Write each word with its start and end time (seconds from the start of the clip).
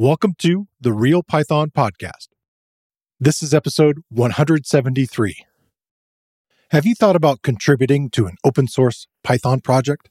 Welcome 0.00 0.34
to 0.38 0.68
the 0.80 0.92
Real 0.92 1.24
Python 1.24 1.70
Podcast. 1.70 2.28
This 3.18 3.42
is 3.42 3.52
episode 3.52 3.98
173. 4.10 5.44
Have 6.70 6.86
you 6.86 6.94
thought 6.94 7.16
about 7.16 7.42
contributing 7.42 8.08
to 8.10 8.28
an 8.28 8.36
open 8.44 8.68
source 8.68 9.08
Python 9.24 9.60
project? 9.60 10.08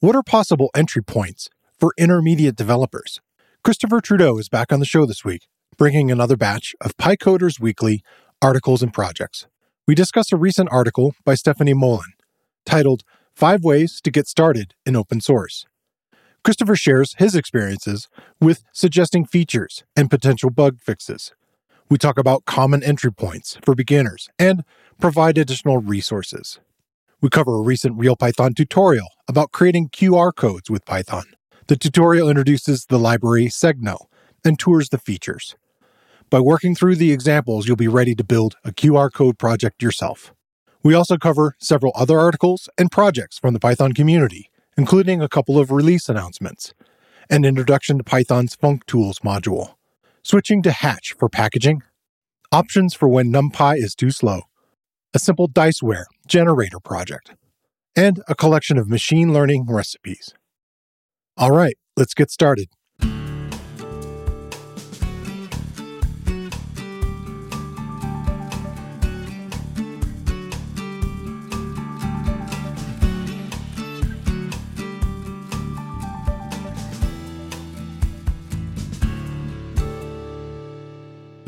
What 0.00 0.14
are 0.14 0.22
possible 0.22 0.68
entry 0.74 1.02
points 1.02 1.48
for 1.78 1.94
intermediate 1.96 2.54
developers? 2.54 3.22
Christopher 3.64 4.02
Trudeau 4.02 4.36
is 4.36 4.50
back 4.50 4.74
on 4.74 4.78
the 4.78 4.84
show 4.84 5.06
this 5.06 5.24
week, 5.24 5.46
bringing 5.78 6.10
another 6.10 6.36
batch 6.36 6.74
of 6.78 6.98
PyCoders 6.98 7.58
Weekly 7.58 8.02
articles 8.42 8.82
and 8.82 8.92
projects. 8.92 9.46
We 9.86 9.94
discuss 9.94 10.32
a 10.32 10.36
recent 10.36 10.68
article 10.70 11.14
by 11.24 11.32
Stefanie 11.32 11.74
Molin 11.74 12.12
titled 12.66 13.04
Five 13.34 13.64
Ways 13.64 14.02
to 14.02 14.10
Get 14.10 14.26
Started 14.26 14.74
in 14.84 14.96
Open 14.96 15.22
Source. 15.22 15.64
Christopher 16.42 16.74
shares 16.74 17.14
his 17.18 17.34
experiences 17.34 18.08
with 18.40 18.64
suggesting 18.72 19.26
features 19.26 19.84
and 19.94 20.08
potential 20.08 20.48
bug 20.48 20.80
fixes. 20.80 21.34
We 21.90 21.98
talk 21.98 22.18
about 22.18 22.46
common 22.46 22.82
entry 22.82 23.12
points 23.12 23.58
for 23.62 23.74
beginners 23.74 24.28
and 24.38 24.64
provide 24.98 25.36
additional 25.36 25.78
resources. 25.78 26.58
We 27.20 27.28
cover 27.28 27.56
a 27.56 27.62
recent 27.62 27.98
RealPython 27.98 28.56
tutorial 28.56 29.08
about 29.28 29.52
creating 29.52 29.90
QR 29.90 30.34
codes 30.34 30.70
with 30.70 30.86
Python. 30.86 31.24
The 31.66 31.76
tutorial 31.76 32.30
introduces 32.30 32.86
the 32.86 32.98
library 32.98 33.46
Segno 33.46 34.06
and 34.42 34.58
tours 34.58 34.88
the 34.88 34.98
features. 34.98 35.56
By 36.30 36.40
working 36.40 36.74
through 36.74 36.96
the 36.96 37.12
examples, 37.12 37.66
you'll 37.66 37.76
be 37.76 37.88
ready 37.88 38.14
to 38.14 38.24
build 38.24 38.54
a 38.64 38.72
QR 38.72 39.12
code 39.12 39.38
project 39.38 39.82
yourself. 39.82 40.32
We 40.82 40.94
also 40.94 41.18
cover 41.18 41.56
several 41.58 41.92
other 41.94 42.18
articles 42.18 42.70
and 42.78 42.90
projects 42.90 43.38
from 43.38 43.52
the 43.52 43.60
Python 43.60 43.92
community 43.92 44.49
including 44.80 45.20
a 45.20 45.28
couple 45.28 45.58
of 45.58 45.70
release 45.70 46.08
announcements, 46.08 46.72
an 47.28 47.44
introduction 47.44 47.98
to 47.98 48.02
Python's 48.02 48.56
functools 48.56 49.20
module, 49.20 49.74
switching 50.22 50.62
to 50.62 50.70
Hatch 50.70 51.14
for 51.18 51.28
packaging, 51.28 51.82
options 52.50 52.94
for 52.94 53.06
when 53.06 53.30
NumPy 53.30 53.76
is 53.76 53.94
too 53.94 54.10
slow, 54.10 54.44
a 55.12 55.18
simple 55.18 55.50
diceware 55.50 56.04
generator 56.26 56.80
project, 56.80 57.34
and 57.94 58.22
a 58.26 58.34
collection 58.34 58.78
of 58.78 58.88
machine 58.88 59.34
learning 59.34 59.66
recipes. 59.68 60.32
All 61.36 61.50
right, 61.50 61.76
let's 61.94 62.14
get 62.14 62.30
started. 62.30 62.70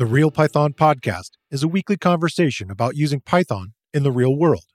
The 0.03 0.09
Real 0.09 0.31
Python 0.31 0.73
Podcast 0.73 1.37
is 1.49 1.63
a 1.63 1.67
weekly 1.69 1.95
conversation 1.95 2.69
about 2.69 2.97
using 2.97 3.21
Python 3.21 3.71
in 3.93 4.03
the 4.03 4.11
real 4.11 4.35
world. 4.35 4.65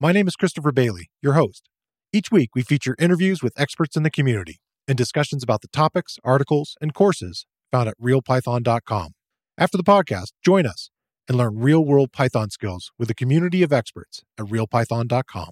My 0.00 0.10
name 0.10 0.26
is 0.26 0.34
Christopher 0.34 0.72
Bailey, 0.72 1.08
your 1.22 1.34
host. 1.34 1.68
Each 2.12 2.32
week, 2.32 2.50
we 2.52 2.62
feature 2.62 2.96
interviews 2.98 3.44
with 3.44 3.52
experts 3.56 3.96
in 3.96 4.02
the 4.02 4.10
community 4.10 4.58
and 4.88 4.98
discussions 4.98 5.44
about 5.44 5.62
the 5.62 5.68
topics, 5.68 6.16
articles, 6.24 6.74
and 6.80 6.92
courses 6.92 7.46
found 7.70 7.88
at 7.88 7.96
realpython.com. 8.00 9.12
After 9.56 9.76
the 9.76 9.84
podcast, 9.84 10.32
join 10.44 10.66
us 10.66 10.90
and 11.28 11.38
learn 11.38 11.60
real 11.60 11.84
world 11.84 12.10
Python 12.10 12.50
skills 12.50 12.90
with 12.98 13.08
a 13.08 13.14
community 13.14 13.62
of 13.62 13.72
experts 13.72 14.24
at 14.36 14.46
realpython.com. 14.46 15.50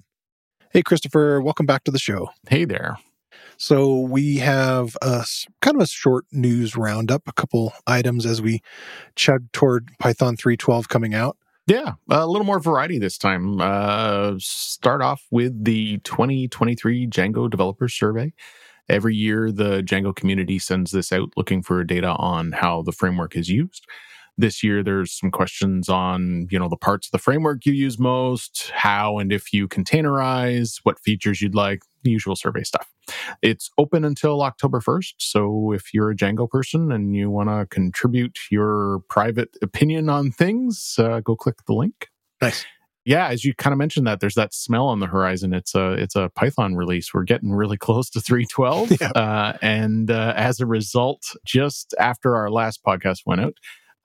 Hey, 0.73 0.81
Christopher, 0.81 1.39
welcome 1.39 1.65
back 1.65 1.85
to 1.85 1.91
the 1.91 1.99
show. 1.99 2.31
Hey 2.49 2.65
there. 2.65 2.97
So 3.57 3.99
we 3.99 4.37
have 4.37 4.97
a 5.01 5.25
kind 5.61 5.75
of 5.77 5.81
a 5.81 5.87
short 5.87 6.25
news 6.31 6.75
roundup, 6.75 7.23
a 7.27 7.33
couple 7.33 7.73
items 7.87 8.25
as 8.25 8.41
we 8.41 8.61
chug 9.15 9.51
toward 9.53 9.89
Python 9.99 10.35
3.12 10.35 10.87
coming 10.87 11.13
out. 11.13 11.37
Yeah, 11.67 11.93
a 12.09 12.27
little 12.27 12.45
more 12.45 12.59
variety 12.59 12.99
this 12.99 13.17
time. 13.17 13.59
Uh, 13.59 14.35
start 14.37 15.01
off 15.01 15.23
with 15.31 15.63
the 15.63 15.97
2023 15.99 17.07
Django 17.07 17.49
Developer 17.49 17.87
Survey. 17.87 18.33
Every 18.87 19.15
year, 19.15 19.51
the 19.51 19.81
Django 19.81 20.15
community 20.15 20.59
sends 20.59 20.91
this 20.91 21.11
out 21.11 21.29
looking 21.35 21.63
for 21.63 21.83
data 21.83 22.09
on 22.17 22.51
how 22.51 22.83
the 22.83 22.91
framework 22.91 23.35
is 23.35 23.49
used. 23.49 23.87
This 24.37 24.63
year, 24.63 24.83
there's 24.83 25.17
some 25.17 25.31
questions 25.31 25.87
on, 25.87 26.47
you 26.51 26.59
know, 26.59 26.67
the 26.67 26.77
parts 26.77 27.07
of 27.07 27.11
the 27.11 27.17
framework 27.17 27.65
you 27.65 27.73
use 27.73 27.97
most, 27.97 28.71
how 28.73 29.17
and 29.17 29.31
if 29.31 29.53
you 29.53 29.67
containerize, 29.67 30.79
what 30.83 30.99
features 30.99 31.41
you'd 31.41 31.55
like, 31.55 31.83
the 32.03 32.11
usual 32.11 32.35
survey 32.35 32.63
stuff. 32.63 32.91
It's 33.41 33.69
open 33.77 34.03
until 34.03 34.41
October 34.41 34.79
1st. 34.79 35.13
So 35.19 35.71
if 35.71 35.93
you're 35.93 36.11
a 36.11 36.15
Django 36.15 36.49
person 36.49 36.91
and 36.91 37.15
you 37.15 37.29
want 37.29 37.49
to 37.49 37.65
contribute 37.67 38.39
your 38.51 38.99
private 39.09 39.55
opinion 39.61 40.09
on 40.09 40.31
things, 40.31 40.95
uh, 40.97 41.19
go 41.21 41.35
click 41.35 41.55
the 41.65 41.73
link. 41.73 42.09
Nice. 42.41 42.65
Yeah, 43.05 43.27
as 43.27 43.45
you 43.45 43.53
kind 43.53 43.71
of 43.71 43.77
mentioned 43.77 44.07
that 44.07 44.19
there's 44.19 44.33
that 44.33 44.51
smell 44.51 44.87
on 44.87 44.99
the 44.99 45.05
horizon. 45.05 45.53
It's 45.53 45.75
a 45.75 45.91
it's 45.93 46.15
a 46.15 46.31
Python 46.33 46.75
release. 46.75 47.13
We're 47.13 47.23
getting 47.23 47.51
really 47.51 47.77
close 47.87 48.09
to 48.11 48.19
312, 48.19 48.99
yeah. 48.99 49.11
uh, 49.11 49.57
and 49.61 50.09
uh, 50.09 50.33
as 50.35 50.59
a 50.59 50.65
result, 50.65 51.23
just 51.45 51.93
after 51.99 52.35
our 52.35 52.49
last 52.49 52.83
podcast 52.83 53.19
went 53.27 53.41
out, 53.41 53.53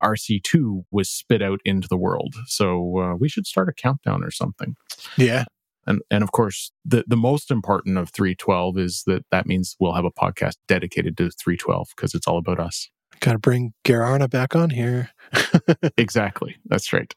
RC2 0.02 0.84
was 0.90 1.08
spit 1.08 1.42
out 1.42 1.60
into 1.64 1.88
the 1.88 1.96
world. 1.96 2.34
So 2.46 2.98
uh, 2.98 3.14
we 3.16 3.28
should 3.28 3.46
start 3.46 3.68
a 3.68 3.72
countdown 3.72 4.24
or 4.24 4.30
something. 4.30 4.76
Yeah. 5.16 5.44
And, 5.86 6.02
and 6.10 6.22
of 6.22 6.32
course, 6.32 6.72
the, 6.84 7.04
the 7.06 7.16
most 7.16 7.50
important 7.50 7.98
of 7.98 8.10
312 8.10 8.78
is 8.78 9.02
that 9.06 9.24
that 9.30 9.46
means 9.46 9.76
we'll 9.80 9.94
have 9.94 10.04
a 10.04 10.10
podcast 10.10 10.56
dedicated 10.68 11.16
to 11.18 11.30
312 11.30 11.88
because 11.96 12.14
it's 12.14 12.26
all 12.28 12.38
about 12.38 12.60
us. 12.60 12.90
Got 13.20 13.32
to 13.32 13.38
bring 13.38 13.74
Geir 13.84 14.02
Arne 14.02 14.26
back 14.28 14.54
on 14.54 14.70
here. 14.70 15.10
exactly. 15.96 16.56
That's 16.66 16.92
right. 16.92 17.14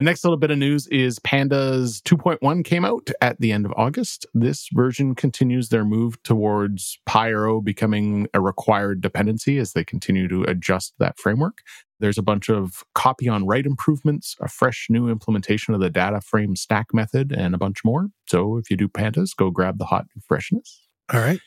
Next 0.00 0.22
little 0.24 0.36
bit 0.36 0.50
of 0.50 0.58
news 0.58 0.86
is 0.88 1.18
Pandas 1.18 2.02
2.1 2.02 2.64
came 2.64 2.84
out 2.84 3.10
at 3.22 3.40
the 3.40 3.52
end 3.52 3.64
of 3.64 3.72
August. 3.76 4.26
This 4.34 4.68
version 4.72 5.14
continues 5.14 5.70
their 5.70 5.84
move 5.84 6.22
towards 6.22 6.98
PyArrow 7.08 7.64
becoming 7.64 8.28
a 8.34 8.40
required 8.40 9.00
dependency 9.00 9.56
as 9.58 9.72
they 9.72 9.84
continue 9.84 10.28
to 10.28 10.42
adjust 10.44 10.94
that 10.98 11.18
framework. 11.18 11.62
There's 12.00 12.18
a 12.18 12.22
bunch 12.22 12.48
of 12.48 12.82
copy 12.94 13.28
on 13.28 13.46
write 13.46 13.66
improvements, 13.66 14.34
a 14.40 14.48
fresh 14.48 14.86
new 14.88 15.08
implementation 15.08 15.74
of 15.74 15.80
the 15.80 15.90
data 15.90 16.20
frame 16.20 16.56
stack 16.56 16.88
method, 16.92 17.32
and 17.32 17.54
a 17.54 17.58
bunch 17.58 17.84
more. 17.84 18.08
So 18.26 18.56
if 18.56 18.70
you 18.70 18.76
do 18.76 18.88
pandas, 18.88 19.36
go 19.36 19.50
grab 19.50 19.78
the 19.78 19.84
hot 19.84 20.06
freshness. 20.26 20.88
All 21.12 21.20
right. 21.20 21.40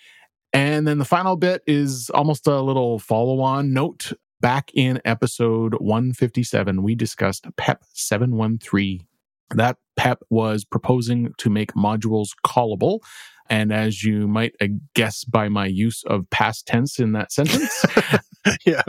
And 0.53 0.88
then 0.88 1.00
the 1.00 1.06
final 1.06 1.36
bit 1.36 1.63
is 1.66 2.12
almost 2.12 2.46
a 2.47 2.62
little 2.62 3.00
follow 3.00 3.42
on 3.42 3.74
note. 3.74 4.13
Back 4.40 4.72
in 4.74 5.02
episode 5.06 5.75
157, 5.75 6.84
we 6.84 6.96
discussed 6.96 7.47
PEP 7.56 7.81
713. 7.94 9.06
That 9.56 9.78
PEP 9.96 10.19
was 10.30 10.66
proposing 10.66 11.34
to 11.38 11.50
make 11.50 11.74
modules 11.74 12.30
callable 12.46 13.00
and 13.50 13.72
as 13.74 14.04
you 14.04 14.28
might 14.28 14.56
uh, 14.62 14.68
guess 14.94 15.24
by 15.24 15.50
my 15.50 15.66
use 15.66 16.04
of 16.06 16.30
past 16.30 16.66
tense 16.66 17.00
in 17.00 17.12
that 17.14 17.31
sentence, 17.31 17.86
yeah, 18.66 18.81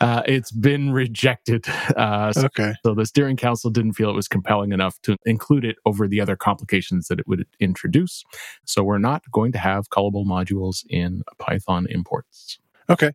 uh, 0.00 0.22
it's 0.26 0.50
been 0.50 0.92
rejected. 0.92 1.66
Uh, 1.96 2.32
so, 2.32 2.46
okay. 2.46 2.74
So 2.84 2.94
the 2.94 3.06
steering 3.06 3.36
council 3.36 3.70
didn't 3.70 3.94
feel 3.94 4.10
it 4.10 4.14
was 4.14 4.28
compelling 4.28 4.72
enough 4.72 5.00
to 5.02 5.16
include 5.24 5.64
it 5.64 5.76
over 5.84 6.08
the 6.08 6.20
other 6.20 6.36
complications 6.36 7.08
that 7.08 7.20
it 7.20 7.28
would 7.28 7.46
introduce. 7.60 8.24
So 8.64 8.82
we're 8.82 8.98
not 8.98 9.22
going 9.30 9.52
to 9.52 9.58
have 9.58 9.90
callable 9.90 10.26
modules 10.26 10.84
in 10.88 11.22
Python 11.38 11.86
imports. 11.90 12.58
Okay. 12.88 13.12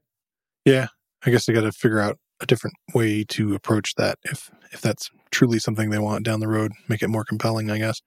Yeah. 0.65 0.87
I 1.25 1.31
guess 1.31 1.45
they 1.45 1.53
got 1.53 1.61
to 1.61 1.71
figure 1.71 1.99
out 1.99 2.17
a 2.41 2.45
different 2.45 2.75
way 2.93 3.23
to 3.23 3.55
approach 3.55 3.95
that 3.95 4.19
if 4.23 4.51
if 4.71 4.81
that's 4.81 5.09
truly 5.31 5.59
something 5.59 5.89
they 5.89 5.99
want 5.99 6.25
down 6.25 6.39
the 6.39 6.47
road, 6.47 6.73
make 6.87 7.01
it 7.01 7.07
more 7.07 7.23
compelling, 7.23 7.71
I 7.71 7.77
guess. 7.77 8.01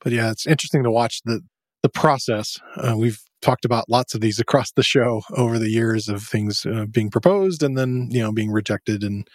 But 0.00 0.12
yeah, 0.12 0.30
it's 0.30 0.46
interesting 0.46 0.82
to 0.82 0.90
watch 0.90 1.22
the 1.24 1.40
the 1.82 1.88
process. 1.88 2.58
Uh, 2.76 2.96
we've 2.96 3.20
talked 3.40 3.64
about 3.64 3.88
lots 3.88 4.14
of 4.14 4.20
these 4.20 4.38
across 4.38 4.72
the 4.72 4.82
show 4.82 5.22
over 5.36 5.58
the 5.58 5.70
years 5.70 6.08
of 6.08 6.22
things 6.22 6.64
uh, 6.64 6.86
being 6.86 7.10
proposed 7.10 7.62
and 7.62 7.76
then 7.76 8.08
you 8.10 8.22
know 8.22 8.32
being 8.32 8.52
rejected 8.52 9.02
and 9.02 9.28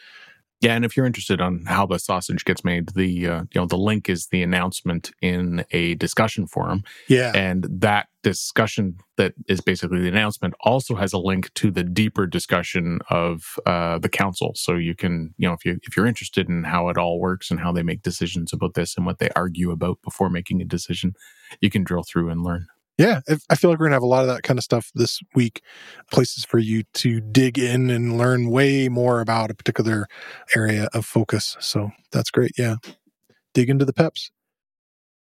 yeah, 0.59 0.73
and 0.73 0.83
if 0.83 0.97
you're 0.97 1.05
interested 1.05 1.39
on 1.39 1.65
how 1.67 1.85
the 1.85 1.99
sausage 1.99 2.44
gets 2.44 2.63
made, 2.63 2.89
the 2.89 3.27
uh, 3.27 3.41
you 3.53 3.61
know 3.61 3.67
the 3.67 3.77
link 3.77 4.09
is 4.09 4.27
the 4.27 4.41
announcement 4.41 5.11
in 5.21 5.63
a 5.69 5.94
discussion 5.95 6.47
forum. 6.47 6.83
Yeah, 7.07 7.31
and 7.35 7.67
that 7.69 8.07
discussion 8.23 8.97
that 9.17 9.33
is 9.47 9.61
basically 9.61 10.01
the 10.01 10.07
announcement 10.07 10.55
also 10.61 10.95
has 10.95 11.13
a 11.13 11.19
link 11.19 11.53
to 11.55 11.69
the 11.69 11.83
deeper 11.83 12.25
discussion 12.25 12.99
of 13.11 13.59
uh, 13.67 13.99
the 13.99 14.09
council. 14.09 14.53
So 14.55 14.73
you 14.73 14.95
can 14.95 15.35
you 15.38 15.47
know 15.47 15.53
if 15.53 15.63
you 15.63 15.79
if 15.83 15.95
you're 15.95 16.07
interested 16.07 16.49
in 16.49 16.63
how 16.63 16.89
it 16.89 16.97
all 16.97 17.19
works 17.19 17.51
and 17.51 17.59
how 17.59 17.71
they 17.71 17.83
make 17.83 18.01
decisions 18.01 18.51
about 18.51 18.73
this 18.73 18.97
and 18.97 19.05
what 19.05 19.19
they 19.19 19.29
argue 19.35 19.69
about 19.69 19.99
before 20.03 20.29
making 20.29 20.59
a 20.61 20.65
decision, 20.65 21.13
you 21.61 21.69
can 21.69 21.83
drill 21.83 22.03
through 22.03 22.29
and 22.29 22.44
learn. 22.44 22.67
Yeah, 22.97 23.19
I 23.47 23.55
feel 23.55 23.69
like 23.69 23.79
we're 23.79 23.85
going 23.85 23.91
to 23.91 23.97
have 23.97 24.03
a 24.03 24.07
lot 24.07 24.23
of 24.23 24.27
that 24.27 24.41
kind 24.41 24.57
of 24.57 24.63
stuff 24.63 24.91
this 24.95 25.19
week. 25.35 25.61
Places 26.11 26.45
for 26.45 26.57
you 26.57 26.83
to 26.95 27.21
dig 27.21 27.59
in 27.59 27.91
and 27.91 28.17
learn 28.17 28.49
way 28.49 28.89
more 28.89 29.21
about 29.21 29.51
a 29.51 29.53
particular 29.53 30.07
area 30.55 30.89
of 30.94 31.05
focus. 31.05 31.55
So 31.59 31.91
that's 32.11 32.31
great. 32.31 32.53
Yeah. 32.57 32.77
Dig 33.53 33.69
into 33.69 33.85
the 33.85 33.94
peps. 33.94 34.31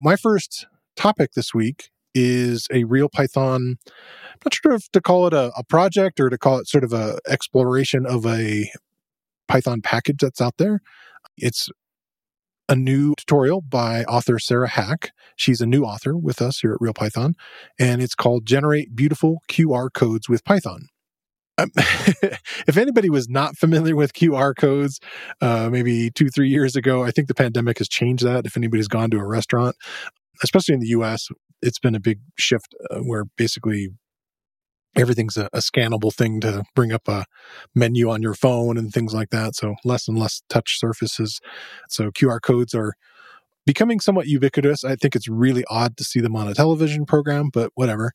My 0.00 0.16
first 0.16 0.66
topic 0.96 1.32
this 1.32 1.52
week 1.52 1.90
is 2.14 2.66
a 2.72 2.84
real 2.84 3.10
Python. 3.10 3.76
I'm 3.86 4.40
not 4.42 4.54
sure 4.54 4.72
if 4.72 4.90
to 4.92 5.02
call 5.02 5.26
it 5.26 5.34
a, 5.34 5.52
a 5.54 5.62
project 5.62 6.18
or 6.18 6.30
to 6.30 6.38
call 6.38 6.58
it 6.58 6.68
sort 6.68 6.82
of 6.82 6.94
a 6.94 7.18
exploration 7.28 8.06
of 8.06 8.24
a 8.24 8.70
Python 9.48 9.82
package 9.82 10.20
that's 10.22 10.40
out 10.40 10.56
there. 10.56 10.80
It's 11.36 11.68
a 12.68 12.74
new 12.74 13.14
tutorial 13.16 13.60
by 13.60 14.02
author 14.04 14.38
Sarah 14.38 14.68
Hack. 14.68 15.12
She's 15.36 15.60
a 15.60 15.66
new 15.66 15.84
author 15.84 16.16
with 16.16 16.42
us 16.42 16.60
here 16.60 16.72
at 16.72 16.80
Real 16.80 16.94
Python, 16.94 17.34
and 17.78 18.02
it's 18.02 18.14
called 18.14 18.46
Generate 18.46 18.94
Beautiful 18.96 19.42
QR 19.48 19.92
Codes 19.92 20.28
with 20.28 20.44
Python. 20.44 20.88
Um, 21.58 21.70
if 21.76 22.76
anybody 22.76 23.08
was 23.08 23.28
not 23.28 23.56
familiar 23.56 23.96
with 23.96 24.12
QR 24.12 24.54
codes, 24.56 25.00
uh, 25.40 25.68
maybe 25.70 26.10
two, 26.10 26.28
three 26.28 26.48
years 26.48 26.76
ago, 26.76 27.02
I 27.02 27.10
think 27.10 27.28
the 27.28 27.34
pandemic 27.34 27.78
has 27.78 27.88
changed 27.88 28.24
that. 28.24 28.46
If 28.46 28.56
anybody's 28.56 28.88
gone 28.88 29.10
to 29.10 29.18
a 29.18 29.26
restaurant, 29.26 29.76
especially 30.42 30.74
in 30.74 30.80
the 30.80 30.88
US, 30.88 31.28
it's 31.62 31.78
been 31.78 31.94
a 31.94 32.00
big 32.00 32.20
shift 32.36 32.74
uh, 32.90 32.98
where 32.98 33.24
basically 33.36 33.88
everything's 34.96 35.36
a, 35.36 35.48
a, 35.52 35.58
scannable 35.58 36.12
thing 36.12 36.40
to 36.40 36.64
bring 36.74 36.92
up 36.92 37.06
a 37.08 37.26
menu 37.74 38.10
on 38.10 38.22
your 38.22 38.34
phone 38.34 38.76
and 38.78 38.92
things 38.92 39.12
like 39.12 39.30
that. 39.30 39.54
So 39.54 39.74
less 39.84 40.08
and 40.08 40.18
less 40.18 40.42
touch 40.48 40.78
surfaces. 40.78 41.40
So 41.88 42.10
QR 42.10 42.40
codes 42.40 42.74
are 42.74 42.94
becoming 43.66 44.00
somewhat 44.00 44.26
ubiquitous. 44.26 44.84
I 44.84 44.96
think 44.96 45.14
it's 45.14 45.28
really 45.28 45.64
odd 45.68 45.96
to 45.98 46.04
see 46.04 46.20
them 46.20 46.36
on 46.36 46.48
a 46.48 46.54
television 46.54 47.04
program, 47.04 47.50
but 47.52 47.72
whatever 47.74 48.12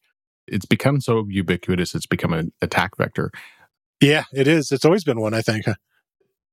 it's 0.47 0.65
become 0.65 0.99
so 1.01 1.25
ubiquitous, 1.29 1.95
it's 1.95 2.05
become 2.05 2.33
an 2.33 2.51
attack 2.61 2.97
vector. 2.97 3.31
Yeah, 4.01 4.23
it 4.33 4.47
is. 4.47 4.71
It's 4.71 4.85
always 4.85 5.03
been 5.03 5.19
one, 5.19 5.33
I 5.33 5.41
think. 5.41 5.65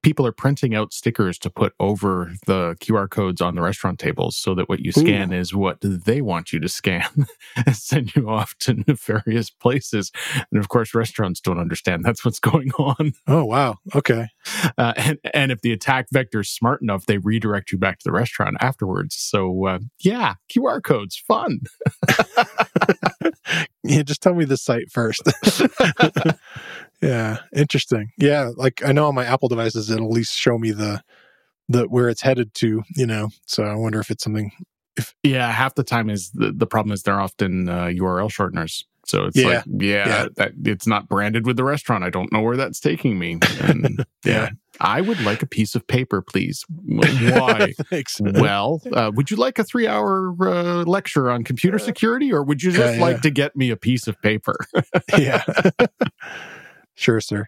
People 0.03 0.27
are 0.27 0.33
printing 0.33 0.75
out 0.75 0.93
stickers 0.93 1.39
to 1.39 1.51
put 1.51 1.75
over 1.81 2.33
the 2.47 2.77
QR 2.81 3.11
codes 3.11 3.41
on 3.41 3.55
the 3.55 3.63
restaurant 3.63 3.99
tables 3.99 4.37
so 4.37 4.55
that 4.55 4.69
what 4.69 4.81
you 4.81 4.93
scan 4.93 5.33
Ooh. 5.33 5.37
is 5.37 5.55
what 5.55 5.79
they 5.81 6.21
want 6.21 6.53
you 6.53 6.61
to 6.61 6.69
scan 6.69 7.27
and 7.57 7.77
send 7.77 8.15
you 8.15 8.29
off 8.29 8.57
to 8.59 8.75
nefarious 8.87 9.51
places. 9.51 10.13
And 10.51 10.61
of 10.61 10.69
course, 10.69 10.95
restaurants 10.95 11.41
don't 11.41 11.59
understand 11.59 12.05
that's 12.05 12.25
what's 12.25 12.41
going 12.41 12.71
on. 12.73 13.13
Oh, 13.27 13.45
wow. 13.45 13.77
Okay. 13.95 14.29
Uh, 14.77 14.95
and, 14.97 15.19
and 15.35 15.53
if 15.53 15.61
the 15.63 15.73
attack 15.73 16.07
vector 16.13 16.41
is 16.41 16.51
smart 16.51 16.81
enough, 16.83 17.07
they 17.07 17.19
redirect 17.19 17.73
you 17.73 17.79
back 17.79 17.99
to 17.99 18.05
the 18.05 18.13
restaurant 18.13 18.57
afterwards. 18.61 19.17
So, 19.17 19.67
uh, 19.67 19.79
yeah, 20.01 20.35
QR 20.51 20.83
codes, 20.83 21.17
fun. 21.17 21.61
yeah, 23.83 24.03
just 24.03 24.23
tell 24.23 24.35
me 24.35 24.45
the 24.45 24.57
site 24.57 24.91
first. 24.91 25.23
Yeah, 27.01 27.39
interesting. 27.55 28.11
Yeah, 28.19 28.51
like 28.57 28.85
I 28.85 28.93
know 28.93 29.09
on 29.09 29.15
my 29.15 29.25
Apple 29.25 29.49
devices 29.49 29.91
it'll 29.91 30.07
at 30.07 30.13
least 30.13 30.37
show 30.37 30.59
me 30.59 30.73
the 30.73 31.03
the 31.69 31.85
where 31.85 32.09
it's 32.09 32.23
headed 32.23 32.55
to, 32.55 32.83
you 32.97 33.07
know. 33.07 33.29
So 33.47 33.65
I 33.65 33.75
wonder 33.75 34.01
if 34.01 34.11
it's 34.11 34.25
something 34.25 34.53
if 34.97 35.15
Yeah, 35.23 35.51
half 35.51 35.75
the 35.75 35.85
time 35.85 36.11
is 36.11 36.31
the, 36.31 36.53
the 36.53 36.67
problem 36.67 36.93
is 36.93 37.03
they're 37.03 37.21
often 37.21 37.69
uh, 37.69 37.87
URL 37.87 38.31
shorteners. 38.31 38.85
So 39.07 39.25
it's 39.25 39.39
yeah. 39.39 39.47
like, 39.47 39.65
yeah, 39.67 40.09
yeah, 40.09 40.27
that 40.37 40.53
it's 40.65 40.87
not 40.87 41.09
branded 41.09 41.47
with 41.47 41.57
the 41.57 41.65
restaurant. 41.65 42.05
I 42.05 42.11
don't 42.11 42.31
know 42.31 42.43
where 42.43 42.59
that's 42.59 42.79
taking 42.79 43.19
me. 43.19 43.39
And 43.63 44.05
yeah. 44.25 44.33
yeah. 44.33 44.51
I 44.81 45.01
would 45.01 45.21
like 45.23 45.43
a 45.43 45.47
piece 45.47 45.75
of 45.75 45.87
paper, 45.87 46.21
please. 46.21 46.65
Why? 46.85 47.73
well, 48.21 48.83
uh, 48.93 49.11
would 49.15 49.31
you 49.31 49.39
like 49.39 49.59
a 49.59 49.65
three 49.65 49.87
hour 49.87 50.35
uh, 50.41 50.85
lecture 50.85 51.31
on 51.31 51.43
computer 51.43 51.79
security 51.79 52.31
or 52.31 52.43
would 52.43 52.63
you 52.63 52.71
just 52.71 52.97
yeah, 52.97 53.01
like 53.01 53.23
to 53.23 53.31
get 53.31 53.57
me 53.57 53.71
a 53.71 53.77
piece 53.77 54.09
of 54.09 54.21
paper? 54.21 54.57
yeah. 55.17 55.43
sure, 56.99 57.21
sir. 57.21 57.47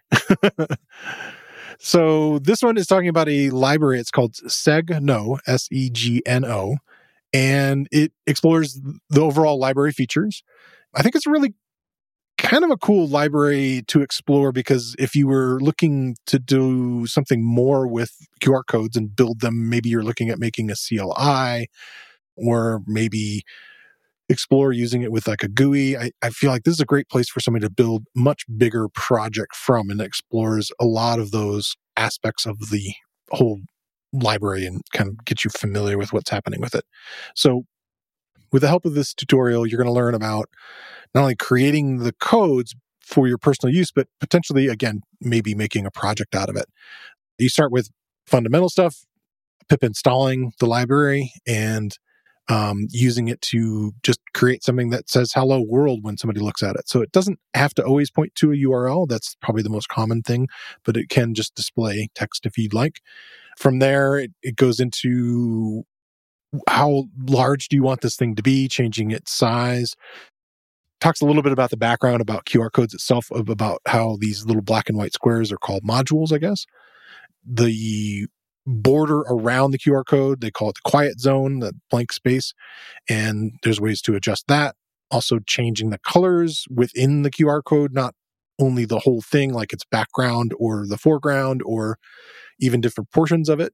so 1.79 2.39
this 2.39 2.61
one 2.61 2.77
is 2.77 2.87
talking 2.87 3.09
about 3.09 3.29
a 3.29 3.49
library. 3.49 3.99
It's 3.99 4.11
called 4.11 4.33
Segno, 4.47 5.39
S 5.45 5.67
E 5.71 5.89
G 5.89 6.21
N 6.25 6.45
O, 6.45 6.77
and 7.33 7.87
it 7.91 8.13
explores 8.25 8.79
the 9.09 9.21
overall 9.21 9.59
library 9.59 9.91
features. 9.91 10.43
I 10.95 11.03
think 11.03 11.15
it's 11.15 11.27
really 11.27 11.53
kind 12.37 12.63
of 12.63 12.71
a 12.71 12.77
cool 12.77 13.07
library 13.07 13.83
to 13.87 14.01
explore 14.01 14.51
because 14.51 14.95
if 14.97 15.15
you 15.15 15.27
were 15.27 15.59
looking 15.61 16.15
to 16.25 16.39
do 16.39 17.05
something 17.05 17.43
more 17.43 17.87
with 17.87 18.15
QR 18.41 18.63
codes 18.67 18.97
and 18.97 19.15
build 19.15 19.41
them, 19.41 19.69
maybe 19.69 19.89
you're 19.89 20.03
looking 20.03 20.29
at 20.29 20.39
making 20.39 20.71
a 20.71 20.75
CLI 20.75 21.67
or 22.35 22.81
maybe 22.87 23.43
explore 24.31 24.71
using 24.71 25.01
it 25.01 25.11
with 25.11 25.27
like 25.27 25.43
a 25.43 25.47
GUI. 25.47 25.97
I, 25.97 26.11
I 26.21 26.29
feel 26.29 26.49
like 26.49 26.63
this 26.63 26.75
is 26.75 26.79
a 26.79 26.85
great 26.85 27.09
place 27.09 27.29
for 27.29 27.39
somebody 27.39 27.65
to 27.65 27.71
build 27.71 28.05
much 28.15 28.43
bigger 28.57 28.87
project 28.87 29.55
from 29.55 29.89
and 29.89 30.01
explores 30.01 30.71
a 30.79 30.85
lot 30.85 31.19
of 31.19 31.31
those 31.31 31.75
aspects 31.97 32.45
of 32.45 32.57
the 32.71 32.93
whole 33.29 33.59
library 34.13 34.65
and 34.65 34.81
kind 34.93 35.09
of 35.09 35.23
get 35.25 35.43
you 35.43 35.51
familiar 35.51 35.97
with 35.97 36.13
what's 36.13 36.29
happening 36.29 36.61
with 36.61 36.73
it. 36.73 36.85
So 37.35 37.63
with 38.51 38.61
the 38.61 38.67
help 38.67 38.85
of 38.85 38.93
this 38.93 39.13
tutorial, 39.13 39.67
you're 39.67 39.77
going 39.77 39.87
to 39.87 39.93
learn 39.93 40.13
about 40.13 40.49
not 41.13 41.21
only 41.21 41.35
creating 41.35 41.99
the 41.99 42.13
codes 42.13 42.73
for 43.01 43.27
your 43.27 43.37
personal 43.37 43.73
use, 43.73 43.91
but 43.91 44.07
potentially, 44.19 44.67
again, 44.67 45.01
maybe 45.19 45.53
making 45.53 45.85
a 45.85 45.91
project 45.91 46.35
out 46.35 46.49
of 46.49 46.55
it. 46.55 46.65
You 47.37 47.49
start 47.49 47.71
with 47.71 47.89
fundamental 48.25 48.69
stuff, 48.69 49.05
pip 49.67 49.83
installing 49.83 50.53
the 50.59 50.65
library 50.65 51.33
and 51.45 51.97
um, 52.49 52.87
using 52.89 53.27
it 53.27 53.41
to 53.41 53.93
just 54.03 54.19
create 54.33 54.63
something 54.63 54.89
that 54.89 55.09
says 55.09 55.31
hello 55.33 55.61
world 55.61 55.99
when 56.03 56.17
somebody 56.17 56.39
looks 56.39 56.63
at 56.63 56.75
it. 56.75 56.87
So 56.87 57.01
it 57.01 57.11
doesn't 57.11 57.39
have 57.53 57.73
to 57.75 57.83
always 57.83 58.11
point 58.11 58.35
to 58.35 58.51
a 58.51 58.55
URL. 58.55 59.07
That's 59.07 59.35
probably 59.41 59.63
the 59.63 59.69
most 59.69 59.89
common 59.89 60.21
thing, 60.21 60.47
but 60.83 60.97
it 60.97 61.09
can 61.09 61.33
just 61.33 61.55
display 61.55 62.09
text 62.15 62.45
if 62.45 62.57
you'd 62.57 62.73
like. 62.73 63.01
From 63.57 63.79
there, 63.79 64.17
it, 64.17 64.31
it 64.41 64.55
goes 64.55 64.79
into 64.79 65.83
how 66.67 67.05
large 67.25 67.69
do 67.69 67.75
you 67.75 67.83
want 67.83 68.01
this 68.01 68.15
thing 68.15 68.35
to 68.35 68.43
be, 68.43 68.67
changing 68.67 69.11
its 69.11 69.31
size. 69.31 69.95
Talks 70.99 71.21
a 71.21 71.25
little 71.25 71.41
bit 71.41 71.53
about 71.53 71.69
the 71.69 71.77
background 71.77 72.21
about 72.21 72.45
QR 72.45 72.71
codes 72.71 72.93
itself, 72.93 73.31
about 73.31 73.81
how 73.87 74.17
these 74.19 74.45
little 74.45 74.61
black 74.61 74.89
and 74.89 74.97
white 74.97 75.13
squares 75.13 75.51
are 75.51 75.57
called 75.57 75.83
modules, 75.83 76.33
I 76.33 76.37
guess. 76.37 76.65
The 77.45 78.27
border 78.65 79.19
around 79.21 79.71
the 79.71 79.79
QR 79.79 80.05
code, 80.05 80.41
they 80.41 80.51
call 80.51 80.69
it 80.69 80.75
the 80.83 80.89
quiet 80.89 81.19
zone, 81.19 81.59
the 81.59 81.73
blank 81.89 82.11
space. 82.11 82.53
And 83.09 83.53
there's 83.63 83.81
ways 83.81 84.01
to 84.03 84.15
adjust 84.15 84.45
that. 84.47 84.75
Also, 85.09 85.39
changing 85.45 85.89
the 85.89 85.99
colors 85.99 86.65
within 86.69 87.23
the 87.23 87.31
QR 87.31 87.61
code, 87.63 87.93
not 87.93 88.15
only 88.59 88.85
the 88.85 88.99
whole 88.99 89.21
thing, 89.21 89.53
like 89.53 89.73
its 89.73 89.83
background 89.83 90.53
or 90.57 90.85
the 90.87 90.97
foreground 90.97 91.61
or 91.65 91.97
even 92.59 92.79
different 92.79 93.11
portions 93.11 93.49
of 93.49 93.59
it. 93.59 93.73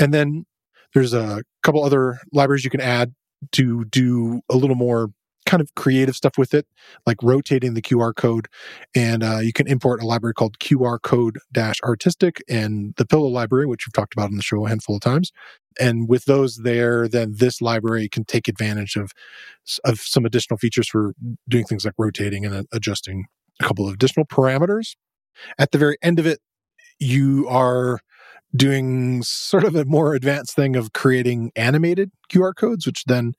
And 0.00 0.14
then 0.14 0.46
there's 0.94 1.12
a 1.12 1.42
couple 1.62 1.84
other 1.84 2.18
libraries 2.32 2.64
you 2.64 2.70
can 2.70 2.80
add 2.80 3.12
to 3.52 3.84
do 3.86 4.40
a 4.48 4.56
little 4.56 4.76
more 4.76 5.10
kind 5.48 5.62
of 5.62 5.74
creative 5.74 6.14
stuff 6.14 6.36
with 6.36 6.52
it, 6.52 6.66
like 7.06 7.16
rotating 7.22 7.72
the 7.72 7.80
QR 7.80 8.14
code. 8.14 8.48
And 8.94 9.24
uh, 9.24 9.38
you 9.38 9.54
can 9.54 9.66
import 9.66 10.02
a 10.02 10.06
library 10.06 10.34
called 10.34 10.58
QR 10.58 11.00
code 11.00 11.38
dash 11.50 11.80
artistic 11.82 12.42
and 12.48 12.94
the 12.96 13.06
pillow 13.06 13.28
library, 13.28 13.66
which 13.66 13.86
we've 13.86 13.94
talked 13.94 14.12
about 14.12 14.26
on 14.30 14.36
the 14.36 14.42
show 14.42 14.66
a 14.66 14.68
handful 14.68 14.96
of 14.96 15.00
times. 15.00 15.32
And 15.80 16.06
with 16.06 16.26
those 16.26 16.58
there, 16.58 17.08
then 17.08 17.34
this 17.38 17.62
library 17.62 18.10
can 18.10 18.24
take 18.24 18.46
advantage 18.46 18.94
of, 18.96 19.12
of 19.84 20.00
some 20.00 20.26
additional 20.26 20.58
features 20.58 20.88
for 20.88 21.14
doing 21.48 21.64
things 21.64 21.84
like 21.86 21.94
rotating 21.96 22.44
and 22.44 22.66
adjusting 22.70 23.24
a 23.60 23.64
couple 23.64 23.88
of 23.88 23.94
additional 23.94 24.26
parameters. 24.26 24.96
At 25.58 25.70
the 25.70 25.78
very 25.78 25.96
end 26.02 26.18
of 26.18 26.26
it, 26.26 26.40
you 26.98 27.48
are 27.48 28.00
doing 28.56 29.22
sort 29.22 29.64
of 29.64 29.74
a 29.74 29.84
more 29.84 30.14
advanced 30.14 30.54
thing 30.54 30.76
of 30.76 30.92
creating 30.92 31.52
animated 31.54 32.10
QR 32.30 32.54
codes, 32.54 32.86
which 32.86 33.04
then 33.04 33.34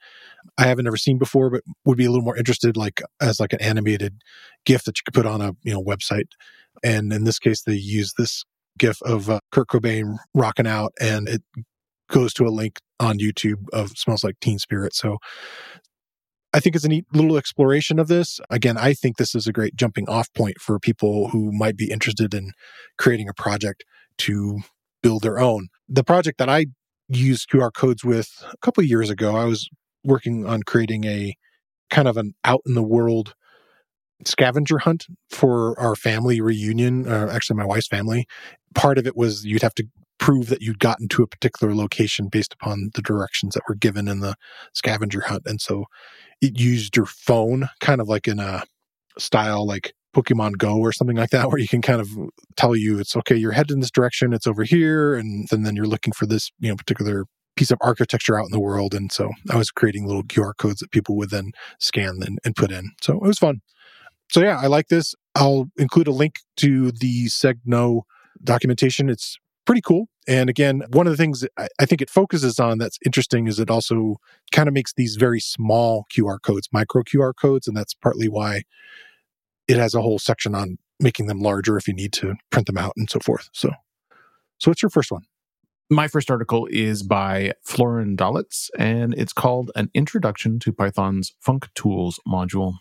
I 0.58 0.64
haven't 0.64 0.88
ever 0.88 0.98
seen 0.98 1.18
before, 1.18 1.50
but 1.50 1.64
would 1.86 1.98
be 1.98 2.06
a 2.06 2.12
little 2.12 2.24
more 2.24 2.38
interested, 2.38 2.78
like 2.78 3.02
as 3.22 3.40
like 3.40 3.54
an 3.54 3.62
animated 3.62 4.22
GIF 4.66 4.84
that 4.84 4.98
you 4.98 5.02
could 5.06 5.14
put 5.14 5.26
on 5.26 5.42
a 5.42 5.54
you 5.64 5.74
know 5.74 5.84
website. 5.84 6.32
And 6.84 7.12
in 7.12 7.24
this 7.24 7.40
case, 7.40 7.64
they 7.64 7.74
use 7.74 8.14
this 8.18 8.46
GIF 8.78 9.02
of 9.02 9.30
uh, 9.30 9.40
Kurt 9.52 9.68
Cobain 9.68 10.18
rocking 10.34 10.68
out, 10.68 10.94
and 11.00 11.28
it 11.28 11.42
goes 12.10 12.34
to 12.36 12.46
a 12.46 12.50
link 12.50 12.80
on 13.00 13.20
YouTube 13.20 13.68
of 13.74 13.92
"Smells 13.98 14.24
Like 14.24 14.40
Teen 14.40 14.60
Spirit." 14.60 14.94
So 14.94 15.18
I 16.54 16.60
think 16.60 16.76
it's 16.76 16.86
a 16.86 16.90
neat 16.90 17.06
little 17.14 17.38
exploration 17.38 18.00
of 18.00 18.08
this. 18.08 18.40
Again, 18.50 18.78
I 18.78 18.94
think 18.94 19.18
this 19.18 19.36
is 19.36 19.48
a 19.48 19.54
great 19.54 19.76
jumping 19.76 20.08
off 20.10 20.32
point 20.34 20.58
for 20.60 20.80
people 20.80 21.30
who 21.30 21.52
might 21.52 21.78
be 21.78 21.92
interested 21.92 22.34
in 22.34 22.52
creating 22.98 23.30
a 23.30 23.34
project 23.34 23.84
to 24.20 24.60
build 25.02 25.24
their 25.24 25.40
own. 25.40 25.70
The 25.88 26.04
project 26.04 26.38
that 26.38 26.50
I 26.50 26.68
used 27.08 27.50
QR 27.50 27.74
codes 27.74 28.04
with 28.04 28.44
a 28.52 28.58
couple 28.58 28.84
of 28.84 28.90
years 28.90 29.10
ago, 29.10 29.36
I 29.36 29.46
was 29.46 29.70
working 30.04 30.46
on 30.46 30.64
creating 30.64 31.06
a 31.06 31.36
kind 31.90 32.08
of 32.08 32.18
an 32.18 32.34
out 32.46 32.62
in 32.66 32.76
the 32.76 32.84
world 32.84 33.34
scavenger 34.26 34.80
hunt 34.80 35.08
for 35.30 35.80
our 35.80 35.96
family 35.96 36.42
reunion, 36.42 37.08
uh, 37.08 37.30
actually 37.32 37.58
my 37.58 37.66
wife's 37.66 37.88
family. 37.88 38.28
Part 38.76 38.98
of 38.98 39.08
it 39.08 39.16
was 39.16 39.46
you'd 39.46 39.62
have 39.62 39.76
to 39.76 39.88
prove 40.20 40.48
that 40.48 40.62
you'd 40.62 40.80
gotten 40.80 41.08
to 41.08 41.24
a 41.24 41.28
particular 41.28 41.74
location 41.74 42.28
based 42.28 42.54
upon 42.54 42.92
the 42.94 43.02
directions 43.02 43.54
that 43.54 43.64
were 43.68 43.76
given 43.76 44.08
in 44.08 44.20
the 44.20 44.36
scavenger 44.74 45.22
hunt. 45.22 45.44
And 45.46 45.62
so 45.62 45.86
it 46.42 46.60
used 46.60 46.96
your 46.96 47.06
phone 47.06 47.70
kind 47.80 48.02
of 48.02 48.10
like 48.10 48.28
in 48.28 48.40
a 48.40 48.64
style 49.18 49.66
like 49.66 49.94
Pokemon 50.16 50.58
Go 50.58 50.80
or 50.80 50.92
something 50.92 51.18
like 51.18 51.30
that, 51.32 51.50
where 51.50 51.60
you 51.60 51.68
can 51.68 51.82
kind 51.82 52.02
of 52.02 52.10
tell 52.56 52.76
you 52.76 53.00
it's 53.00 53.16
okay, 53.16 53.36
you're 53.36 53.52
headed 53.52 53.72
in 53.72 53.80
this 53.80 53.92
direction, 53.92 54.34
it's 54.34 54.48
over 54.48 54.64
here, 54.64 55.16
and, 55.16 55.48
and 55.52 55.66
then 55.66 55.76
you're 55.76 55.86
looking 55.86 56.14
for 56.14 56.26
this, 56.26 56.52
you 56.60 56.70
know, 56.70 56.76
particular 56.76 57.26
piece 57.56 57.72
of 57.72 57.78
architecture 57.82 58.40
out 58.40 58.46
in 58.46 58.52
the 58.52 58.60
world. 58.60 58.94
And 58.94 59.12
so 59.12 59.32
I 59.52 59.58
was 59.58 59.70
creating 59.70 60.08
little 60.08 60.24
QR 60.24 60.54
codes 60.58 60.80
that 60.80 60.92
people 60.92 61.18
would 61.18 61.30
then 61.30 61.52
scan 61.80 62.20
and, 62.26 62.40
and 62.46 62.56
put 62.56 62.72
in. 62.72 62.92
So 63.02 63.16
it 63.16 63.22
was 63.22 63.38
fun. 63.38 63.62
So 64.32 64.42
yeah, 64.42 64.60
I 64.60 64.68
like 64.68 64.88
this. 64.88 65.14
I'll 65.36 65.70
include 65.78 66.08
a 66.08 66.12
link 66.12 66.36
to 66.58 66.92
the 66.92 67.26
Segno 67.26 68.04
documentation. 68.44 69.10
It's 69.10 69.38
pretty 69.66 69.82
cool. 69.82 70.08
And 70.28 70.50
again, 70.50 70.84
one 70.92 71.08
of 71.08 71.12
the 71.12 71.18
things 71.18 71.44
I 71.58 71.86
think 71.86 72.02
it 72.02 72.10
focuses 72.10 72.60
on 72.60 72.78
that's 72.78 72.98
interesting 73.06 73.48
is 73.48 73.60
it 73.60 73.70
also 73.70 74.18
kind 74.52 74.68
of 74.68 74.74
makes 74.74 74.94
these 74.94 75.16
very 75.16 75.40
small 75.40 76.06
QR 76.16 76.42
codes, 76.42 76.70
micro 76.72 77.04
QR 77.04 77.34
codes. 77.36 77.68
And 77.68 77.76
that's 77.76 77.94
partly 77.94 78.30
why 78.30 78.62
it 79.70 79.78
has 79.78 79.94
a 79.94 80.02
whole 80.02 80.20
section 80.20 80.56
on 80.56 80.78
making 81.00 81.28
them 81.28 81.40
larger 81.40 81.78
if 81.78 81.88
you 81.88 81.94
need 81.94 82.12
to 82.12 82.34
print 82.50 82.66
them 82.66 82.78
out 82.78 82.94
and 82.98 83.10
so 83.10 83.20
forth. 83.20 83.50
So, 83.54 83.70
so 84.58 84.72
what's 84.72 84.82
your 84.82 84.90
first 84.90 85.12
one? 85.12 85.22
My 85.92 86.08
first 86.08 86.30
article 86.30 86.68
is 86.70 87.04
by 87.04 87.54
Florian 87.64 88.18
Dahlitz, 88.18 88.70
and 88.78 89.14
it's 89.14 89.34
called 89.34 89.72
An 89.76 89.90
Introduction 89.94 90.60
to 90.60 90.74
Python's 90.74 91.34
functools 91.46 92.16
module. 92.28 92.74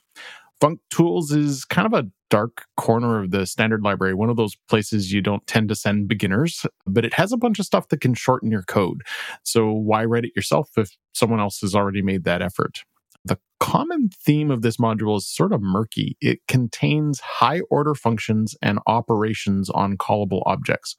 Funk 0.60 0.80
Tools 0.90 1.30
is 1.30 1.64
kind 1.64 1.86
of 1.86 1.92
a 1.92 2.08
dark 2.30 2.64
corner 2.76 3.22
of 3.22 3.30
the 3.30 3.46
standard 3.46 3.82
library, 3.82 4.12
one 4.12 4.28
of 4.28 4.36
those 4.36 4.56
places 4.68 5.12
you 5.12 5.22
don't 5.22 5.46
tend 5.46 5.68
to 5.68 5.74
send 5.74 6.08
beginners, 6.08 6.66
but 6.86 7.04
it 7.04 7.14
has 7.14 7.32
a 7.32 7.36
bunch 7.36 7.58
of 7.58 7.64
stuff 7.64 7.88
that 7.88 8.00
can 8.00 8.12
shorten 8.12 8.50
your 8.50 8.62
code. 8.62 9.02
So 9.44 9.70
why 9.70 10.04
write 10.04 10.24
it 10.24 10.32
yourself 10.34 10.70
if 10.76 10.96
someone 11.14 11.40
else 11.40 11.60
has 11.60 11.74
already 11.74 12.02
made 12.02 12.24
that 12.24 12.42
effort? 12.42 12.84
The 13.24 13.38
common 13.60 14.08
theme 14.08 14.50
of 14.50 14.62
this 14.62 14.76
module 14.76 15.16
is 15.16 15.28
sort 15.28 15.52
of 15.52 15.60
murky. 15.60 16.16
It 16.20 16.40
contains 16.48 17.20
high 17.20 17.60
order 17.70 17.94
functions 17.94 18.54
and 18.62 18.78
operations 18.86 19.70
on 19.70 19.96
callable 19.96 20.42
objects 20.46 20.96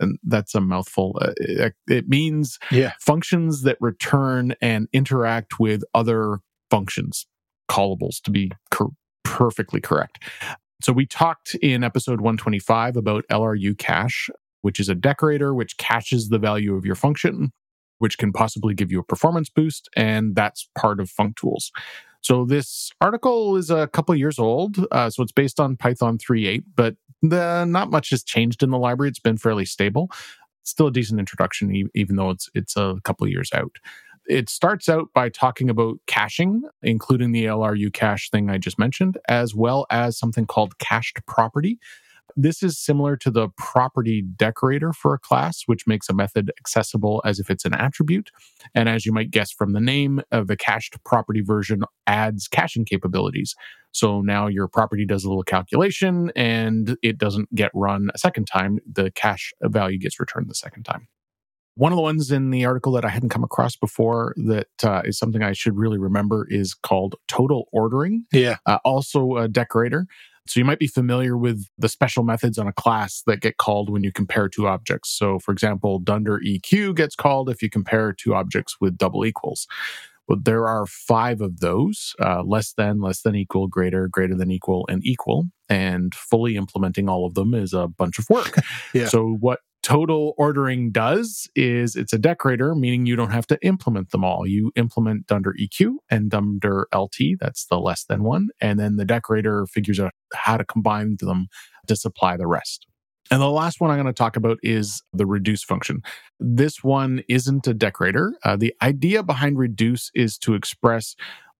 and 0.00 0.18
that's 0.24 0.54
a 0.54 0.60
mouthful. 0.60 1.18
Uh, 1.20 1.32
it, 1.36 1.74
it, 1.88 2.08
means 2.08 2.58
yeah. 2.70 2.92
functions 3.00 3.62
that 3.62 3.76
return 3.80 4.54
and 4.60 4.88
interact 4.92 5.58
with 5.60 5.82
other 5.94 6.40
functions, 6.70 7.26
callables 7.68 8.20
to 8.20 8.30
be 8.30 8.50
cor- 8.70 8.90
perfectly 9.22 9.80
correct. 9.80 10.22
So 10.82 10.92
we 10.92 11.06
talked 11.06 11.54
in 11.56 11.84
episode 11.84 12.20
125 12.20 12.96
about 12.96 13.24
LRU 13.30 13.76
cache, 13.78 14.28
which 14.62 14.80
is 14.80 14.88
a 14.88 14.94
decorator 14.94 15.54
which 15.54 15.76
caches 15.76 16.28
the 16.28 16.38
value 16.38 16.74
of 16.74 16.84
your 16.84 16.96
function, 16.96 17.52
which 18.04 18.18
can 18.18 18.34
possibly 18.34 18.74
give 18.74 18.92
you 18.92 19.00
a 19.00 19.02
performance 19.02 19.48
boost, 19.48 19.88
and 19.96 20.36
that's 20.36 20.68
part 20.76 21.00
of 21.00 21.10
functools. 21.10 21.70
So 22.20 22.44
this 22.44 22.92
article 23.00 23.56
is 23.56 23.70
a 23.70 23.86
couple 23.86 24.14
years 24.14 24.38
old, 24.38 24.76
uh, 24.92 25.08
so 25.08 25.22
it's 25.22 25.32
based 25.32 25.58
on 25.58 25.78
Python 25.78 26.18
3.8, 26.18 26.64
but 26.76 26.96
the, 27.22 27.64
not 27.64 27.88
much 27.88 28.10
has 28.10 28.22
changed 28.22 28.62
in 28.62 28.68
the 28.68 28.76
library. 28.76 29.08
It's 29.08 29.18
been 29.18 29.38
fairly 29.38 29.64
stable. 29.64 30.10
still 30.64 30.88
a 30.88 30.92
decent 30.92 31.18
introduction, 31.18 31.88
even 31.94 32.16
though 32.16 32.28
it's 32.28 32.50
it's 32.54 32.76
a 32.76 32.98
couple 33.04 33.26
years 33.26 33.48
out. 33.54 33.76
It 34.26 34.50
starts 34.50 34.86
out 34.90 35.08
by 35.14 35.30
talking 35.30 35.70
about 35.70 35.96
caching, 36.06 36.62
including 36.82 37.32
the 37.32 37.46
LRU 37.46 37.90
cache 37.90 38.28
thing 38.28 38.50
I 38.50 38.58
just 38.58 38.78
mentioned, 38.78 39.16
as 39.30 39.54
well 39.54 39.86
as 39.88 40.18
something 40.18 40.46
called 40.46 40.76
cached 40.78 41.24
property, 41.24 41.78
this 42.36 42.62
is 42.62 42.78
similar 42.78 43.16
to 43.18 43.30
the 43.30 43.48
property 43.56 44.22
decorator 44.22 44.92
for 44.92 45.14
a 45.14 45.18
class, 45.18 45.62
which 45.66 45.86
makes 45.86 46.08
a 46.08 46.14
method 46.14 46.50
accessible 46.58 47.22
as 47.24 47.38
if 47.38 47.50
it's 47.50 47.64
an 47.64 47.74
attribute. 47.74 48.30
And 48.74 48.88
as 48.88 49.06
you 49.06 49.12
might 49.12 49.30
guess 49.30 49.50
from 49.50 49.72
the 49.72 49.80
name, 49.80 50.20
uh, 50.32 50.44
the 50.44 50.56
cached 50.56 51.02
property 51.04 51.40
version 51.40 51.84
adds 52.06 52.48
caching 52.48 52.84
capabilities. 52.84 53.54
So 53.92 54.20
now 54.20 54.48
your 54.48 54.66
property 54.66 55.06
does 55.06 55.24
a 55.24 55.28
little 55.28 55.44
calculation 55.44 56.32
and 56.34 56.96
it 57.02 57.16
doesn't 57.16 57.54
get 57.54 57.70
run 57.74 58.10
a 58.12 58.18
second 58.18 58.46
time. 58.46 58.80
The 58.90 59.12
cache 59.12 59.52
value 59.62 59.98
gets 59.98 60.18
returned 60.18 60.50
the 60.50 60.54
second 60.54 60.82
time. 60.82 61.06
One 61.76 61.90
of 61.90 61.96
the 61.96 62.02
ones 62.02 62.30
in 62.30 62.50
the 62.50 62.64
article 62.64 62.92
that 62.92 63.04
I 63.04 63.08
hadn't 63.08 63.30
come 63.30 63.42
across 63.42 63.74
before 63.74 64.32
that 64.36 64.68
uh, 64.84 65.02
is 65.04 65.18
something 65.18 65.42
I 65.42 65.52
should 65.52 65.76
really 65.76 65.98
remember 65.98 66.46
is 66.48 66.72
called 66.72 67.16
total 67.26 67.68
ordering. 67.72 68.26
Yeah. 68.32 68.58
Uh, 68.64 68.78
also 68.84 69.36
a 69.36 69.48
decorator. 69.48 70.06
So 70.46 70.60
you 70.60 70.64
might 70.64 70.78
be 70.78 70.86
familiar 70.86 71.36
with 71.36 71.66
the 71.78 71.88
special 71.88 72.22
methods 72.22 72.58
on 72.58 72.66
a 72.66 72.72
class 72.72 73.22
that 73.26 73.40
get 73.40 73.56
called 73.56 73.90
when 73.90 74.04
you 74.04 74.12
compare 74.12 74.48
two 74.48 74.66
objects. 74.66 75.10
So 75.10 75.38
for 75.38 75.52
example, 75.52 75.98
dunder 75.98 76.40
EQ 76.46 76.96
gets 76.96 77.16
called 77.16 77.48
if 77.48 77.62
you 77.62 77.70
compare 77.70 78.12
two 78.12 78.34
objects 78.34 78.76
with 78.80 78.98
double 78.98 79.24
equals. 79.24 79.66
Well, 80.28 80.38
there 80.42 80.66
are 80.66 80.86
five 80.86 81.40
of 81.40 81.60
those 81.60 82.14
uh, 82.20 82.42
less 82.42 82.72
than, 82.72 83.00
less 83.00 83.22
than 83.22 83.34
equal, 83.34 83.68
greater, 83.68 84.08
greater 84.08 84.34
than 84.34 84.50
equal, 84.50 84.86
and 84.88 85.04
equal. 85.04 85.44
And 85.68 86.14
fully 86.14 86.56
implementing 86.56 87.08
all 87.08 87.26
of 87.26 87.34
them 87.34 87.54
is 87.54 87.72
a 87.74 87.88
bunch 87.88 88.18
of 88.18 88.28
work. 88.30 88.56
yeah. 88.94 89.08
So, 89.08 89.36
what 89.40 89.60
total 89.84 90.34
ordering 90.38 90.90
does 90.90 91.46
is 91.54 91.94
it's 91.94 92.14
a 92.14 92.18
decorator, 92.18 92.74
meaning 92.74 93.04
you 93.04 93.16
don't 93.16 93.30
have 93.30 93.46
to 93.46 93.58
implement 93.62 94.10
them 94.10 94.24
all. 94.24 94.46
You 94.46 94.72
implement 94.76 95.26
dunder 95.26 95.54
EQ 95.60 95.96
and 96.10 96.30
dunder 96.30 96.88
LT, 96.92 97.38
that's 97.38 97.66
the 97.66 97.78
less 97.78 98.04
than 98.04 98.24
one. 98.24 98.48
And 98.60 98.80
then 98.80 98.96
the 98.96 99.04
decorator 99.04 99.66
figures 99.66 100.00
out 100.00 100.12
how 100.32 100.56
to 100.56 100.64
combine 100.64 101.16
them 101.20 101.48
to 101.86 101.96
supply 101.96 102.36
the 102.38 102.46
rest. 102.46 102.86
And 103.30 103.40
the 103.40 103.50
last 103.50 103.80
one 103.80 103.90
I'm 103.90 103.96
going 103.96 104.06
to 104.06 104.12
talk 104.12 104.36
about 104.36 104.58
is 104.62 105.02
the 105.12 105.26
reduce 105.26 105.62
function. 105.62 106.00
This 106.40 106.82
one 106.82 107.22
isn't 107.28 107.66
a 107.66 107.74
decorator. 107.74 108.32
Uh, 108.42 108.56
the 108.56 108.74
idea 108.82 109.22
behind 109.22 109.58
reduce 109.58 110.10
is 110.14 110.38
to 110.38 110.54
express 110.54 111.14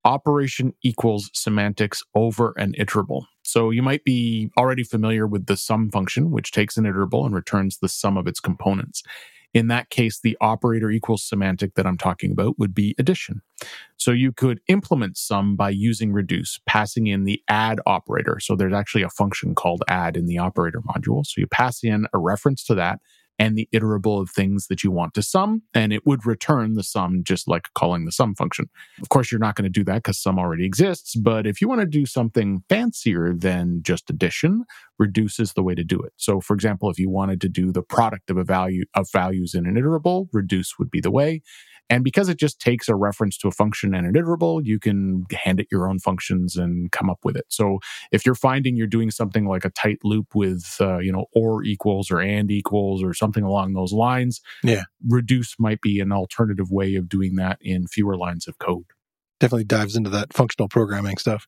operation 0.05 0.75
equals 0.83 1.31
semantics 1.33 2.03
over 2.15 2.53
an 2.57 2.75
iterable. 2.79 3.25
So 3.43 3.71
you 3.71 3.83
might 3.83 4.05
be 4.05 4.51
already 4.59 4.85
familiar 4.85 5.27
with 5.27 5.47
the 5.47 5.57
sum 5.57 5.91
function, 5.91 6.31
which 6.31 6.53
takes 6.53 6.77
an 6.77 6.85
iterable 6.85 7.25
and 7.25 7.35
returns 7.35 7.79
the 7.79 7.89
sum 7.89 8.17
of 8.17 8.27
its 8.27 8.41
components. 8.41 9.03
In 9.55 9.69
that 9.69 9.89
case, 9.89 10.19
the 10.21 10.37
operator 10.41 10.91
equals 10.91 11.23
semantic 11.23 11.75
that 11.75 11.87
I'm 11.87 11.97
talking 11.97 12.33
about 12.33 12.59
would 12.59 12.75
be 12.75 12.97
addition. 12.99 13.41
So 13.97 14.11
you 14.11 14.33
could 14.33 14.61
implement 14.67 15.17
sum 15.17 15.55
by 15.55 15.71
using 15.71 16.13
reduce, 16.13 16.59
passing 16.67 17.07
in 17.07 17.23
the 17.23 17.41
add 17.49 17.81
operator. 17.87 18.41
So 18.41 18.57
there's 18.57 18.75
actually 18.75 19.05
a 19.05 19.11
function 19.11 19.55
called 19.55 19.85
add 19.87 20.17
in 20.17 20.27
the 20.27 20.39
operator 20.39 20.81
module. 20.81 21.25
So 21.25 21.41
you 21.41 21.47
pass 21.47 21.85
in 21.85 22.09
a 22.13 22.19
reference 22.19 22.65
to 22.65 22.75
that 22.75 22.99
and 23.39 23.57
the 23.57 23.69
iterable 23.75 24.21
of 24.21 24.31
things 24.31 24.69
that 24.69 24.85
you 24.85 24.91
want 24.91 25.15
to 25.15 25.23
sum, 25.23 25.63
and 25.75 25.93
it 25.93 26.07
would 26.07 26.25
return 26.25 26.75
the 26.75 26.83
sum 26.83 27.23
just 27.25 27.49
like 27.49 27.69
calling 27.75 28.05
the 28.05 28.13
sum 28.13 28.35
function. 28.35 28.69
Of 29.03 29.09
course, 29.09 29.33
you're 29.33 29.39
not 29.41 29.55
going 29.55 29.65
to 29.65 29.71
do 29.71 29.85
that 29.85 29.97
because 29.97 30.19
sum 30.19 30.39
already 30.39 30.65
exists, 30.65 31.15
but 31.17 31.47
if 31.47 31.61
you 31.61 31.69
want 31.69 31.81
to 31.81 31.87
do 31.87 32.07
something 32.07 32.63
fancier 32.69 33.35
than 33.35 33.83
just 33.83 34.11
addition, 34.11 34.65
reduce 34.99 35.41
is 35.41 35.53
the 35.55 35.63
way 35.63 35.75
to 35.75 35.85
do 35.85 36.01
it. 36.01 36.13
So, 36.17 36.41
for 36.41 36.55
example, 36.55 36.91
if 36.91 36.99
you 36.99 37.11
wanted 37.11 37.41
to 37.43 37.49
do 37.49 37.73
the 37.73 37.83
product 37.83 38.31
of 38.31 38.37
a 38.37 38.45
value 38.45 38.85
of 38.95 39.11
values 39.13 39.55
in 39.55 39.67
an 39.67 39.75
iterable, 39.75 40.29
reduce 40.33 40.79
would 40.79 40.91
be 40.91 41.01
the 41.01 41.11
way. 41.11 41.43
And 41.91 42.03
because 42.03 42.29
it 42.29 42.39
just 42.39 42.61
takes 42.61 42.89
a 42.89 42.95
reference 42.95 43.37
to 43.39 43.49
a 43.49 43.53
function 43.53 43.95
and 43.95 44.07
an 44.07 44.15
iterable, 44.15 44.65
you 44.65 44.81
can 44.81 45.27
hand 45.33 45.61
it 45.61 45.69
your 45.71 45.89
own 45.89 45.99
functions 45.99 46.57
and 46.57 46.91
come 46.93 47.11
up 47.11 47.19
with 47.25 47.37
it. 47.37 47.45
So 47.49 47.79
if 48.11 48.25
you're 48.25 48.35
finding 48.35 48.77
you're 48.77 48.87
doing 48.87 49.11
something 49.11 49.47
like 49.47 49.65
a 49.65 49.71
tight 49.71 49.99
loop 50.03 50.35
with, 50.35 50.77
uh, 50.81 50.99
you 50.99 51.13
know, 51.13 51.27
or 51.35 51.63
equals 51.63 52.11
or 52.11 52.21
and 52.21 52.51
equals 52.51 53.03
or 53.03 53.13
something 53.13 53.45
along 53.45 53.75
those 53.75 53.93
lines, 53.93 54.41
yeah, 54.63 54.85
reduce 55.07 55.57
might 55.59 55.81
be 55.81 56.01
an 56.01 56.13
alternative 56.13 56.71
way 56.71 56.95
of 56.95 57.09
doing 57.09 57.37
that 57.37 57.59
in 57.61 57.87
fewer 57.87 58.17
lines 58.17 58.49
of 58.49 58.59
code. 58.59 58.87
Definitely 59.41 59.65
dives 59.65 59.97
into 59.97 60.11
that 60.11 60.33
functional 60.33 60.69
programming 60.69 61.19
stuff. 61.19 61.47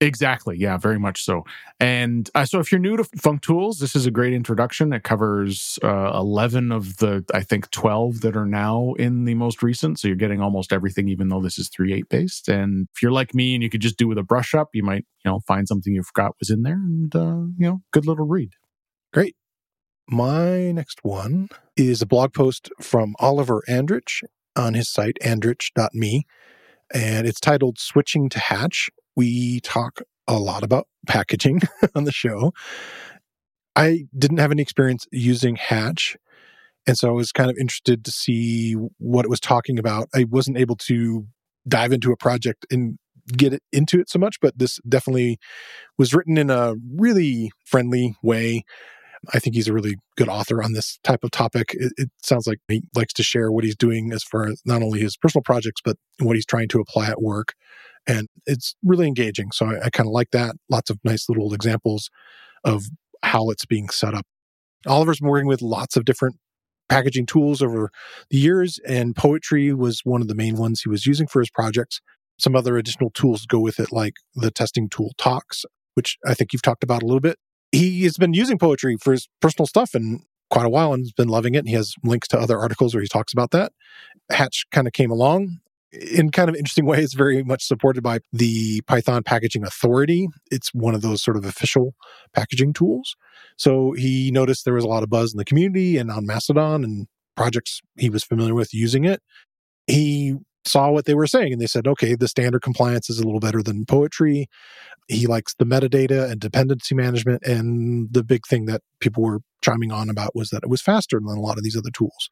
Exactly. 0.00 0.58
Yeah, 0.58 0.76
very 0.76 0.98
much 0.98 1.24
so. 1.24 1.44
And 1.80 2.28
uh, 2.34 2.44
so 2.44 2.60
if 2.60 2.70
you're 2.70 2.78
new 2.78 2.98
to 2.98 3.04
functools, 3.04 3.78
this 3.78 3.96
is 3.96 4.04
a 4.04 4.10
great 4.10 4.34
introduction. 4.34 4.92
It 4.92 5.04
covers 5.04 5.78
uh, 5.82 6.10
11 6.14 6.70
of 6.70 6.98
the, 6.98 7.24
I 7.32 7.42
think, 7.42 7.70
12 7.70 8.20
that 8.20 8.36
are 8.36 8.44
now 8.44 8.92
in 8.98 9.24
the 9.24 9.34
most 9.34 9.62
recent. 9.62 9.98
So 9.98 10.08
you're 10.08 10.16
getting 10.16 10.42
almost 10.42 10.70
everything, 10.70 11.08
even 11.08 11.28
though 11.28 11.40
this 11.40 11.58
is 11.58 11.70
3.8 11.70 12.10
based. 12.10 12.48
And 12.48 12.88
if 12.94 13.00
you're 13.00 13.12
like 13.12 13.34
me 13.34 13.54
and 13.54 13.62
you 13.62 13.70
could 13.70 13.80
just 13.80 13.96
do 13.96 14.06
with 14.06 14.18
a 14.18 14.22
brush 14.22 14.54
up, 14.54 14.68
you 14.74 14.82
might, 14.82 15.06
you 15.24 15.30
know, 15.30 15.40
find 15.46 15.66
something 15.66 15.94
you 15.94 16.02
forgot 16.02 16.32
was 16.38 16.50
in 16.50 16.62
there 16.62 16.74
and, 16.74 17.16
uh, 17.16 17.46
you 17.56 17.66
know, 17.66 17.80
good 17.90 18.06
little 18.06 18.26
read. 18.26 18.50
Great. 19.14 19.34
My 20.08 20.72
next 20.72 21.00
one 21.04 21.48
is 21.74 22.02
a 22.02 22.06
blog 22.06 22.34
post 22.34 22.70
from 22.82 23.14
Oliver 23.18 23.62
Andrich 23.66 24.22
on 24.54 24.74
his 24.74 24.92
site, 24.92 25.16
andrich.me. 25.22 26.26
And 26.92 27.26
it's 27.26 27.40
titled 27.40 27.78
Switching 27.78 28.28
to 28.28 28.38
Hatch 28.38 28.90
we 29.16 29.60
talk 29.60 30.00
a 30.28 30.38
lot 30.38 30.62
about 30.62 30.86
packaging 31.06 31.62
on 31.94 32.04
the 32.04 32.12
show. 32.12 32.52
I 33.74 34.04
didn't 34.16 34.38
have 34.38 34.52
any 34.52 34.62
experience 34.62 35.06
using 35.10 35.56
Hatch. 35.56 36.16
And 36.86 36.96
so 36.96 37.08
I 37.08 37.12
was 37.12 37.32
kind 37.32 37.50
of 37.50 37.56
interested 37.58 38.04
to 38.04 38.10
see 38.10 38.74
what 38.98 39.24
it 39.24 39.30
was 39.30 39.40
talking 39.40 39.78
about. 39.78 40.08
I 40.14 40.24
wasn't 40.28 40.56
able 40.56 40.76
to 40.76 41.26
dive 41.66 41.92
into 41.92 42.12
a 42.12 42.16
project 42.16 42.64
and 42.70 42.98
get 43.26 43.60
into 43.72 44.00
it 44.00 44.08
so 44.08 44.18
much, 44.18 44.38
but 44.40 44.56
this 44.56 44.78
definitely 44.88 45.38
was 45.98 46.14
written 46.14 46.38
in 46.38 46.48
a 46.48 46.74
really 46.96 47.50
friendly 47.64 48.14
way. 48.22 48.62
I 49.34 49.40
think 49.40 49.56
he's 49.56 49.66
a 49.66 49.72
really 49.72 49.96
good 50.16 50.28
author 50.28 50.62
on 50.62 50.74
this 50.74 50.98
type 51.02 51.24
of 51.24 51.32
topic. 51.32 51.74
It, 51.74 51.92
it, 51.96 52.10
sounds 52.22 52.46
like 52.46 52.58
he 52.68 52.84
likes 52.94 53.12
to 53.14 53.24
share 53.24 53.50
what 53.50 53.64
he's 53.64 53.74
doing 53.74 54.12
as 54.12 54.22
far 54.22 54.46
as 54.46 54.62
not 54.64 54.82
only 54.82 55.00
his 55.00 55.16
personal 55.16 55.42
projects, 55.42 55.80
but 55.84 55.96
what 56.20 56.36
he's 56.36 56.46
trying 56.46 56.68
to 56.68 56.80
apply 56.80 57.08
at 57.08 57.20
work 57.20 57.54
and 58.06 58.28
it's 58.46 58.76
really 58.84 59.06
engaging. 59.06 59.50
So 59.52 59.66
I, 59.66 59.86
I 59.86 59.90
kind 59.90 60.06
of 60.06 60.12
like 60.12 60.30
that. 60.30 60.56
Lots 60.70 60.90
of 60.90 60.98
nice 61.04 61.28
little 61.28 61.52
examples 61.52 62.10
of 62.64 62.84
how 63.22 63.50
it's 63.50 63.66
being 63.66 63.88
set 63.88 64.14
up. 64.14 64.26
Oliver's 64.86 65.20
been 65.20 65.28
working 65.28 65.48
with 65.48 65.62
lots 65.62 65.96
of 65.96 66.04
different 66.04 66.36
packaging 66.88 67.26
tools 67.26 67.60
over 67.60 67.90
the 68.30 68.38
years, 68.38 68.78
and 68.86 69.16
Poetry 69.16 69.72
was 69.72 70.02
one 70.04 70.22
of 70.22 70.28
the 70.28 70.34
main 70.34 70.56
ones 70.56 70.82
he 70.82 70.88
was 70.88 71.06
using 71.06 71.26
for 71.26 71.40
his 71.40 71.50
projects. 71.50 72.00
Some 72.38 72.54
other 72.54 72.76
additional 72.76 73.10
tools 73.10 73.46
go 73.46 73.58
with 73.58 73.80
it, 73.80 73.90
like 73.90 74.14
the 74.34 74.50
testing 74.50 74.88
tool 74.88 75.12
Tox, 75.18 75.64
which 75.94 76.18
I 76.24 76.34
think 76.34 76.52
you've 76.52 76.62
talked 76.62 76.84
about 76.84 77.02
a 77.02 77.06
little 77.06 77.20
bit. 77.20 77.38
He 77.72 78.04
has 78.04 78.16
been 78.16 78.34
using 78.34 78.58
Poetry 78.58 78.96
for 79.00 79.12
his 79.12 79.28
personal 79.40 79.66
stuff 79.66 79.94
and 79.94 80.20
quite 80.50 80.66
a 80.66 80.70
while 80.70 80.92
and 80.92 81.02
has 81.02 81.12
been 81.12 81.28
loving 81.28 81.54
it. 81.54 81.60
And 81.60 81.68
he 81.68 81.74
has 81.74 81.94
links 82.04 82.28
to 82.28 82.38
other 82.38 82.58
articles 82.58 82.94
where 82.94 83.02
he 83.02 83.08
talks 83.08 83.32
about 83.32 83.50
that. 83.50 83.72
Hatch 84.30 84.66
kind 84.70 84.86
of 84.86 84.92
came 84.92 85.10
along 85.10 85.58
in 86.00 86.30
kind 86.30 86.48
of 86.48 86.56
interesting 86.56 86.86
way. 86.86 86.98
It's 86.98 87.14
very 87.14 87.42
much 87.42 87.64
supported 87.64 88.02
by 88.02 88.18
the 88.32 88.80
Python 88.82 89.22
Packaging 89.22 89.64
Authority. 89.64 90.28
It's 90.50 90.70
one 90.74 90.94
of 90.94 91.02
those 91.02 91.22
sort 91.22 91.36
of 91.36 91.44
official 91.44 91.94
packaging 92.34 92.72
tools. 92.72 93.16
So 93.56 93.92
he 93.92 94.30
noticed 94.30 94.64
there 94.64 94.74
was 94.74 94.84
a 94.84 94.88
lot 94.88 95.02
of 95.02 95.10
buzz 95.10 95.32
in 95.32 95.38
the 95.38 95.44
community 95.44 95.96
and 95.96 96.10
on 96.10 96.26
Mastodon 96.26 96.84
and 96.84 97.06
projects 97.36 97.80
he 97.96 98.10
was 98.10 98.24
familiar 98.24 98.54
with 98.54 98.72
using 98.72 99.04
it. 99.04 99.20
He 99.86 100.34
saw 100.64 100.90
what 100.90 101.04
they 101.04 101.14
were 101.14 101.26
saying 101.26 101.52
and 101.52 101.60
they 101.60 101.66
said, 101.66 101.86
okay, 101.86 102.14
the 102.14 102.28
standard 102.28 102.62
compliance 102.62 103.08
is 103.08 103.20
a 103.20 103.24
little 103.24 103.40
better 103.40 103.62
than 103.62 103.86
poetry. 103.86 104.48
He 105.08 105.26
likes 105.26 105.54
the 105.54 105.64
metadata 105.64 106.30
and 106.30 106.40
dependency 106.40 106.94
management. 106.94 107.44
And 107.44 108.08
the 108.10 108.24
big 108.24 108.46
thing 108.46 108.66
that 108.66 108.82
people 109.00 109.22
were 109.22 109.40
chiming 109.62 109.92
on 109.92 110.10
about 110.10 110.34
was 110.34 110.50
that 110.50 110.64
it 110.64 110.68
was 110.68 110.82
faster 110.82 111.20
than 111.20 111.36
a 111.36 111.40
lot 111.40 111.58
of 111.58 111.62
these 111.62 111.76
other 111.76 111.90
tools. 111.92 112.30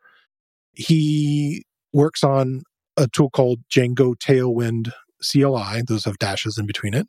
He 0.73 1.65
works 1.93 2.25
on 2.25 2.63
a 2.97 3.09
tool 3.09 3.31
called 3.31 3.61
Django 3.71 4.15
Tailwind 4.17 4.91
CLI, 5.23 5.83
those 5.87 6.05
have 6.05 6.19
dashes 6.19 6.59
in 6.59 6.67
between 6.67 6.95
it, 6.95 7.09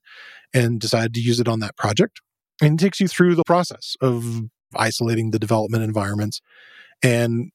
and 0.53 0.79
decided 0.79 1.13
to 1.13 1.21
use 1.21 1.39
it 1.39 1.47
on 1.47 1.59
that 1.59 1.75
project. 1.75 2.21
And 2.61 2.79
it 2.79 2.83
takes 2.83 2.99
you 2.99 3.07
through 3.07 3.35
the 3.35 3.43
process 3.43 3.95
of 4.01 4.43
isolating 4.75 5.31
the 5.31 5.39
development 5.39 5.83
environments 5.83 6.41
and 7.03 7.51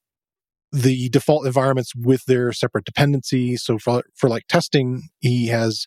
the 0.73 1.09
default 1.09 1.47
environments 1.47 1.93
with 1.97 2.25
their 2.27 2.53
separate 2.53 2.85
dependencies. 2.85 3.63
So 3.65 3.79
for, 3.79 4.03
for 4.15 4.29
like 4.29 4.47
testing, 4.49 5.09
he 5.21 5.49
has 5.49 5.87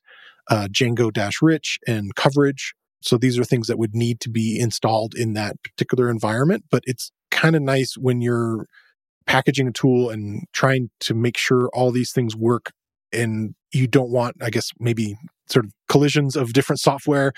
uh, 0.50 0.68
Django 0.70 1.12
dash 1.12 1.42
rich 1.42 1.80
and 1.88 2.16
coverage. 2.16 2.74
So 3.02 3.18
these 3.18 3.38
are 3.38 3.46
things 3.46 3.68
that 3.68 3.78
would 3.78 3.96
need 3.96 4.20
to 4.22 4.30
be 4.30 4.60
installed 4.60 5.14
in 5.16 5.34
that 5.34 5.56
particular 5.64 6.10
environment. 6.10 6.66
But 6.70 6.84
it's 6.86 7.12
kind 7.32 7.56
of 7.56 7.62
nice 7.62 7.96
when 7.98 8.22
you're 8.22 8.66
packaging 9.26 9.68
a 9.68 9.72
tool 9.72 10.10
and 10.10 10.46
trying 10.54 10.90
to 11.02 11.14
make 11.14 11.38
sure 11.38 11.70
all 11.74 11.92
these 11.92 12.12
things 12.12 12.36
work 12.36 12.72
and 13.12 13.56
you 13.72 13.88
don't 13.88 14.10
want, 14.10 14.38
I 14.42 14.50
guess, 14.50 14.72
maybe 14.80 15.16
sort 15.48 15.66
of 15.66 15.74
collisions 15.88 16.36
of 16.36 16.54
different 16.54 16.80
software. 16.80 17.34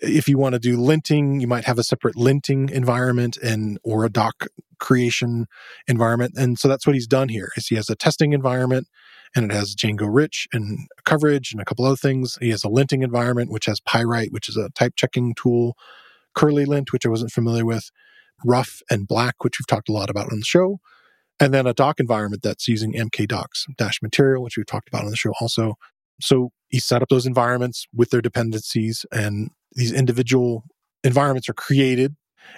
If 0.00 0.28
you 0.28 0.38
want 0.38 0.54
to 0.54 0.58
do 0.58 0.76
linting, 0.76 1.40
you 1.40 1.46
might 1.46 1.64
have 1.64 1.78
a 1.78 1.84
separate 1.84 2.14
linting 2.14 2.70
environment 2.70 3.36
and 3.38 3.78
or 3.82 4.04
a 4.04 4.10
doc 4.10 4.46
creation 4.78 5.46
environment. 5.86 6.34
And 6.36 6.58
so 6.58 6.68
that's 6.68 6.86
what 6.86 6.94
he's 6.94 7.06
done 7.06 7.28
here 7.28 7.50
is 7.56 7.66
he 7.66 7.74
has 7.74 7.90
a 7.90 7.96
testing 7.96 8.32
environment 8.32 8.86
and 9.34 9.50
it 9.50 9.54
has 9.54 9.74
Django 9.74 10.08
rich 10.08 10.46
and 10.52 10.88
coverage 11.04 11.52
and 11.52 11.60
a 11.60 11.64
couple 11.64 11.84
other 11.84 11.96
things. 11.96 12.38
He 12.40 12.50
has 12.50 12.64
a 12.64 12.68
linting 12.68 13.02
environment, 13.02 13.50
which 13.50 13.66
has 13.66 13.80
Pyright, 13.80 14.30
which 14.30 14.48
is 14.48 14.56
a 14.56 14.70
type 14.70 14.94
checking 14.96 15.34
tool, 15.34 15.76
curlylint, 16.36 16.92
which 16.92 17.04
I 17.04 17.08
wasn't 17.08 17.32
familiar 17.32 17.64
with, 17.64 17.90
Ruff 18.44 18.82
and 18.88 19.08
black, 19.08 19.42
which 19.42 19.58
we've 19.58 19.66
talked 19.66 19.88
a 19.88 19.92
lot 19.92 20.10
about 20.10 20.32
on 20.32 20.38
the 20.38 20.44
show. 20.44 20.78
And 21.40 21.54
then 21.54 21.66
a 21.66 21.74
doc 21.74 22.00
environment 22.00 22.42
that's 22.42 22.66
using 22.66 22.92
mkdocs 22.92 23.66
dash 23.76 24.02
material, 24.02 24.42
which 24.42 24.56
we've 24.56 24.66
talked 24.66 24.88
about 24.88 25.04
on 25.04 25.10
the 25.10 25.16
show 25.16 25.32
also. 25.40 25.74
So 26.20 26.50
he 26.68 26.80
set 26.80 27.02
up 27.02 27.08
those 27.08 27.26
environments 27.26 27.86
with 27.94 28.10
their 28.10 28.20
dependencies 28.20 29.06
and 29.12 29.50
these 29.72 29.92
individual 29.92 30.64
environments 31.04 31.48
are 31.48 31.54
created. 31.54 32.16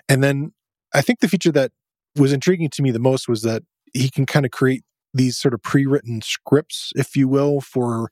And 0.09 0.25
then 0.25 0.53
I 0.95 1.03
think 1.03 1.21
the 1.21 1.29
feature 1.29 1.53
that 1.53 1.73
was 2.17 2.33
intriguing 2.33 2.71
to 2.71 2.83
me 2.83 2.91
the 2.91 2.99
most 2.99 3.29
was 3.29 3.43
that 3.43 3.63
he 3.93 4.09
can 4.09 4.27
kind 4.27 4.45
of 4.45 4.51
create 4.51 4.83
these 5.13 5.37
sort 5.37 5.55
of 5.55 5.63
pre-written 5.63 6.23
scripts, 6.23 6.93
if 6.97 7.17
you 7.17 7.29
will, 7.29 7.61
for 7.61 8.11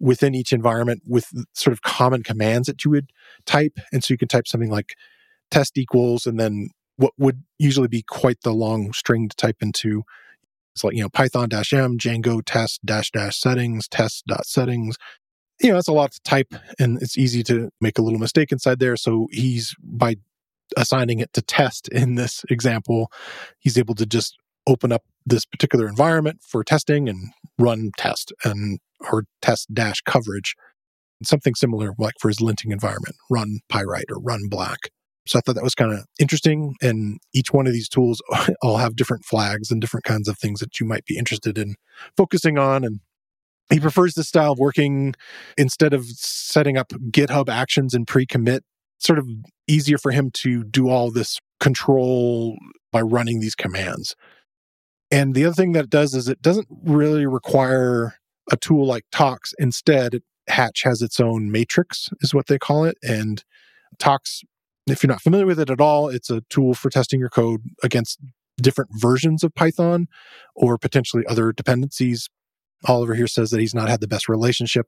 within 0.00 0.34
each 0.34 0.52
environment 0.52 1.02
with 1.06 1.28
sort 1.54 1.72
of 1.72 1.82
common 1.82 2.22
commands 2.22 2.66
that 2.66 2.84
you 2.84 2.90
would 2.90 3.10
type. 3.46 3.78
And 3.92 4.02
so 4.02 4.12
you 4.12 4.18
can 4.18 4.28
type 4.28 4.46
something 4.46 4.70
like 4.70 4.94
test 5.50 5.78
equals 5.78 6.26
and 6.26 6.38
then 6.38 6.68
what 6.96 7.12
would 7.18 7.42
usually 7.58 7.88
be 7.88 8.02
quite 8.02 8.40
the 8.42 8.52
long 8.52 8.92
string 8.92 9.28
to 9.28 9.36
type 9.36 9.56
into. 9.60 10.02
It's 10.74 10.84
like, 10.84 10.94
you 10.94 11.02
know, 11.02 11.08
Python 11.08 11.48
dash 11.48 11.72
M, 11.72 11.98
Django 11.98 12.42
test 12.44 12.80
dash 12.84 13.10
dash 13.10 13.38
settings, 13.38 13.88
test 13.88 14.24
dot 14.26 14.46
settings. 14.46 14.96
You 15.60 15.68
know, 15.68 15.74
that's 15.76 15.88
a 15.88 15.92
lot 15.92 16.12
to 16.12 16.20
type 16.24 16.52
and 16.78 17.00
it's 17.00 17.16
easy 17.16 17.42
to 17.44 17.70
make 17.80 17.98
a 17.98 18.02
little 18.02 18.18
mistake 18.18 18.50
inside 18.50 18.80
there. 18.80 18.96
So 18.96 19.28
he's 19.30 19.74
by 19.82 20.16
assigning 20.76 21.20
it 21.20 21.32
to 21.34 21.42
test 21.42 21.88
in 21.88 22.16
this 22.16 22.44
example, 22.48 23.10
he's 23.58 23.78
able 23.78 23.94
to 23.96 24.06
just 24.06 24.36
open 24.66 24.92
up 24.92 25.02
this 25.26 25.44
particular 25.44 25.86
environment 25.86 26.40
for 26.42 26.64
testing 26.64 27.08
and 27.08 27.30
run 27.58 27.90
test 27.96 28.32
and 28.44 28.78
or 29.12 29.24
test 29.40 29.72
dash 29.72 30.00
coverage. 30.02 30.54
Something 31.22 31.54
similar 31.54 31.92
like 31.98 32.14
for 32.18 32.28
his 32.28 32.38
linting 32.38 32.72
environment, 32.72 33.16
run 33.30 33.60
Pyright 33.70 34.10
or 34.10 34.20
run 34.20 34.48
black. 34.48 34.78
So 35.26 35.38
I 35.38 35.42
thought 35.42 35.54
that 35.54 35.64
was 35.64 35.74
kind 35.74 35.92
of 35.92 36.04
interesting. 36.18 36.74
And 36.82 37.18
each 37.32 37.52
one 37.52 37.66
of 37.66 37.72
these 37.72 37.88
tools 37.88 38.22
all 38.62 38.76
have 38.78 38.96
different 38.96 39.24
flags 39.24 39.70
and 39.70 39.80
different 39.80 40.04
kinds 40.04 40.28
of 40.28 40.38
things 40.38 40.60
that 40.60 40.78
you 40.78 40.86
might 40.86 41.06
be 41.06 41.16
interested 41.16 41.58
in 41.58 41.76
focusing 42.16 42.58
on. 42.58 42.84
And 42.84 43.00
he 43.70 43.80
prefers 43.80 44.14
this 44.14 44.28
style 44.28 44.52
of 44.52 44.58
working 44.58 45.14
instead 45.56 45.94
of 45.94 46.04
setting 46.06 46.76
up 46.76 46.88
GitHub 47.10 47.48
actions 47.48 47.94
and 47.94 48.06
pre 48.06 48.26
commit, 48.26 48.64
sort 48.98 49.18
of 49.18 49.26
easier 49.66 49.98
for 49.98 50.12
him 50.12 50.30
to 50.34 50.64
do 50.64 50.88
all 50.88 51.10
this 51.10 51.38
control 51.60 52.56
by 52.92 53.00
running 53.00 53.40
these 53.40 53.54
commands. 53.54 54.14
And 55.10 55.34
the 55.34 55.46
other 55.46 55.54
thing 55.54 55.72
that 55.72 55.84
it 55.84 55.90
does 55.90 56.14
is 56.14 56.28
it 56.28 56.42
doesn't 56.42 56.68
really 56.84 57.24
require 57.24 58.14
a 58.50 58.56
tool 58.56 58.86
like 58.86 59.04
Tox. 59.10 59.54
Instead, 59.58 60.20
Hatch 60.48 60.82
has 60.82 61.00
its 61.00 61.20
own 61.20 61.50
matrix, 61.50 62.10
is 62.20 62.34
what 62.34 62.46
they 62.48 62.58
call 62.58 62.84
it. 62.84 62.98
And 63.02 63.42
Tox 63.98 64.42
if 64.86 65.02
you're 65.02 65.08
not 65.08 65.22
familiar 65.22 65.46
with 65.46 65.60
it 65.60 65.70
at 65.70 65.80
all, 65.80 66.08
it's 66.08 66.30
a 66.30 66.42
tool 66.50 66.74
for 66.74 66.90
testing 66.90 67.20
your 67.20 67.30
code 67.30 67.62
against 67.82 68.18
different 68.60 68.90
versions 68.94 69.42
of 69.42 69.54
Python 69.54 70.06
or 70.54 70.78
potentially 70.78 71.24
other 71.26 71.52
dependencies. 71.52 72.28
Oliver 72.86 73.14
here 73.14 73.26
says 73.26 73.50
that 73.50 73.60
he's 73.60 73.74
not 73.74 73.88
had 73.88 74.00
the 74.00 74.08
best 74.08 74.28
relationship, 74.28 74.86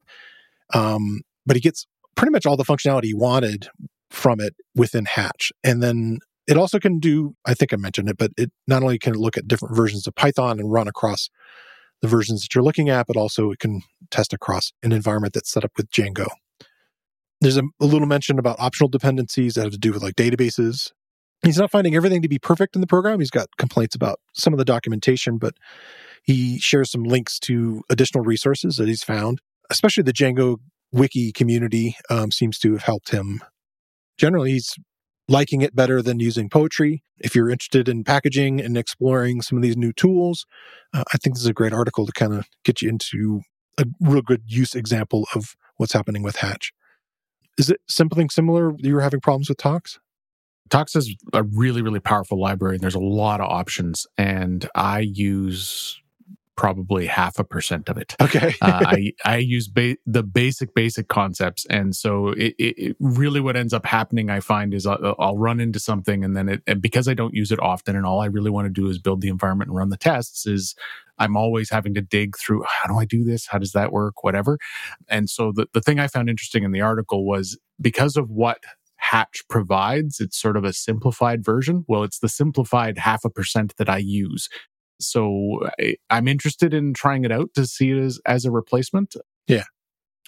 um, 0.74 1.22
but 1.46 1.56
he 1.56 1.61
gets 1.61 1.87
pretty 2.14 2.30
much 2.30 2.46
all 2.46 2.56
the 2.56 2.64
functionality 2.64 3.06
he 3.06 3.14
wanted 3.14 3.68
from 4.11 4.40
it 4.40 4.54
within 4.74 5.06
Hatch. 5.06 5.52
And 5.64 5.82
then 5.82 6.18
it 6.46 6.56
also 6.56 6.78
can 6.78 6.98
do, 6.98 7.35
I 7.44 7.54
think 7.54 7.72
I 7.72 7.76
mentioned 7.76 8.09
it, 8.09 8.18
but 8.18 8.32
it 8.37 8.52
not 8.66 8.82
only 8.82 8.98
can 8.98 9.14
look 9.14 9.37
at 9.37 9.48
different 9.48 9.76
versions 9.76 10.06
of 10.06 10.14
Python 10.14 10.61
and 10.61 10.72
run 10.72 10.88
across 10.88 11.28
the 12.02 12.09
versions 12.09 12.42
that 12.42 12.54
you're 12.54 12.64
looking 12.64 12.88
at, 12.88 13.06
but 13.06 13.16
also 13.16 13.50
it 13.50 13.59
can 13.59 13.82
test 14.11 14.32
across 14.32 14.72
an 14.82 14.92
environment 14.92 15.32
that's 15.35 15.50
set 15.50 15.64
up 15.64 15.72
with 15.76 15.90
Django. 15.90 16.26
There's 17.46 17.59
a, 17.59 17.62
a 17.80 17.87
little 17.87 18.09
mention 18.09 18.40
about 18.40 18.56
optional 18.59 18.88
dependencies 18.88 19.54
that 19.54 19.62
have 19.62 19.70
to 19.70 19.78
do 19.78 19.92
with 19.92 20.02
like 20.02 20.16
databases. 20.16 20.90
He's 21.44 21.59
not 21.59 21.70
finding 21.70 21.94
everything 21.94 22.20
to 22.22 22.28
be 22.28 22.40
perfect 22.40 22.74
in 22.74 22.80
the 22.80 22.88
program. 22.88 23.20
He's 23.20 23.30
got 23.30 23.46
complaints 23.56 23.94
about 23.94 24.18
some 24.35 24.52
of 24.52 24.59
the 24.59 24.64
documentation, 24.64 25.38
but 25.38 25.54
he 26.24 26.59
shares 26.59 26.90
some 26.90 27.04
links 27.04 27.38
to 27.40 27.82
additional 27.88 28.24
resources 28.24 28.74
that 28.78 28.88
he's 28.88 29.04
found, 29.04 29.38
especially 29.70 30.02
the 30.02 30.12
Django 30.12 30.56
wiki 30.90 31.30
community 31.30 31.94
um, 32.11 32.32
seems 32.32 32.59
to 32.59 32.72
have 32.72 32.82
helped 32.82 33.11
him. 33.11 33.40
Generally, 34.18 34.50
he's 34.50 34.74
liking 35.28 35.61
it 35.61 35.72
better 35.72 36.02
than 36.02 36.18
using 36.18 36.50
poetry. 36.50 37.04
If 37.18 37.37
you're 37.37 37.48
interested 37.48 37.88
in 37.88 38.02
packaging 38.02 38.61
and 38.61 38.76
exploring 38.76 39.40
some 39.40 39.56
of 39.56 39.62
these 39.62 39.76
new 39.76 39.92
tools, 39.92 40.46
uh, 40.92 41.04
I 41.14 41.18
think 41.18 41.37
this 41.37 41.42
is 41.42 41.48
a 41.48 41.54
great 41.54 41.72
article 41.72 42.06
to 42.06 42.12
kind 42.12 42.35
of 42.35 42.48
get 42.64 42.82
you 42.82 42.88
into 42.88 43.42
a 43.78 43.85
real 44.00 44.22
good 44.22 44.42
use 44.48 44.74
example 44.74 45.28
of 45.32 45.54
what's 45.76 45.92
happening 45.92 46.24
with 46.24 46.38
Hatch. 46.38 46.72
Is 47.58 47.70
it 47.70 47.80
something 47.88 48.30
similar 48.30 48.74
you 48.78 48.94
were 48.94 49.00
having 49.00 49.20
problems 49.20 49.48
with 49.48 49.58
Tox? 49.58 49.98
Tox 50.68 50.96
is 50.96 51.14
a 51.32 51.42
really, 51.44 51.80
really 51.80 52.00
powerful 52.00 52.40
library 52.40 52.74
and 52.74 52.82
there's 52.82 52.94
a 52.94 53.00
lot 53.00 53.40
of 53.40 53.48
options. 53.48 54.06
And 54.18 54.68
I 54.74 55.00
use 55.00 56.00
probably 56.56 57.06
half 57.06 57.38
a 57.38 57.44
percent 57.44 57.88
of 57.88 57.98
it. 57.98 58.16
Okay. 58.20 58.54
uh, 58.60 58.80
I, 58.86 59.12
I 59.24 59.36
use 59.36 59.68
ba- 59.68 59.96
the 60.06 60.22
basic, 60.22 60.74
basic 60.74 61.08
concepts. 61.08 61.66
And 61.66 61.94
so 61.94 62.28
it, 62.28 62.54
it, 62.58 62.96
really 62.98 63.40
what 63.40 63.56
ends 63.56 63.72
up 63.72 63.86
happening, 63.86 64.30
I 64.30 64.40
find, 64.40 64.74
is 64.74 64.86
I'll, 64.86 65.14
I'll 65.18 65.36
run 65.36 65.60
into 65.60 65.78
something 65.78 66.24
and 66.24 66.36
then 66.36 66.48
it, 66.48 66.80
because 66.80 67.08
I 67.08 67.14
don't 67.14 67.34
use 67.34 67.52
it 67.52 67.60
often 67.60 67.94
and 67.94 68.06
all 68.06 68.20
I 68.20 68.26
really 68.26 68.50
want 68.50 68.66
to 68.66 68.72
do 68.72 68.88
is 68.88 68.98
build 68.98 69.20
the 69.20 69.28
environment 69.28 69.68
and 69.68 69.76
run 69.76 69.90
the 69.90 69.96
tests 69.96 70.46
is 70.46 70.74
I'm 71.18 71.36
always 71.36 71.70
having 71.70 71.94
to 71.94 72.02
dig 72.02 72.36
through 72.36 72.64
how 72.68 72.88
do 72.88 72.98
I 72.98 73.04
do 73.04 73.24
this? 73.24 73.46
How 73.46 73.58
does 73.58 73.72
that 73.72 73.92
work? 73.92 74.22
Whatever. 74.22 74.58
And 75.08 75.30
so 75.30 75.52
the, 75.54 75.66
the 75.72 75.80
thing 75.80 75.98
I 75.98 76.08
found 76.08 76.28
interesting 76.28 76.64
in 76.64 76.72
the 76.72 76.80
article 76.80 77.26
was 77.26 77.58
because 77.80 78.16
of 78.16 78.30
what 78.30 78.58
Hatch 78.96 79.44
provides, 79.48 80.20
it's 80.20 80.40
sort 80.40 80.56
of 80.56 80.64
a 80.64 80.72
simplified 80.72 81.44
version. 81.44 81.84
Well, 81.86 82.02
it's 82.02 82.18
the 82.18 82.28
simplified 82.28 82.98
half 82.98 83.24
a 83.24 83.30
percent 83.30 83.74
that 83.76 83.88
I 83.88 83.98
use. 83.98 84.48
So 85.00 85.61
I, 85.80 85.96
am 86.11 86.28
interested 86.28 86.74
in 86.74 86.94
trying 86.94 87.24
it 87.24 87.32
out 87.32 87.50
to 87.54 87.66
see 87.66 87.90
it 87.90 87.98
as, 87.98 88.20
as 88.26 88.44
a 88.44 88.50
replacement. 88.50 89.16
Yeah. 89.46 89.64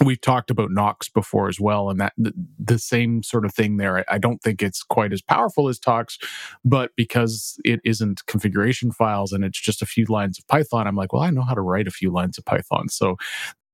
we've 0.05 0.21
talked 0.21 0.51
about 0.51 0.71
Nox 0.71 1.09
before 1.09 1.49
as 1.49 1.59
well, 1.59 1.91
and 1.91 2.01
that 2.01 2.13
the, 2.17 2.33
the 2.59 2.79
same 2.79 3.23
sort 3.23 3.45
of 3.45 3.55
thing 3.55 3.77
there. 3.77 3.99
I, 3.99 4.05
I, 4.09 4.19
don't 4.19 4.43
think 4.43 4.63
it's 4.63 4.83
quite 4.83 5.13
as 5.13 5.23
powerful 5.23 5.69
as 5.69 5.79
Tox, 5.79 6.19
but 6.65 6.93
because 6.97 7.59
it 7.65 7.81
isn't 7.85 8.27
configuration 8.27 8.93
files 8.93 9.33
and 9.33 9.45
it's 9.45 9.61
just 9.61 9.83
a 9.83 9.87
few 9.87 10.05
lines 10.09 10.39
of 10.39 10.47
Python, 10.47 10.87
I'm 10.87 10.97
like, 10.97 11.13
well, 11.13 11.23
I 11.23 11.31
know 11.31 11.43
how 11.43 11.55
to 11.55 11.61
write 11.61 11.89
a 11.89 11.93
few 11.93 12.11
lines 12.11 12.39
of 12.39 12.45
Python, 12.45 12.89
so 12.89 13.17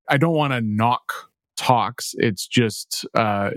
I 0.09 0.17
don't 0.17 0.35
want 0.35 0.53
to 0.53 0.61
knock 0.61 1.29
Tox. 1.57 2.15
It's 2.17 2.47
just 2.47 3.05
uh, 3.13 3.51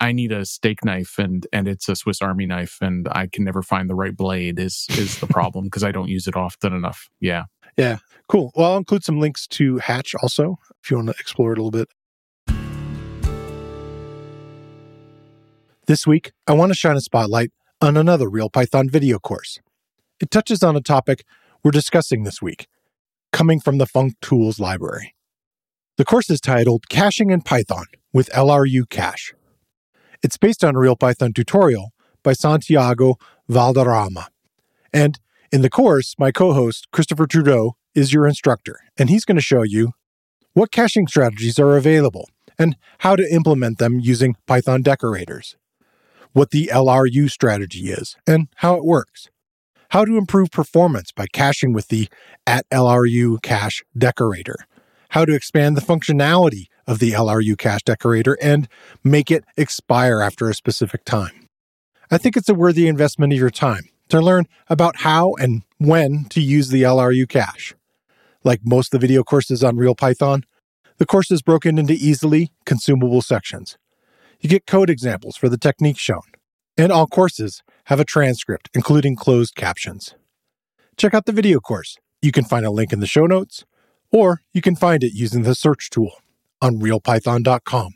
I 0.00 0.12
need 0.12 0.32
a 0.32 0.46
steak 0.46 0.84
knife 0.84 1.18
and 1.18 1.46
and 1.52 1.68
it's 1.68 1.88
a 1.88 1.94
Swiss 1.94 2.22
Army 2.22 2.46
knife, 2.46 2.78
and 2.80 3.06
I 3.12 3.26
can 3.26 3.44
never 3.44 3.62
find 3.62 3.88
the 3.88 3.94
right 3.94 4.16
blade. 4.16 4.58
Is 4.58 4.86
is 4.90 5.18
the 5.20 5.26
problem 5.26 5.66
because 5.66 5.84
I 5.84 5.92
don't 5.92 6.08
use 6.08 6.26
it 6.26 6.36
often 6.36 6.72
enough. 6.72 7.10
Yeah. 7.20 7.44
Yeah, 7.76 7.98
cool. 8.28 8.52
Well, 8.56 8.72
I'll 8.72 8.78
include 8.78 9.04
some 9.04 9.20
links 9.20 9.46
to 9.48 9.78
Hatch 9.78 10.14
also 10.22 10.58
if 10.82 10.90
you 10.90 10.96
want 10.96 11.08
to 11.08 11.14
explore 11.18 11.52
it 11.52 11.58
a 11.58 11.62
little 11.62 11.70
bit. 11.70 11.88
This 15.86 16.06
week, 16.06 16.32
I 16.46 16.52
want 16.52 16.70
to 16.70 16.76
shine 16.76 16.96
a 16.96 17.00
spotlight 17.00 17.50
on 17.80 17.96
another 17.96 18.28
Real 18.28 18.50
Python 18.50 18.88
video 18.88 19.18
course. 19.18 19.60
It 20.20 20.30
touches 20.30 20.62
on 20.62 20.76
a 20.76 20.80
topic 20.80 21.24
we're 21.62 21.70
discussing 21.70 22.24
this 22.24 22.40
week, 22.42 22.68
coming 23.32 23.60
from 23.60 23.78
the 23.78 23.86
functools 23.86 24.60
library. 24.60 25.14
The 25.96 26.04
course 26.04 26.30
is 26.30 26.40
titled 26.40 26.88
Caching 26.88 27.30
in 27.30 27.40
Python 27.40 27.86
with 28.12 28.30
LRU 28.30 28.88
Cache. 28.88 29.34
It's 30.22 30.36
based 30.36 30.62
on 30.64 30.76
a 30.76 30.78
Real 30.78 30.96
Python 30.96 31.32
tutorial 31.32 31.92
by 32.22 32.34
Santiago 32.34 33.16
Valderrama. 33.48 34.28
And 34.92 35.18
in 35.50 35.62
the 35.62 35.70
course, 35.70 36.14
my 36.18 36.30
co 36.30 36.52
host, 36.52 36.88
Christopher 36.92 37.26
Trudeau, 37.26 37.76
is 37.94 38.12
your 38.12 38.26
instructor, 38.26 38.80
and 38.98 39.08
he's 39.08 39.24
going 39.24 39.36
to 39.36 39.42
show 39.42 39.62
you 39.62 39.92
what 40.52 40.70
caching 40.70 41.06
strategies 41.06 41.58
are 41.58 41.76
available 41.76 42.28
and 42.58 42.76
how 42.98 43.16
to 43.16 43.32
implement 43.32 43.78
them 43.78 43.98
using 43.98 44.36
Python 44.46 44.82
decorators, 44.82 45.56
what 46.32 46.50
the 46.50 46.70
LRU 46.72 47.30
strategy 47.30 47.90
is 47.90 48.16
and 48.26 48.48
how 48.56 48.74
it 48.74 48.84
works, 48.84 49.28
how 49.90 50.04
to 50.04 50.16
improve 50.16 50.50
performance 50.50 51.10
by 51.12 51.26
caching 51.32 51.72
with 51.72 51.88
the 51.88 52.08
at 52.46 52.68
LRU 52.70 53.40
cache 53.42 53.82
decorator, 53.96 54.66
how 55.10 55.24
to 55.24 55.34
expand 55.34 55.76
the 55.76 55.80
functionality 55.80 56.66
of 56.90 56.98
the 56.98 57.12
LRU 57.12 57.56
cache 57.56 57.84
decorator 57.84 58.36
and 58.42 58.68
make 59.04 59.30
it 59.30 59.44
expire 59.56 60.20
after 60.20 60.50
a 60.50 60.54
specific 60.54 61.04
time. 61.04 61.46
I 62.10 62.18
think 62.18 62.36
it's 62.36 62.48
a 62.48 62.54
worthy 62.54 62.88
investment 62.88 63.32
of 63.32 63.38
your 63.38 63.48
time 63.48 63.84
to 64.08 64.20
learn 64.20 64.46
about 64.68 64.96
how 64.96 65.34
and 65.34 65.62
when 65.78 66.24
to 66.30 66.40
use 66.40 66.70
the 66.70 66.82
LRU 66.82 67.28
cache. 67.28 67.76
Like 68.42 68.62
most 68.64 68.92
of 68.92 69.00
the 69.00 69.06
video 69.06 69.22
courses 69.22 69.62
on 69.62 69.76
Real 69.76 69.94
Python, 69.94 70.42
the 70.98 71.06
course 71.06 71.30
is 71.30 71.42
broken 71.42 71.78
into 71.78 71.92
easily 71.92 72.50
consumable 72.66 73.22
sections. 73.22 73.78
You 74.40 74.48
get 74.48 74.66
code 74.66 74.90
examples 74.90 75.36
for 75.36 75.48
the 75.48 75.58
techniques 75.58 76.00
shown, 76.00 76.22
and 76.76 76.90
all 76.90 77.06
courses 77.06 77.62
have 77.84 78.00
a 78.00 78.04
transcript, 78.04 78.68
including 78.74 79.14
closed 79.14 79.54
captions. 79.54 80.16
Check 80.96 81.14
out 81.14 81.26
the 81.26 81.32
video 81.32 81.60
course. 81.60 81.98
You 82.20 82.32
can 82.32 82.44
find 82.44 82.66
a 82.66 82.70
link 82.70 82.92
in 82.92 82.98
the 82.98 83.06
show 83.06 83.26
notes, 83.26 83.64
or 84.10 84.42
you 84.52 84.60
can 84.60 84.74
find 84.74 85.04
it 85.04 85.12
using 85.12 85.44
the 85.44 85.54
search 85.54 85.88
tool 85.88 86.14
on 86.60 86.78
realpython.com. 86.78 87.94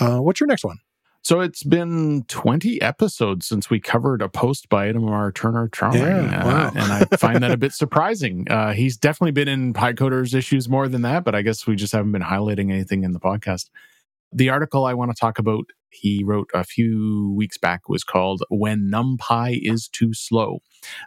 Uh, 0.00 0.18
what's 0.18 0.40
your 0.40 0.48
next 0.48 0.64
one? 0.64 0.78
So 1.24 1.38
it's 1.38 1.62
been 1.62 2.24
20 2.24 2.82
episodes 2.82 3.46
since 3.46 3.70
we 3.70 3.78
covered 3.78 4.22
a 4.22 4.28
post 4.28 4.68
by 4.68 4.92
Itamar 4.92 5.32
Turner-Trauring. 5.32 6.00
Yeah, 6.02 6.44
wow. 6.44 6.66
uh, 6.66 6.70
and 6.74 6.92
I 6.92 7.16
find 7.16 7.40
that 7.44 7.52
a 7.52 7.56
bit 7.56 7.72
surprising. 7.72 8.50
Uh, 8.50 8.72
he's 8.72 8.96
definitely 8.96 9.30
been 9.30 9.46
in 9.46 9.72
PyCoders 9.72 10.34
issues 10.34 10.68
more 10.68 10.88
than 10.88 11.02
that, 11.02 11.22
but 11.22 11.36
I 11.36 11.42
guess 11.42 11.64
we 11.64 11.76
just 11.76 11.92
haven't 11.92 12.10
been 12.10 12.22
highlighting 12.22 12.72
anything 12.72 13.04
in 13.04 13.12
the 13.12 13.20
podcast. 13.20 13.70
The 14.32 14.50
article 14.50 14.84
I 14.84 14.94
want 14.94 15.10
to 15.10 15.20
talk 15.20 15.38
about, 15.38 15.64
he 15.90 16.22
wrote 16.24 16.48
a 16.54 16.64
few 16.64 17.34
weeks 17.36 17.58
back, 17.58 17.88
was 17.88 18.02
called 18.02 18.42
When 18.48 18.90
NumPy 18.90 19.58
is 19.62 19.88
Too 19.88 20.14
Slow. 20.14 20.60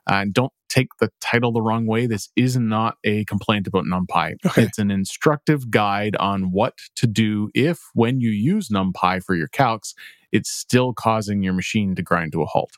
Uh, 0.06 0.26
don't 0.32 0.54
take 0.70 0.90
the 1.00 1.10
title 1.22 1.52
the 1.52 1.62
wrong 1.62 1.88
way. 1.88 2.06
This 2.06 2.30
is 2.36 2.56
not 2.56 2.98
a 3.04 3.26
complaint 3.26 3.66
about 3.66 3.86
NumPy. 3.86 4.36
Okay. 4.46 4.64
It's 4.64 4.78
an 4.78 4.92
instructive 4.92 5.72
guide 5.72 6.16
on 6.18 6.52
what 6.52 6.78
to 6.98 7.08
do 7.08 7.50
if, 7.56 7.80
when 7.94 8.20
you 8.20 8.30
use 8.30 8.70
NumPy 8.70 9.24
for 9.24 9.36
your 9.36 9.48
calcs, 9.48 9.96
it's 10.32 10.52
still 10.52 10.94
causing 10.94 11.42
your 11.42 11.54
machine 11.54 11.96
to 11.96 12.04
grind 12.04 12.34
to 12.34 12.44
a 12.44 12.46
halt. 12.46 12.74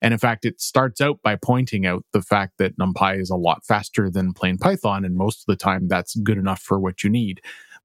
And 0.00 0.14
in 0.14 0.18
fact, 0.18 0.44
it 0.44 0.60
starts 0.60 1.00
out 1.00 1.20
by 1.22 1.36
pointing 1.36 1.84
out 1.84 2.04
the 2.12 2.22
fact 2.22 2.58
that 2.58 2.78
NumPy 2.78 3.20
is 3.20 3.30
a 3.30 3.36
lot 3.36 3.64
faster 3.64 4.08
than 4.10 4.32
plain 4.32 4.56
Python, 4.56 5.04
and 5.04 5.16
most 5.16 5.40
of 5.40 5.46
the 5.46 5.56
time 5.56 5.88
that's 5.88 6.14
good 6.16 6.38
enough 6.38 6.60
for 6.60 6.78
what 6.78 7.02
you 7.02 7.10
need. 7.10 7.40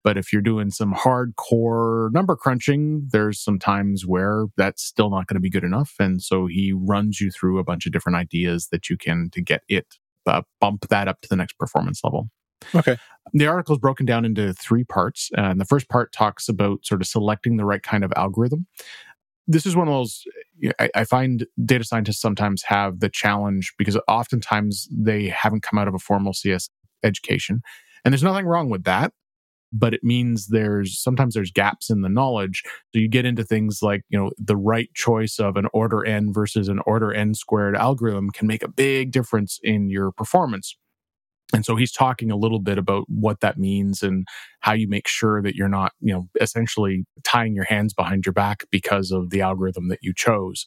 But 0.05 0.17
if 0.17 0.31
you're 0.31 0.43
doing 0.43 0.69
some 0.69 0.93
hardcore 0.93 2.13
number 2.13 2.35
crunching, 2.35 3.07
there's 3.11 3.39
some 3.39 3.57
times 3.57 4.05
where 4.05 4.45
that's 4.55 4.83
still 4.83 5.09
not 5.09 5.25
going 5.25 5.33
to 5.33 5.41
be 5.41 5.49
good 5.49 5.63
enough. 5.63 5.95
And 5.99 6.21
so 6.21 6.45
he 6.45 6.71
runs 6.71 7.19
you 7.19 7.31
through 7.31 7.57
a 7.57 7.63
bunch 7.63 7.87
of 7.87 7.91
different 7.91 8.15
ideas 8.15 8.67
that 8.67 8.87
you 8.87 8.97
can 8.97 9.31
to 9.31 9.41
get 9.41 9.63
it 9.67 9.95
uh, 10.27 10.43
bump 10.61 10.89
that 10.89 11.07
up 11.07 11.21
to 11.21 11.27
the 11.27 11.35
next 11.35 11.57
performance 11.57 12.03
level. 12.03 12.29
Okay. 12.75 12.97
The 13.33 13.47
article 13.47 13.73
is 13.73 13.79
broken 13.79 14.05
down 14.05 14.25
into 14.25 14.53
three 14.53 14.83
parts. 14.83 15.31
And 15.35 15.59
the 15.59 15.65
first 15.65 15.89
part 15.89 16.11
talks 16.13 16.47
about 16.47 16.85
sort 16.85 17.01
of 17.01 17.07
selecting 17.07 17.57
the 17.57 17.65
right 17.65 17.81
kind 17.81 18.03
of 18.03 18.13
algorithm. 18.15 18.67
This 19.47 19.65
is 19.65 19.75
one 19.75 19.87
of 19.87 19.93
those, 19.95 20.23
I, 20.79 20.89
I 20.93 21.03
find 21.05 21.47
data 21.65 21.83
scientists 21.83 22.21
sometimes 22.21 22.61
have 22.67 22.99
the 22.99 23.09
challenge 23.09 23.73
because 23.79 23.97
oftentimes 24.07 24.87
they 24.91 25.29
haven't 25.29 25.63
come 25.63 25.79
out 25.79 25.87
of 25.87 25.95
a 25.95 25.99
formal 25.99 26.33
CS 26.33 26.69
education. 27.01 27.63
And 28.03 28.13
there's 28.13 28.21
nothing 28.21 28.45
wrong 28.45 28.69
with 28.69 28.83
that 28.83 29.11
but 29.77 29.93
it 29.93 30.03
means 30.03 30.47
there's 30.47 31.01
sometimes 31.01 31.33
there's 31.33 31.51
gaps 31.51 31.89
in 31.89 32.01
the 32.01 32.09
knowledge. 32.09 32.63
So 32.65 32.99
you 32.99 33.09
get 33.09 33.25
into 33.25 33.43
things 33.43 33.79
like, 33.81 34.03
you 34.09 34.17
know, 34.17 34.31
the 34.37 34.55
right 34.55 34.89
choice 34.93 35.37
of 35.39 35.57
an 35.57 35.67
order 35.73 36.05
n 36.05 36.31
versus 36.31 36.69
an 36.69 36.79
order 36.85 37.13
n 37.13 37.33
squared 37.33 37.75
algorithm 37.75 38.29
can 38.31 38.47
make 38.47 38.63
a 38.63 38.69
big 38.69 39.11
difference 39.11 39.59
in 39.63 39.89
your 39.89 40.11
performance. 40.11 40.77
And 41.53 41.65
so 41.65 41.75
he's 41.75 41.91
talking 41.91 42.31
a 42.31 42.37
little 42.37 42.59
bit 42.59 42.77
about 42.77 43.05
what 43.07 43.41
that 43.41 43.57
means 43.57 44.01
and 44.01 44.27
how 44.61 44.73
you 44.73 44.87
make 44.87 45.07
sure 45.07 45.41
that 45.43 45.55
you're 45.55 45.69
not, 45.69 45.91
you 45.99 46.13
know, 46.13 46.27
essentially 46.41 47.05
tying 47.23 47.53
your 47.53 47.65
hands 47.65 47.93
behind 47.93 48.25
your 48.25 48.33
back 48.33 48.63
because 48.71 49.11
of 49.11 49.29
the 49.29 49.41
algorithm 49.41 49.89
that 49.89 49.99
you 50.01 50.13
chose. 50.15 50.65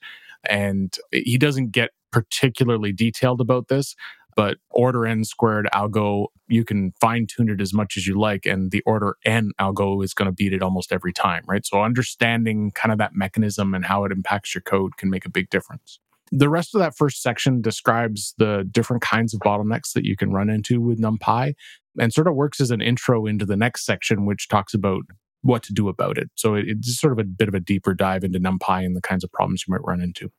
And 0.48 0.94
he 1.10 1.36
doesn't 1.36 1.72
get 1.72 1.90
particularly 2.12 2.92
detailed 2.92 3.40
about 3.40 3.68
this, 3.68 3.94
but 4.38 4.58
order 4.70 5.04
n 5.04 5.24
squared 5.24 5.68
algo, 5.74 6.28
you 6.46 6.64
can 6.64 6.92
fine 7.00 7.26
tune 7.26 7.50
it 7.50 7.60
as 7.60 7.74
much 7.74 7.96
as 7.96 8.06
you 8.06 8.16
like, 8.16 8.46
and 8.46 8.70
the 8.70 8.80
order 8.86 9.16
n 9.24 9.50
algo 9.60 10.04
is 10.04 10.14
going 10.14 10.26
to 10.26 10.32
beat 10.32 10.52
it 10.52 10.62
almost 10.62 10.92
every 10.92 11.12
time, 11.12 11.42
right? 11.48 11.66
So 11.66 11.82
understanding 11.82 12.70
kind 12.70 12.92
of 12.92 12.98
that 12.98 13.16
mechanism 13.16 13.74
and 13.74 13.84
how 13.84 14.04
it 14.04 14.12
impacts 14.12 14.54
your 14.54 14.62
code 14.62 14.96
can 14.96 15.10
make 15.10 15.26
a 15.26 15.28
big 15.28 15.50
difference. 15.50 15.98
The 16.30 16.48
rest 16.48 16.72
of 16.72 16.78
that 16.78 16.96
first 16.96 17.20
section 17.20 17.60
describes 17.60 18.34
the 18.38 18.64
different 18.70 19.02
kinds 19.02 19.34
of 19.34 19.40
bottlenecks 19.40 19.92
that 19.94 20.04
you 20.04 20.14
can 20.14 20.30
run 20.30 20.50
into 20.50 20.80
with 20.80 21.00
NumPy 21.00 21.54
and 21.98 22.12
sort 22.12 22.28
of 22.28 22.36
works 22.36 22.60
as 22.60 22.70
an 22.70 22.80
intro 22.80 23.26
into 23.26 23.44
the 23.44 23.56
next 23.56 23.84
section, 23.84 24.24
which 24.24 24.46
talks 24.46 24.72
about 24.72 25.02
what 25.42 25.64
to 25.64 25.72
do 25.72 25.88
about 25.88 26.16
it. 26.16 26.30
So 26.36 26.54
it's 26.54 27.00
sort 27.00 27.12
of 27.12 27.18
a 27.18 27.24
bit 27.24 27.48
of 27.48 27.54
a 27.54 27.60
deeper 27.60 27.92
dive 27.92 28.22
into 28.22 28.38
NumPy 28.38 28.86
and 28.86 28.94
the 28.94 29.02
kinds 29.02 29.24
of 29.24 29.32
problems 29.32 29.64
you 29.66 29.72
might 29.74 29.84
run 29.84 30.00
into. 30.00 30.30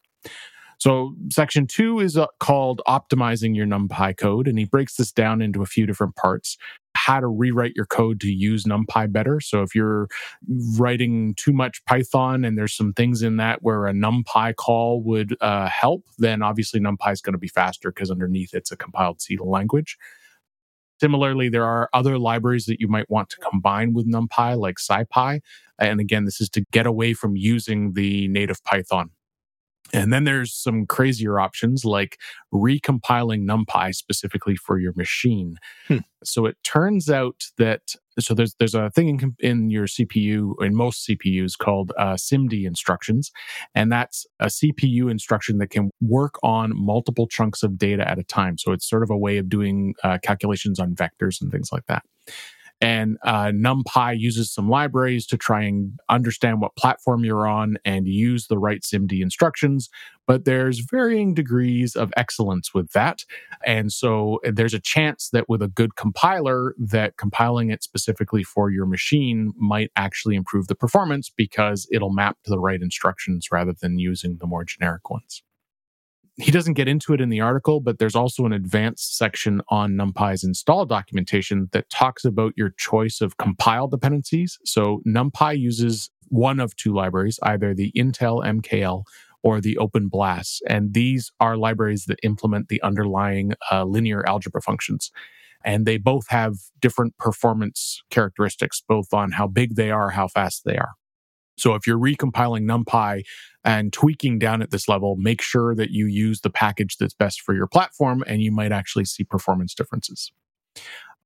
So 0.79 1.13
section 1.29 1.67
two 1.67 1.99
is 1.99 2.17
uh, 2.17 2.27
called 2.39 2.81
optimizing 2.87 3.53
your 3.53 3.65
NumPy 3.65 4.17
code, 4.17 4.47
and 4.47 4.57
he 4.57 4.63
breaks 4.63 4.95
this 4.95 5.11
down 5.11 5.41
into 5.41 5.61
a 5.61 5.65
few 5.65 5.85
different 5.85 6.15
parts. 6.15 6.57
How 6.95 7.19
to 7.19 7.27
rewrite 7.27 7.73
your 7.75 7.85
code 7.85 8.21
to 8.21 8.31
use 8.31 8.63
NumPy 8.63 9.11
better. 9.11 9.41
So 9.41 9.61
if 9.61 9.75
you're 9.75 10.07
writing 10.77 11.35
too 11.35 11.51
much 11.51 11.83
Python 11.85 12.45
and 12.45 12.57
there's 12.57 12.75
some 12.75 12.93
things 12.93 13.21
in 13.21 13.37
that 13.37 13.61
where 13.61 13.87
a 13.87 13.91
NumPy 13.91 14.55
call 14.55 15.03
would 15.03 15.35
uh, 15.41 15.67
help, 15.67 16.05
then 16.17 16.41
obviously 16.41 16.79
NumPy 16.79 17.11
is 17.11 17.21
going 17.21 17.33
to 17.33 17.39
be 17.39 17.49
faster 17.49 17.91
because 17.91 18.09
underneath 18.09 18.53
it's 18.53 18.71
a 18.71 18.77
compiled 18.77 19.21
C 19.21 19.37
language. 19.37 19.97
Similarly, 21.01 21.49
there 21.49 21.65
are 21.65 21.89
other 21.93 22.17
libraries 22.17 22.65
that 22.65 22.79
you 22.79 22.87
might 22.87 23.09
want 23.09 23.29
to 23.29 23.37
combine 23.37 23.93
with 23.93 24.09
NumPy, 24.09 24.57
like 24.57 24.77
SciPy. 24.77 25.41
And 25.77 25.99
again, 25.99 26.25
this 26.25 26.41
is 26.41 26.49
to 26.51 26.63
get 26.71 26.85
away 26.85 27.13
from 27.13 27.35
using 27.35 27.93
the 27.93 28.27
native 28.29 28.63
Python 28.63 29.11
and 29.93 30.13
then 30.13 30.23
there's 30.23 30.53
some 30.53 30.85
crazier 30.85 31.39
options 31.39 31.85
like 31.85 32.17
recompiling 32.53 33.45
NumPy 33.45 33.93
specifically 33.95 34.55
for 34.55 34.79
your 34.79 34.93
machine. 34.95 35.55
Hmm. 35.87 35.99
So 36.23 36.45
it 36.45 36.57
turns 36.63 37.09
out 37.09 37.43
that 37.57 37.95
so 38.19 38.33
there's 38.33 38.55
there's 38.55 38.75
a 38.75 38.89
thing 38.89 39.07
in, 39.07 39.35
in 39.39 39.69
your 39.69 39.85
CPU 39.85 40.53
in 40.61 40.75
most 40.75 41.07
CPUs 41.07 41.57
called 41.57 41.93
uh, 41.97 42.15
SIMD 42.15 42.65
instructions, 42.65 43.31
and 43.73 43.91
that's 43.91 44.25
a 44.39 44.47
CPU 44.47 45.09
instruction 45.09 45.57
that 45.59 45.69
can 45.69 45.91
work 46.01 46.35
on 46.43 46.71
multiple 46.75 47.27
chunks 47.27 47.63
of 47.63 47.77
data 47.77 48.07
at 48.09 48.19
a 48.19 48.23
time. 48.23 48.57
So 48.57 48.71
it's 48.73 48.87
sort 48.87 49.03
of 49.03 49.09
a 49.09 49.17
way 49.17 49.37
of 49.37 49.49
doing 49.49 49.95
uh, 50.03 50.17
calculations 50.21 50.79
on 50.79 50.95
vectors 50.95 51.41
and 51.41 51.51
things 51.51 51.69
like 51.71 51.85
that. 51.87 52.03
And 52.81 53.17
uh, 53.23 53.47
NumPy 53.47 54.17
uses 54.19 54.51
some 54.51 54.69
libraries 54.69 55.25
to 55.27 55.37
try 55.37 55.63
and 55.63 55.99
understand 56.07 56.61
what 56.61 56.75
platform 56.75 57.25
you're 57.25 57.47
on 57.47 57.77
and 57.83 58.07
use 58.07 58.47
the 58.47 58.57
right 58.57 58.81
SIMD 58.81 59.21
instructions. 59.21 59.89
But 60.27 60.45
there's 60.45 60.79
varying 60.79 61.33
degrees 61.33 61.95
of 61.95 62.13
excellence 62.15 62.73
with 62.73 62.91
that. 62.91 63.25
And 63.65 63.91
so 63.91 64.39
uh, 64.45 64.51
there's 64.53 64.73
a 64.73 64.79
chance 64.79 65.29
that 65.33 65.49
with 65.49 65.61
a 65.61 65.67
good 65.67 65.95
compiler, 65.95 66.75
that 66.77 67.17
compiling 67.17 67.69
it 67.69 67.83
specifically 67.83 68.43
for 68.43 68.69
your 68.69 68.85
machine 68.85 69.53
might 69.57 69.91
actually 69.95 70.35
improve 70.35 70.67
the 70.67 70.75
performance 70.75 71.29
because 71.29 71.87
it'll 71.91 72.13
map 72.13 72.37
to 72.43 72.49
the 72.49 72.59
right 72.59 72.81
instructions 72.81 73.47
rather 73.51 73.73
than 73.73 73.99
using 73.99 74.37
the 74.37 74.47
more 74.47 74.63
generic 74.63 75.09
ones 75.09 75.41
he 76.39 76.51
doesn't 76.51 76.73
get 76.73 76.87
into 76.87 77.13
it 77.13 77.21
in 77.21 77.29
the 77.29 77.41
article, 77.41 77.81
but 77.81 77.99
there's 77.99 78.15
also 78.15 78.45
an 78.45 78.53
advanced 78.53 79.17
section 79.17 79.61
on 79.69 79.93
NumPy's 79.93 80.43
install 80.43 80.85
documentation 80.85 81.69
that 81.73 81.89
talks 81.89 82.23
about 82.23 82.53
your 82.55 82.69
choice 82.77 83.19
of 83.21 83.37
compile 83.37 83.87
dependencies. 83.87 84.57
So 84.63 85.01
NumPy 85.05 85.59
uses 85.59 86.09
one 86.29 86.59
of 86.59 86.75
two 86.75 86.93
libraries, 86.93 87.39
either 87.43 87.73
the 87.73 87.91
Intel 87.95 88.43
MKL 88.43 89.03
or 89.43 89.59
the 89.59 89.77
OpenBLAS. 89.79 90.59
And 90.67 90.93
these 90.93 91.31
are 91.39 91.57
libraries 91.57 92.05
that 92.05 92.19
implement 92.23 92.69
the 92.69 92.81
underlying 92.83 93.53
uh, 93.71 93.83
linear 93.83 94.27
algebra 94.27 94.61
functions. 94.61 95.11
And 95.63 95.85
they 95.85 95.97
both 95.97 96.29
have 96.29 96.55
different 96.79 97.17
performance 97.17 98.01
characteristics, 98.09 98.81
both 98.87 99.13
on 99.13 99.31
how 99.31 99.47
big 99.47 99.75
they 99.75 99.91
are, 99.91 100.11
how 100.11 100.27
fast 100.29 100.63
they 100.63 100.77
are. 100.77 100.93
So 101.59 101.75
if 101.75 101.85
you're 101.85 101.99
recompiling 101.99 102.63
NumPy 102.63 103.23
and 103.63 103.91
tweaking 103.91 104.39
down 104.39 104.61
at 104.61 104.71
this 104.71 104.87
level, 104.87 105.15
make 105.17 105.41
sure 105.41 105.75
that 105.75 105.91
you 105.91 106.05
use 106.05 106.41
the 106.41 106.49
package 106.49 106.97
that's 106.97 107.13
best 107.13 107.41
for 107.41 107.53
your 107.53 107.67
platform, 107.67 108.23
and 108.27 108.41
you 108.41 108.51
might 108.51 108.71
actually 108.71 109.05
see 109.05 109.23
performance 109.23 109.73
differences. 109.73 110.31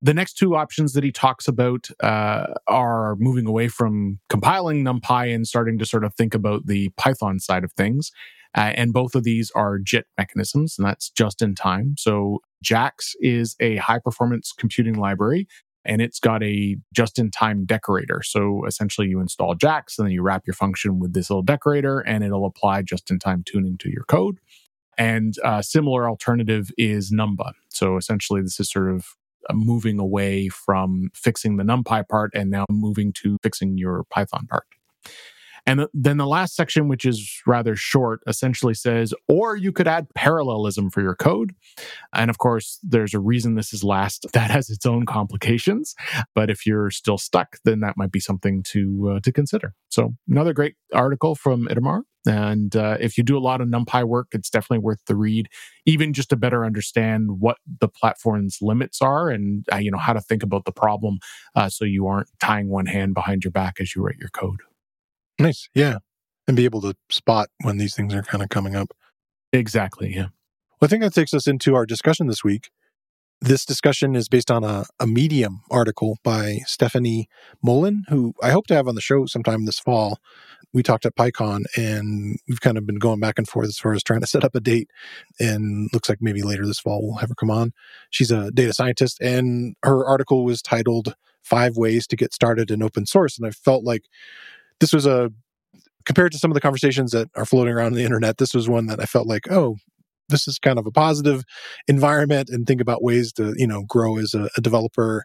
The 0.02 0.13
next 0.13 0.34
two 0.34 0.56
options 0.56 0.93
that 0.93 1.04
he 1.04 1.13
talks 1.13 1.48
about 1.48 1.88
uh, 2.02 2.48
are 2.67 3.15
moving 3.15 3.48
away 3.48 3.69
from 3.69 4.19
compiling 4.28 4.84
NumPy 4.84 5.34
and 5.34 5.48
starting 5.48 5.78
to 5.80 5.86
sort 5.86 6.04
of 6.04 6.13
think 6.15 6.34
about 6.34 6.67
the 6.67 6.89
Python 6.98 7.39
side 7.39 7.63
of 7.63 7.72
things. 7.74 8.12
Uh, 8.56 8.74
and 8.76 8.93
both 8.93 9.15
of 9.15 9.24
these 9.24 9.50
are 9.56 9.80
JIT 9.80 10.06
mechanisms, 10.17 10.78
and 10.78 10.86
that's 10.86 11.10
just 11.10 11.41
in 11.41 11.56
time. 11.56 11.96
So 11.98 12.39
JAX 12.62 13.15
is 13.19 13.56
a 13.60 13.78
high 13.78 14.00
performance 14.00 14.54
computing 14.56 14.96
library 14.96 15.48
and 15.86 16.02
it's 16.02 16.19
got 16.19 16.43
a 16.43 16.78
just 16.93 17.19
in 17.19 17.32
time 17.32 17.65
decorator. 17.65 18.22
So 18.24 18.65
essentially, 18.65 19.08
you 19.08 19.19
install 19.19 19.56
JAX 19.56 19.98
and 19.98 20.08
then 20.08 20.13
you 20.13 20.22
wrap 20.22 20.43
your 20.48 20.54
function 20.54 21.00
with 21.00 21.13
this 21.13 21.30
little 21.30 21.43
decorator 21.43 22.00
and 22.00 22.24
it'll 22.24 22.46
apply 22.46 22.84
just 22.84 23.12
in 23.12 23.19
time 23.19 23.43
tuning 23.46 23.78
to 23.80 23.89
your 23.89 24.04
code. 24.06 24.39
And 24.98 25.36
a 25.43 25.63
similar 25.63 26.08
alternative 26.08 26.72
is 26.78 27.12
Numba. 27.12 27.54
So 27.69 27.98
essentially, 27.98 28.41
this 28.41 28.60
is 28.60 28.69
sort 28.69 28.91
of 28.93 29.08
uh, 29.50 29.54
moving 29.54 30.00
away 30.00 30.50
from 30.50 31.10
fixing 31.13 31.58
the 31.58 31.63
NumPy 31.63 32.08
part 32.08 32.32
and 32.34 32.50
now 32.50 32.65
moving 32.69 33.12
to 33.13 33.38
fixing 33.43 33.78
your 33.78 34.04
Python 34.10 34.48
part. 34.48 34.65
And 35.65 35.88
then 35.93 36.17
the 36.17 36.28
last 36.28 36.56
section, 36.56 36.88
which 36.88 37.06
is 37.06 37.41
rather 37.47 37.76
short, 37.76 38.21
essentially 38.28 38.73
says, 38.73 39.13
or 39.28 39.56
you 39.56 39.71
could 39.71 39.88
add 39.88 40.08
parallelism 40.13 40.89
for 40.89 41.02
your 41.02 41.15
code. 41.15 41.56
And 42.13 42.30
of 42.30 42.38
course, 42.38 42.80
there's 42.84 43.13
a 43.13 43.19
reason 43.19 43.56
this 43.56 43.73
is 43.73 43.84
last 43.84 44.26
that 44.34 44.52
has 44.52 44.69
its 44.69 44.86
own 44.86 45.06
complications. 45.06 45.95
But 46.36 46.49
if 46.49 46.65
you're 46.65 46.91
still 46.91 47.17
stuck, 47.17 47.58
then 47.63 47.80
that 47.80 47.97
might 47.97 48.12
be 48.12 48.19
something 48.19 48.63
to 48.63 49.15
uh, 49.15 49.19
to 49.21 49.32
consider. 49.32 49.73
So 49.89 50.15
another 50.30 50.54
great 50.54 50.76
article 50.93 51.36
from 51.36 51.67
Itamar. 51.67 52.02
And 52.26 52.73
uh, 52.76 52.97
if 53.02 53.17
you 53.17 53.23
do 53.23 53.38
a 53.38 53.39
lot 53.39 53.60
of 53.60 53.67
NumPy 53.67 54.06
work, 54.06 54.28
it's 54.32 54.49
definitely 54.49 54.80
worth 54.80 54.99
the 55.08 55.15
read, 55.15 55.49
even 55.86 56.13
just 56.13 56.30
to 56.30 56.38
better 56.38 56.63
understand 56.63 57.41
what 57.41 57.58
the 57.82 57.89
platform's 57.89 58.60
limits 58.62 59.02
are 59.02 59.30
and 59.30 59.65
uh, 59.73 59.78
you 59.78 59.91
know 59.91 59.97
how 59.97 60.13
to 60.13 60.21
think 60.21 60.41
about 60.41 60.63
the 60.63 60.71
problem, 60.71 61.19
uh, 61.56 61.67
so 61.67 61.84
you 61.84 62.08
aren't 62.08 62.30
tying 62.39 62.69
one 62.69 62.86
hand 62.86 63.13
behind 63.13 63.43
your 63.43 63.52
back 63.52 63.76
as 63.82 63.93
you 63.93 64.02
write 64.02 64.17
your 64.19 64.30
code. 64.30 64.62
Nice. 65.39 65.69
Yeah. 65.74 65.98
And 66.48 66.58
be 66.58 66.65
able 66.65 66.82
to 66.82 66.96
spot 67.10 67.50
when 67.62 67.78
these 67.78 67.96
things 67.96 68.13
are 68.13 68.24
kind 68.24 68.43
of 68.43 68.50
coming 68.50 68.76
up. 68.76 68.93
Exactly. 69.52 70.13
Yeah. 70.13 70.28
Well, 70.80 70.88
I 70.88 70.88
think 70.88 71.04
that 71.04 71.13
takes 71.13 71.34
us 71.34 71.48
into 71.48 71.76
our 71.76 71.86
discussion 71.86 72.28
this 72.28 72.43
week. 72.43 72.69
This 73.39 73.65
discussion 73.65 74.15
is 74.15 74.30
based 74.30 74.50
on 74.50 74.63
a, 74.63 74.86
a 75.00 75.08
Medium 75.08 75.62
article 75.69 76.17
by 76.24 76.60
Stefanie 76.65 77.26
Molin, 77.62 78.04
who 78.08 78.34
I 78.41 78.52
hope 78.52 78.67
to 78.67 78.74
have 78.74 78.88
on 78.88 78.96
the 78.96 79.02
show 79.02 79.26
sometime 79.26 79.65
this 79.65 79.80
fall. 79.80 80.17
We 80.74 80.82
talked 80.82 81.06
at 81.06 81.15
PyCon 81.15 81.65
and 81.78 82.38
we've 82.48 82.62
kind 82.62 82.78
of 82.78 82.86
been 82.86 83.00
going 83.00 83.19
back 83.19 83.38
and 83.38 83.48
forth 83.48 83.67
as 83.67 83.78
far 83.78 83.93
as 83.93 84.02
trying 84.02 84.22
to 84.22 84.28
set 84.34 84.43
up 84.43 84.56
a 84.56 84.60
date. 84.60 84.89
And 85.39 85.89
looks 85.93 86.10
like 86.10 86.19
maybe 86.22 86.41
later 86.41 86.65
this 86.65 86.80
fall 86.80 87.02
we'll 87.02 87.17
have 87.17 87.30
her 87.30 87.36
come 87.36 87.52
on. 87.52 87.74
She's 88.10 88.32
a 88.32 88.50
data 88.52 88.74
scientist 88.74 89.19
and 89.22 89.76
her 89.84 90.06
article 90.06 90.43
was 90.46 90.62
titled 90.62 91.15
Five 91.43 91.76
Ways 91.76 92.08
to 92.08 92.15
Get 92.15 92.34
Started 92.34 92.72
in 92.72 92.82
Open 92.82 93.06
Source. 93.06 93.38
And 93.38 93.46
I 93.46 93.52
felt 93.52 93.84
like 93.84 94.06
this 94.79 94.93
was 94.93 95.05
a 95.05 95.31
compared 96.05 96.31
to 96.33 96.38
some 96.38 96.51
of 96.51 96.55
the 96.55 96.62
conversations 96.62 97.12
that 97.12 97.29
are 97.36 97.45
floating 97.45 97.73
around 97.73 97.88
on 97.88 97.93
the 97.93 98.03
internet 98.03 98.38
this 98.38 98.53
was 98.53 98.67
one 98.67 98.88
that 98.88 98.99
i 98.99 99.05
felt 99.05 99.27
like 99.27 99.49
oh 99.51 99.77
this 100.29 100.47
is 100.47 100.59
kind 100.59 100.79
of 100.79 100.86
a 100.86 100.91
positive 100.91 101.43
environment 101.88 102.49
and 102.49 102.65
think 102.65 102.81
about 102.81 103.03
ways 103.03 103.31
to 103.33 103.53
you 103.57 103.67
know 103.67 103.83
grow 103.88 104.17
as 104.17 104.33
a, 104.33 104.49
a 104.57 104.62
developer. 104.62 105.23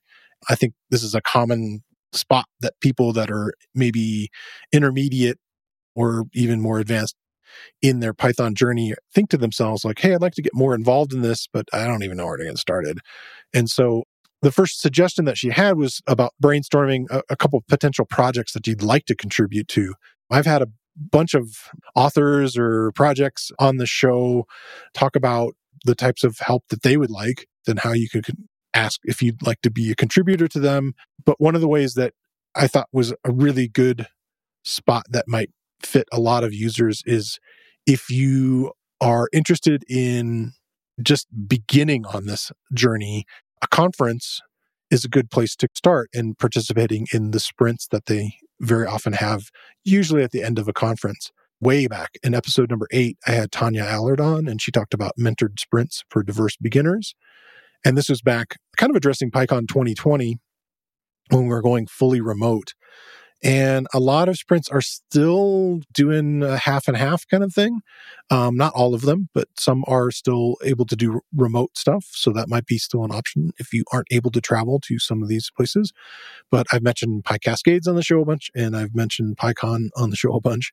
I 0.49 0.55
think 0.55 0.75
this 0.91 1.03
is 1.03 1.15
a 1.15 1.21
common 1.21 1.83
spot 2.13 2.47
that 2.61 2.75
people 2.81 3.13
that 3.13 3.31
are 3.31 3.53
maybe 3.75 4.29
intermediate 4.73 5.39
or 5.95 6.25
even 6.35 6.61
more 6.61 6.79
advanced 6.79 7.17
in 7.83 8.01
their 8.01 8.15
python 8.15 8.55
journey 8.55 8.95
think 9.15 9.31
to 9.31 9.37
themselves 9.37 9.85
like 9.85 9.99
hey 9.99 10.15
i'd 10.15 10.23
like 10.23 10.35
to 10.35 10.43
get 10.43 10.55
more 10.55 10.75
involved 10.75 11.13
in 11.13 11.23
this 11.23 11.49
but 11.53 11.67
i 11.73 11.87
don't 11.87 12.03
even 12.03 12.17
know 12.17 12.27
where 12.27 12.37
to 12.37 12.45
get 12.45 12.59
started. 12.59 12.99
And 13.55 13.69
so 13.69 14.05
the 14.43 14.53
first 14.53 14.81
suggestion 14.81 15.25
that 15.25 15.39
she 15.39 15.51
had 15.51 15.77
was 15.77 16.01
about 16.07 16.35
brainstorming 16.43 17.07
a, 17.11 17.23
a 17.31 17.37
couple 17.37 17.63
potential 17.69 18.05
projects 18.05 18.53
that 18.53 18.67
you'd 18.67 18.83
like 18.83 19.05
to 19.07 19.17
contribute 19.17 19.69
to. 19.69 19.95
I've 20.31 20.47
had 20.47 20.63
a 20.63 20.69
bunch 20.97 21.35
of 21.35 21.71
authors 21.95 22.57
or 22.57 22.93
projects 22.93 23.51
on 23.59 23.77
the 23.77 23.87
show 23.87 24.47
talk 24.95 25.17
about 25.17 25.55
the 25.85 25.95
types 25.95 26.25
of 26.25 26.39
help 26.39 26.65
that 26.69 26.83
they 26.83 26.97
would 26.97 27.11
like 27.11 27.47
and 27.67 27.81
how 27.81 27.93
you 27.93 28.09
could 28.09 28.27
ask 28.75 29.01
if 29.05 29.23
you'd 29.23 29.47
like 29.47 29.61
to 29.63 29.71
be 29.71 29.91
a 29.91 29.97
contributor 29.97 30.49
to 30.49 30.61
them. 30.61 30.95
But 31.25 31.41
one 31.41 31.55
of 31.55 31.61
the 31.61 31.69
ways 31.69 31.95
that 31.95 32.15
I 32.55 32.67
thought 32.67 32.89
was 32.93 33.13
a 33.25 33.31
really 33.31 33.69
good 33.69 34.07
spot 34.65 35.05
that 35.11 35.27
might 35.29 35.51
fit 35.83 36.09
a 36.13 36.21
lot 36.21 36.45
of 36.45 36.53
users 36.53 37.03
is 37.07 37.39
if 37.87 38.11
you 38.11 38.73
are 39.01 39.29
interested 39.33 39.85
in 39.89 40.53
just 41.01 41.29
beginning 41.47 42.05
on 42.07 42.27
this 42.27 42.51
journey 42.75 43.25
a 43.63 43.69
conference 43.69 44.41
is 44.91 45.05
a 45.05 45.09
good 45.09 45.31
place 45.31 45.55
to 45.57 45.69
start 45.75 46.09
in 46.13 46.35
participating 46.35 47.07
in 47.13 47.31
the 47.31 47.41
sprints 47.41 47.87
that 47.89 48.07
they 48.07 48.35
very 48.61 48.87
often 48.87 49.13
have, 49.13 49.51
usually 49.85 50.23
at 50.23 50.33
the 50.33 50.43
end 50.43 50.59
of 50.59 50.69
a 50.69 50.73
conference. 50.73 51.31
Way 51.61 51.89
back 51.89 52.13
in 52.23 52.35
episode 52.35 52.71
number 52.71 52.87
eight, 52.93 53.19
I 53.27 53.33
had 53.33 53.51
Tania 53.51 53.85
Allard 53.85 54.21
on, 54.21 54.47
and 54.47 54.63
she 54.63 54.71
talked 54.71 54.95
about 54.95 55.15
mentored 55.19 55.59
sprints 55.59 56.05
for 56.09 56.23
diverse 56.23 56.57
beginners. 56.57 57.15
And 57.85 57.99
this 57.99 58.09
was 58.09 58.23
back 58.23 58.57
kind 58.77 58.91
of 58.91 58.97
addressing 58.97 59.31
PyCon 59.31 59.67
2020 59.67 60.39
when 61.31 61.43
we 61.43 61.49
were 61.49 61.63
going 61.63 61.87
fully 61.87 62.21
remote. 62.21 62.75
And 63.43 63.87
a 63.95 64.01
lot 64.01 64.29
of 64.29 64.37
sprints 64.37 64.69
are 64.69 64.81
still 64.81 65.81
doing 65.93 66.43
a 66.43 66.57
half 66.57 66.89
and 66.89 66.97
half 66.97 67.27
kind 67.29 67.45
of 67.45 67.55
thing. 67.55 67.81
Um, 68.31 68.57
not 68.57 68.73
all 68.75 68.95
of 68.95 69.03
them, 69.03 69.29
but 69.33 69.47
some 69.57 69.85
are 69.87 70.11
still 70.11 70.57
able 70.65 70.85
to 70.87 70.97
do 70.97 71.21
remote 71.35 71.77
stuff. 71.77 72.05
So 72.11 72.33
that 72.33 72.49
might 72.49 72.67
be 72.67 72.79
still 72.79 73.05
an 73.05 73.13
option 73.13 73.53
if 73.59 73.73
you 73.73 73.85
aren't 73.93 74.09
able 74.11 74.33
to 74.33 74.41
travel 74.41 74.81
to 74.81 74.99
some 74.99 75.23
of 75.23 75.29
these 75.29 75.51
places. 75.57 75.93
But 76.51 76.67
I've 76.73 76.83
mentioned 76.83 77.25
PyCascades 77.25 77.87
on 77.87 77.95
the 77.95 78.03
show 78.03 78.21
a 78.21 78.25
bunch, 78.25 78.51
and 78.57 78.77
I've 78.77 78.95
mentioned 78.95 79.37
PyCon 79.37 79.91
on 79.97 80.11
the 80.11 80.17
show 80.17 80.33
a 80.33 80.41
bunch. 80.41 80.73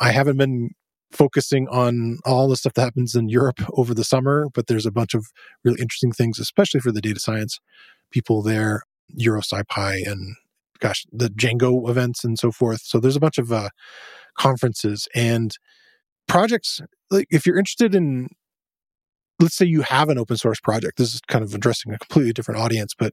I 0.00 0.12
haven't 0.12 0.38
been 0.38 0.70
focusing 1.10 1.68
on 1.68 2.18
all 2.24 2.48
the 2.48 2.56
stuff 2.56 2.74
that 2.74 2.82
happens 2.82 3.14
in 3.14 3.28
Europe 3.28 3.60
over 3.74 3.92
the 3.94 4.04
summer, 4.04 4.48
but 4.54 4.66
there's 4.66 4.86
a 4.86 4.92
bunch 4.92 5.14
of 5.14 5.26
really 5.64 5.80
interesting 5.80 6.12
things, 6.12 6.38
especially 6.38 6.80
for 6.80 6.92
the 6.92 7.00
data 7.00 7.20
science 7.20 7.60
people 8.10 8.42
there, 8.42 8.82
EuroSciPy 9.18 10.06
and 10.10 10.36
gosh, 10.80 11.04
the 11.12 11.28
Django 11.28 11.88
events 11.88 12.24
and 12.24 12.38
so 12.38 12.50
forth. 12.50 12.80
So 12.84 13.00
there's 13.00 13.16
a 13.16 13.20
bunch 13.20 13.38
of 13.38 13.52
uh, 13.52 13.70
conferences 14.38 15.08
and 15.14 15.52
projects. 16.26 16.80
Like 17.10 17.26
if 17.30 17.46
you're 17.46 17.58
interested 17.58 17.94
in, 17.94 18.28
let's 19.40 19.56
say 19.56 19.66
you 19.66 19.82
have 19.82 20.08
an 20.08 20.18
open 20.18 20.36
source 20.36 20.60
project. 20.60 20.98
This 20.98 21.14
is 21.14 21.20
kind 21.28 21.44
of 21.44 21.54
addressing 21.54 21.92
a 21.92 21.98
completely 21.98 22.32
different 22.32 22.60
audience, 22.60 22.94
but 22.98 23.12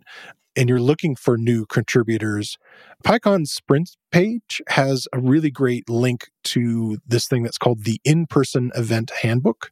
and 0.55 0.69
you're 0.69 0.79
looking 0.79 1.15
for 1.15 1.37
new 1.37 1.65
contributors, 1.65 2.57
PyCon's 3.03 3.51
Sprint 3.51 3.91
page 4.11 4.61
has 4.69 5.05
a 5.11 5.19
really 5.19 5.51
great 5.51 5.89
link 5.89 6.29
to 6.45 6.97
this 7.05 7.27
thing 7.27 7.43
that's 7.43 7.57
called 7.57 7.83
the 7.83 7.99
in-person 8.05 8.71
event 8.73 9.11
handbook. 9.21 9.71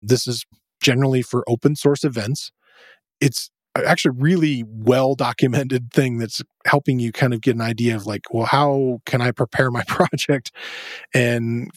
This 0.00 0.28
is 0.28 0.46
generally 0.80 1.22
for 1.22 1.44
open 1.48 1.74
source 1.74 2.04
events. 2.04 2.52
It's 3.20 3.50
actually 3.76 4.16
really 4.16 4.64
well 4.66 5.14
documented 5.14 5.92
thing 5.92 6.18
that's 6.18 6.42
helping 6.66 6.98
you 6.98 7.12
kind 7.12 7.32
of 7.32 7.40
get 7.40 7.54
an 7.54 7.60
idea 7.60 7.94
of 7.94 8.06
like 8.06 8.22
well 8.32 8.46
how 8.46 8.98
can 9.06 9.20
i 9.20 9.30
prepare 9.30 9.70
my 9.70 9.82
project 9.88 10.50
and 11.14 11.70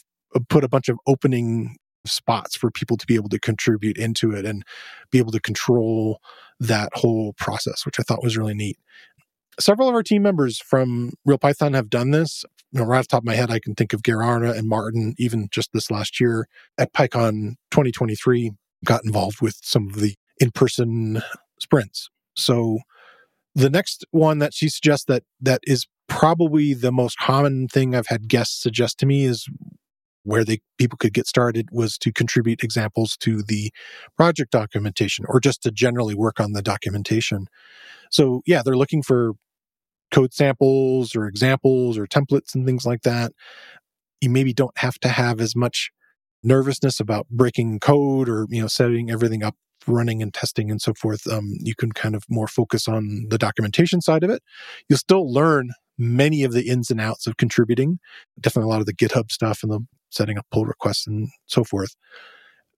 put 0.48 0.64
a 0.64 0.68
bunch 0.68 0.88
of 0.88 0.98
opening 1.06 1.76
spots 2.06 2.56
for 2.56 2.70
people 2.70 2.96
to 2.96 3.06
be 3.06 3.14
able 3.14 3.28
to 3.28 3.38
contribute 3.38 3.96
into 3.96 4.32
it 4.32 4.44
and 4.44 4.64
be 5.10 5.18
able 5.18 5.32
to 5.32 5.40
control 5.40 6.18
that 6.60 6.90
whole 6.94 7.32
process 7.34 7.86
which 7.86 7.98
i 8.00 8.02
thought 8.02 8.22
was 8.22 8.36
really 8.36 8.54
neat 8.54 8.76
Several 9.60 9.88
of 9.88 9.94
our 9.94 10.02
team 10.02 10.22
members 10.22 10.58
from 10.58 11.12
Real 11.24 11.38
Python 11.38 11.74
have 11.74 11.88
done 11.88 12.10
this. 12.10 12.44
You 12.72 12.80
know, 12.80 12.86
right 12.86 12.98
off 12.98 13.04
the 13.04 13.12
top 13.12 13.22
of 13.22 13.26
my 13.26 13.34
head, 13.34 13.52
I 13.52 13.60
can 13.60 13.74
think 13.74 13.92
of 13.92 14.02
Geir 14.02 14.20
Arne 14.20 14.44
and 14.44 14.68
Martin, 14.68 15.14
even 15.16 15.46
just 15.52 15.70
this 15.72 15.92
last 15.92 16.18
year 16.18 16.48
at 16.76 16.92
PyCon 16.92 17.54
2023, 17.70 18.50
got 18.84 19.04
involved 19.04 19.40
with 19.40 19.56
some 19.62 19.88
of 19.88 20.00
the 20.00 20.14
in 20.40 20.50
person 20.50 21.22
sprints. 21.64 22.08
So 22.36 22.78
the 23.54 23.70
next 23.70 24.04
one 24.10 24.38
that 24.38 24.54
she 24.54 24.68
suggests 24.68 25.04
that 25.06 25.24
that 25.40 25.60
is 25.64 25.86
probably 26.08 26.74
the 26.74 26.92
most 26.92 27.18
common 27.18 27.68
thing 27.68 27.94
I've 27.94 28.08
had 28.08 28.28
guests 28.28 28.60
suggest 28.62 28.98
to 28.98 29.06
me 29.06 29.24
is 29.24 29.48
where 30.24 30.44
they 30.44 30.60
people 30.78 30.96
could 30.96 31.12
get 31.12 31.26
started 31.26 31.68
was 31.70 31.98
to 31.98 32.12
contribute 32.12 32.62
examples 32.62 33.16
to 33.18 33.42
the 33.42 33.70
project 34.16 34.50
documentation 34.50 35.24
or 35.28 35.38
just 35.38 35.62
to 35.62 35.70
generally 35.70 36.14
work 36.14 36.40
on 36.40 36.52
the 36.52 36.62
documentation. 36.62 37.46
So 38.10 38.42
yeah, 38.46 38.62
they're 38.64 38.76
looking 38.76 39.02
for 39.02 39.32
code 40.10 40.32
samples 40.32 41.14
or 41.14 41.26
examples 41.26 41.98
or 41.98 42.06
templates 42.06 42.54
and 42.54 42.66
things 42.66 42.86
like 42.86 43.02
that. 43.02 43.32
You 44.20 44.30
maybe 44.30 44.54
don't 44.54 44.78
have 44.78 44.98
to 45.00 45.08
have 45.08 45.40
as 45.40 45.54
much 45.54 45.90
nervousness 46.42 47.00
about 47.00 47.26
breaking 47.30 47.80
code 47.80 48.28
or 48.28 48.46
you 48.48 48.60
know 48.60 48.68
setting 48.68 49.10
everything 49.10 49.42
up 49.42 49.56
running 49.86 50.22
and 50.22 50.32
testing 50.32 50.70
and 50.70 50.80
so 50.80 50.94
forth 50.94 51.26
um, 51.26 51.54
you 51.60 51.74
can 51.74 51.92
kind 51.92 52.14
of 52.14 52.24
more 52.28 52.46
focus 52.46 52.88
on 52.88 53.26
the 53.28 53.38
documentation 53.38 54.00
side 54.00 54.24
of 54.24 54.30
it. 54.30 54.42
You'll 54.88 54.98
still 54.98 55.32
learn 55.32 55.70
many 55.96 56.42
of 56.42 56.52
the 56.52 56.68
ins 56.68 56.90
and 56.90 57.00
outs 57.00 57.26
of 57.26 57.36
contributing 57.36 57.98
definitely 58.40 58.68
a 58.68 58.72
lot 58.72 58.80
of 58.80 58.86
the 58.86 58.94
github 58.94 59.30
stuff 59.30 59.62
and 59.62 59.70
the 59.70 59.80
setting 60.10 60.38
up 60.38 60.46
pull 60.50 60.64
requests 60.64 61.06
and 61.06 61.28
so 61.46 61.64
forth. 61.64 61.96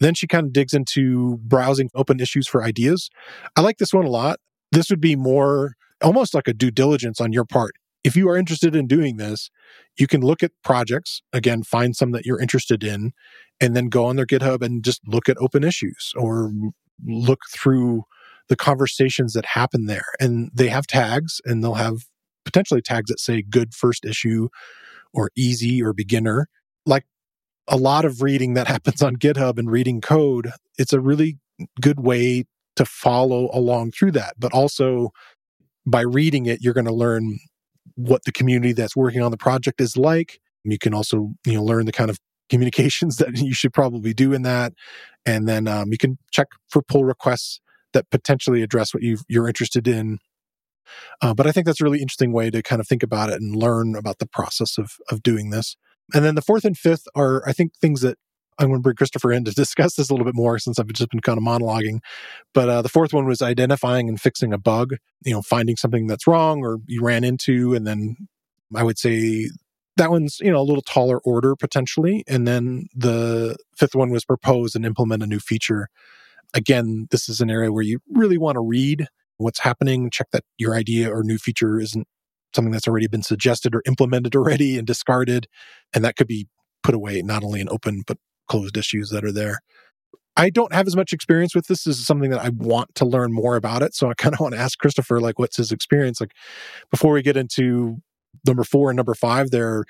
Then 0.00 0.14
she 0.14 0.26
kind 0.26 0.46
of 0.46 0.52
digs 0.52 0.74
into 0.74 1.38
browsing 1.38 1.90
open 1.94 2.20
issues 2.20 2.46
for 2.46 2.62
ideas. 2.62 3.08
I 3.56 3.60
like 3.60 3.78
this 3.78 3.92
one 3.92 4.04
a 4.04 4.10
lot. 4.10 4.40
This 4.72 4.90
would 4.90 5.00
be 5.00 5.16
more 5.16 5.74
almost 6.02 6.34
like 6.34 6.48
a 6.48 6.52
due 6.52 6.70
diligence 6.70 7.20
on 7.20 7.32
your 7.32 7.44
part. 7.44 7.72
If 8.04 8.14
you 8.14 8.28
are 8.28 8.36
interested 8.36 8.76
in 8.76 8.86
doing 8.86 9.16
this, 9.16 9.50
you 9.98 10.06
can 10.06 10.20
look 10.20 10.42
at 10.42 10.52
projects, 10.62 11.22
again, 11.32 11.62
find 11.62 11.96
some 11.96 12.12
that 12.12 12.24
you're 12.24 12.40
interested 12.40 12.84
in, 12.84 13.12
and 13.60 13.74
then 13.74 13.88
go 13.88 14.04
on 14.04 14.16
their 14.16 14.26
GitHub 14.26 14.62
and 14.62 14.84
just 14.84 15.00
look 15.06 15.28
at 15.28 15.36
open 15.38 15.64
issues 15.64 16.12
or 16.16 16.52
look 17.04 17.40
through 17.52 18.04
the 18.48 18.56
conversations 18.56 19.32
that 19.32 19.44
happen 19.44 19.86
there. 19.86 20.06
And 20.20 20.50
they 20.54 20.68
have 20.68 20.86
tags 20.86 21.40
and 21.44 21.62
they'll 21.62 21.74
have 21.74 22.04
potentially 22.44 22.82
tags 22.82 23.10
that 23.10 23.20
say 23.20 23.42
good 23.42 23.74
first 23.74 24.04
issue 24.04 24.48
or 25.12 25.30
easy 25.36 25.82
or 25.82 25.92
beginner. 25.92 26.48
Like 26.84 27.04
a 27.66 27.76
lot 27.76 28.04
of 28.04 28.22
reading 28.22 28.54
that 28.54 28.68
happens 28.68 29.02
on 29.02 29.16
GitHub 29.16 29.58
and 29.58 29.70
reading 29.70 30.00
code, 30.00 30.50
it's 30.78 30.92
a 30.92 31.00
really 31.00 31.38
good 31.80 32.00
way 32.00 32.44
to 32.76 32.84
follow 32.84 33.48
along 33.52 33.92
through 33.92 34.12
that. 34.12 34.34
But 34.38 34.52
also 34.52 35.10
by 35.86 36.02
reading 36.02 36.46
it, 36.46 36.60
you're 36.60 36.74
going 36.74 36.86
to 36.86 36.94
learn 36.94 37.38
what 37.94 38.24
the 38.24 38.32
community 38.32 38.72
that's 38.72 38.96
working 38.96 39.22
on 39.22 39.30
the 39.30 39.36
project 39.36 39.80
is 39.80 39.96
like. 39.96 40.38
You 40.64 40.78
can 40.78 40.92
also, 40.92 41.30
you 41.46 41.54
know, 41.54 41.64
learn 41.64 41.86
the 41.86 41.92
kind 41.92 42.10
of 42.10 42.18
communications 42.50 43.16
that 43.18 43.36
you 43.38 43.54
should 43.54 43.72
probably 43.72 44.14
do 44.14 44.32
in 44.32 44.42
that. 44.42 44.72
And 45.26 45.48
then 45.48 45.66
um, 45.66 45.90
you 45.90 45.98
can 45.98 46.18
check 46.30 46.46
for 46.68 46.80
pull 46.80 47.04
requests 47.04 47.60
that 47.92 48.08
potentially 48.10 48.62
address 48.62 48.94
what 48.94 49.02
you 49.02 49.18
are 49.36 49.48
interested 49.48 49.88
in. 49.88 50.18
Uh, 51.20 51.34
but 51.34 51.46
I 51.46 51.52
think 51.52 51.66
that's 51.66 51.80
a 51.80 51.84
really 51.84 52.00
interesting 52.00 52.32
way 52.32 52.50
to 52.50 52.62
kind 52.62 52.80
of 52.80 52.86
think 52.86 53.02
about 53.02 53.30
it 53.30 53.40
and 53.40 53.56
learn 53.56 53.96
about 53.96 54.18
the 54.18 54.26
process 54.26 54.78
of, 54.78 54.92
of 55.10 55.22
doing 55.22 55.50
this. 55.50 55.76
And 56.14 56.24
then 56.24 56.36
the 56.36 56.42
fourth 56.42 56.64
and 56.64 56.78
fifth 56.78 57.08
are, 57.16 57.42
I 57.46 57.52
think, 57.52 57.74
things 57.80 58.00
that 58.02 58.18
I'm 58.58 58.68
going 58.68 58.78
to 58.78 58.82
bring 58.82 58.96
Christopher 58.96 59.32
in 59.32 59.44
to 59.44 59.50
discuss 59.54 59.96
this 59.96 60.08
a 60.08 60.12
little 60.12 60.24
bit 60.24 60.36
more 60.36 60.58
since 60.58 60.78
I've 60.78 60.86
just 60.88 61.10
been 61.10 61.20
kind 61.20 61.38
of 61.38 61.44
monologuing. 61.44 61.98
But 62.54 62.68
uh, 62.68 62.82
the 62.82 62.88
fourth 62.88 63.12
one 63.12 63.26
was 63.26 63.42
identifying 63.42 64.08
and 64.08 64.20
fixing 64.20 64.52
a 64.52 64.58
bug, 64.58 64.94
you 65.24 65.32
know, 65.32 65.42
finding 65.42 65.76
something 65.76 66.06
that's 66.06 66.26
wrong 66.26 66.64
or 66.64 66.78
you 66.86 67.02
ran 67.02 67.24
into. 67.24 67.74
And 67.74 67.86
then 67.86 68.16
I 68.74 68.82
would 68.82 68.98
say 68.98 69.50
that 69.96 70.10
one's, 70.10 70.38
you 70.40 70.50
know, 70.50 70.60
a 70.60 70.62
little 70.62 70.82
taller 70.82 71.18
order 71.20 71.56
potentially. 71.56 72.22
And 72.28 72.46
then 72.46 72.88
the 72.94 73.56
fifth 73.76 73.94
one 73.94 74.10
was 74.10 74.24
propose 74.24 74.74
and 74.74 74.84
implement 74.84 75.22
a 75.22 75.26
new 75.26 75.40
feature. 75.40 75.88
Again, 76.54 77.08
this 77.10 77.28
is 77.28 77.40
an 77.40 77.50
area 77.50 77.72
where 77.72 77.82
you 77.82 78.00
really 78.10 78.38
want 78.38 78.56
to 78.56 78.60
read 78.60 79.08
what's 79.38 79.60
happening, 79.60 80.10
check 80.10 80.28
that 80.32 80.44
your 80.58 80.74
idea 80.74 81.10
or 81.10 81.22
new 81.22 81.38
feature 81.38 81.80
isn't 81.80 82.06
something 82.54 82.72
that's 82.72 82.88
already 82.88 83.06
been 83.06 83.22
suggested 83.22 83.74
or 83.74 83.82
implemented 83.86 84.34
already 84.34 84.78
and 84.78 84.86
discarded. 84.86 85.46
And 85.92 86.04
that 86.04 86.16
could 86.16 86.28
be 86.28 86.46
put 86.82 86.94
away 86.94 87.20
not 87.22 87.44
only 87.44 87.60
in 87.60 87.68
open, 87.68 88.02
but 88.06 88.18
closed 88.48 88.76
issues 88.76 89.10
that 89.10 89.24
are 89.24 89.32
there. 89.32 89.60
I 90.38 90.50
don't 90.50 90.72
have 90.74 90.86
as 90.86 90.94
much 90.94 91.12
experience 91.12 91.54
with 91.54 91.66
this. 91.66 91.84
This 91.84 91.98
is 91.98 92.06
something 92.06 92.30
that 92.30 92.44
I 92.44 92.50
want 92.50 92.94
to 92.96 93.06
learn 93.06 93.32
more 93.32 93.56
about 93.56 93.82
it. 93.82 93.94
So 93.94 94.10
I 94.10 94.14
kind 94.14 94.34
of 94.34 94.40
want 94.40 94.54
to 94.54 94.60
ask 94.60 94.78
Christopher, 94.78 95.18
like, 95.20 95.38
what's 95.38 95.56
his 95.56 95.72
experience? 95.72 96.20
Like, 96.20 96.32
before 96.90 97.12
we 97.12 97.22
get 97.22 97.38
into 97.38 98.02
number 98.46 98.64
four 98.64 98.90
and 98.90 98.96
number 98.96 99.14
five, 99.14 99.50
there, 99.50 99.84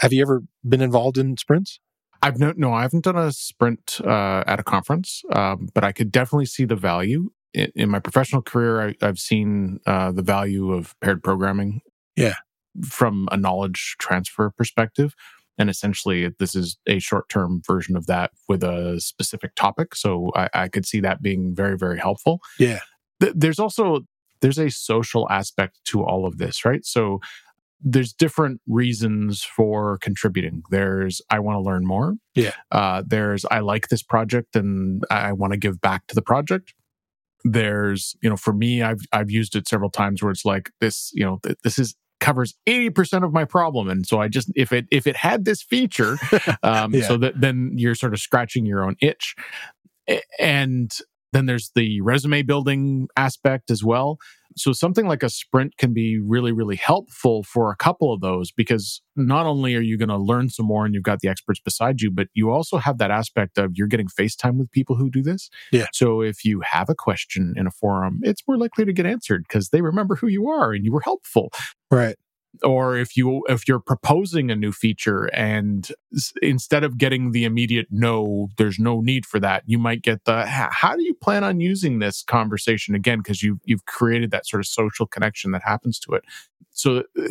have 0.00 0.12
you 0.12 0.22
ever 0.22 0.42
been 0.66 0.82
involved 0.82 1.18
in 1.18 1.36
sprints? 1.36 1.80
I've 2.22 2.38
no, 2.38 2.52
no, 2.56 2.72
I 2.72 2.82
haven't 2.82 3.04
done 3.04 3.16
a 3.16 3.32
sprint 3.32 4.00
uh, 4.04 4.44
at 4.46 4.60
a 4.60 4.62
conference, 4.62 5.22
um, 5.32 5.68
but 5.74 5.82
I 5.82 5.90
could 5.90 6.12
definitely 6.12 6.46
see 6.46 6.64
the 6.64 6.76
value 6.76 7.30
in, 7.52 7.72
in 7.74 7.90
my 7.90 7.98
professional 7.98 8.42
career. 8.42 8.80
I, 8.80 9.04
have 9.04 9.18
seen 9.18 9.80
uh, 9.86 10.12
the 10.12 10.22
value 10.22 10.72
of 10.72 10.94
paired 11.00 11.22
programming. 11.22 11.80
Yeah, 12.14 12.34
from 12.84 13.28
a 13.30 13.36
knowledge 13.36 13.96
transfer 13.98 14.50
perspective. 14.50 15.14
And 15.58 15.68
essentially, 15.68 16.30
this 16.38 16.54
is 16.54 16.78
a 16.86 16.98
short 16.98 17.28
term 17.28 17.60
version 17.66 17.96
of 17.96 18.06
that 18.06 18.30
with 18.48 18.64
a 18.64 19.00
specific 19.00 19.54
topic. 19.54 19.94
So 19.94 20.30
I, 20.34 20.48
I, 20.54 20.68
could 20.68 20.86
see 20.86 21.00
that 21.00 21.20
being 21.20 21.54
very, 21.54 21.76
very 21.76 21.98
helpful. 21.98 22.40
Yeah. 22.58 22.80
Th- 23.20 23.34
there's 23.36 23.58
also 23.58 24.00
there's 24.40 24.58
a 24.58 24.70
social 24.70 25.28
aspect 25.30 25.78
to 25.86 26.02
all 26.02 26.26
of 26.26 26.38
this, 26.38 26.64
right? 26.64 26.84
So 26.84 27.20
there's 27.82 28.12
different 28.12 28.60
reasons 28.66 29.42
for 29.42 29.98
contributing. 29.98 30.62
There's 30.70 31.20
I 31.30 31.40
want 31.40 31.56
to 31.56 31.60
learn 31.60 31.84
more. 31.86 32.14
Yeah. 32.34 32.52
Uh, 32.70 33.02
there's 33.06 33.44
I 33.50 33.60
like 33.60 33.88
this 33.88 34.02
project 34.02 34.56
and 34.56 35.04
I 35.10 35.32
want 35.32 35.52
to 35.52 35.58
give 35.58 35.80
back 35.80 36.06
to 36.08 36.14
the 36.14 36.22
project. 36.22 36.74
There's 37.44 38.14
you 38.22 38.30
know 38.30 38.36
for 38.36 38.52
me 38.52 38.82
I've 38.82 39.00
I've 39.12 39.30
used 39.30 39.56
it 39.56 39.68
several 39.68 39.90
times 39.90 40.22
where 40.22 40.30
it's 40.30 40.44
like 40.44 40.70
this 40.80 41.10
you 41.12 41.24
know 41.24 41.38
th- 41.42 41.58
this 41.64 41.78
is 41.78 41.96
covers 42.20 42.54
80% 42.68 43.24
of 43.24 43.32
my 43.32 43.44
problem 43.44 43.88
and 43.88 44.06
so 44.06 44.20
i 44.20 44.28
just 44.28 44.48
if 44.54 44.72
it 44.72 44.86
if 44.92 45.08
it 45.08 45.16
had 45.16 45.44
this 45.44 45.60
feature 45.60 46.18
um 46.62 46.94
yeah. 46.94 47.02
so 47.02 47.16
that 47.16 47.40
then 47.40 47.72
you're 47.76 47.96
sort 47.96 48.14
of 48.14 48.20
scratching 48.20 48.64
your 48.64 48.84
own 48.84 48.94
itch 49.00 49.34
and 50.38 50.92
then 51.32 51.46
there's 51.46 51.72
the 51.74 52.00
resume 52.00 52.42
building 52.42 53.08
aspect 53.16 53.72
as 53.72 53.82
well 53.82 54.18
so 54.56 54.72
something 54.72 55.06
like 55.06 55.22
a 55.22 55.28
sprint 55.28 55.76
can 55.76 55.92
be 55.92 56.18
really 56.18 56.52
really 56.52 56.76
helpful 56.76 57.42
for 57.42 57.70
a 57.70 57.76
couple 57.76 58.12
of 58.12 58.20
those 58.20 58.50
because 58.52 59.02
not 59.16 59.46
only 59.46 59.74
are 59.74 59.80
you 59.80 59.96
going 59.98 60.08
to 60.08 60.16
learn 60.16 60.48
some 60.48 60.66
more 60.66 60.84
and 60.84 60.94
you've 60.94 61.02
got 61.02 61.20
the 61.20 61.28
experts 61.28 61.60
beside 61.60 62.00
you 62.00 62.10
but 62.10 62.28
you 62.34 62.50
also 62.50 62.78
have 62.78 62.98
that 62.98 63.10
aspect 63.10 63.58
of 63.58 63.72
you're 63.74 63.86
getting 63.86 64.08
facetime 64.08 64.56
with 64.56 64.70
people 64.70 64.96
who 64.96 65.10
do 65.10 65.22
this. 65.22 65.50
Yeah. 65.70 65.86
So 65.92 66.22
if 66.22 66.44
you 66.44 66.60
have 66.60 66.88
a 66.88 66.94
question 66.94 67.54
in 67.56 67.66
a 67.66 67.70
forum 67.70 68.20
it's 68.22 68.42
more 68.46 68.56
likely 68.56 68.84
to 68.84 68.92
get 68.92 69.06
answered 69.06 69.44
because 69.48 69.70
they 69.70 69.82
remember 69.82 70.16
who 70.16 70.28
you 70.28 70.48
are 70.48 70.72
and 70.72 70.84
you 70.84 70.92
were 70.92 71.02
helpful. 71.02 71.50
Right 71.90 72.16
or 72.62 72.96
if 72.96 73.16
you 73.16 73.42
if 73.48 73.66
you're 73.66 73.80
proposing 73.80 74.50
a 74.50 74.56
new 74.56 74.72
feature 74.72 75.24
and 75.32 75.90
instead 76.42 76.84
of 76.84 76.98
getting 76.98 77.32
the 77.32 77.44
immediate 77.44 77.86
no 77.90 78.48
there's 78.58 78.78
no 78.78 79.00
need 79.00 79.24
for 79.24 79.40
that 79.40 79.62
you 79.66 79.78
might 79.78 80.02
get 80.02 80.24
the 80.24 80.44
how 80.46 80.94
do 80.94 81.02
you 81.02 81.14
plan 81.14 81.44
on 81.44 81.60
using 81.60 81.98
this 81.98 82.22
conversation 82.22 82.94
again? 82.94 83.18
Because 83.18 83.42
you 83.42 83.60
you've 83.64 83.86
created 83.86 84.30
that 84.30 84.46
sort 84.46 84.60
of 84.60 84.66
social 84.66 85.06
connection 85.06 85.52
that 85.52 85.62
happens 85.64 85.98
to 86.00 86.12
it. 86.12 86.24
So 86.70 87.04
uh, 87.18 87.28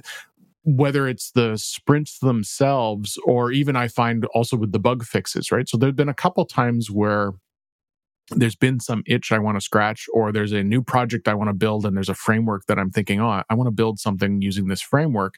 whether 0.64 1.08
it's 1.08 1.32
the 1.32 1.58
sprints 1.58 2.20
themselves 2.20 3.18
or 3.26 3.52
even 3.52 3.76
i 3.76 3.88
find 3.88 4.26
also 4.26 4.56
with 4.56 4.72
the 4.72 4.80
bug 4.80 5.04
fixes 5.04 5.52
right? 5.52 5.68
So 5.68 5.76
there've 5.76 5.96
been 5.96 6.08
a 6.08 6.14
couple 6.14 6.46
times 6.46 6.92
where 6.92 7.32
there's 8.36 8.56
been 8.56 8.80
some 8.80 9.04
itch 9.06 9.32
I 9.32 9.40
want 9.40 9.58
to 9.58 9.62
scratch, 9.62 10.08
or 10.14 10.32
there's 10.32 10.52
a 10.52 10.64
new 10.64 10.82
project 10.82 11.28
I 11.28 11.34
want 11.34 11.50
to 11.50 11.54
build, 11.54 11.86
and 11.86 11.96
there's 11.96 12.10
a 12.10 12.14
framework 12.14 12.66
that 12.68 12.80
I'm 12.80 12.90
thinking, 12.90 13.20
oh, 13.20 13.44
I 13.50 13.54
want 13.54 13.68
to 13.68 13.72
build 13.72 14.00
something 14.00 14.42
using 14.42 14.68
this 14.68 14.82
framework. 14.82 15.36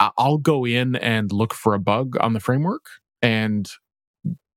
I'll 0.00 0.38
go 0.38 0.66
in 0.66 0.96
and 0.96 1.32
look 1.32 1.54
for 1.54 1.74
a 1.74 1.78
bug 1.78 2.16
on 2.20 2.32
the 2.32 2.40
framework 2.40 2.84
and 3.22 3.68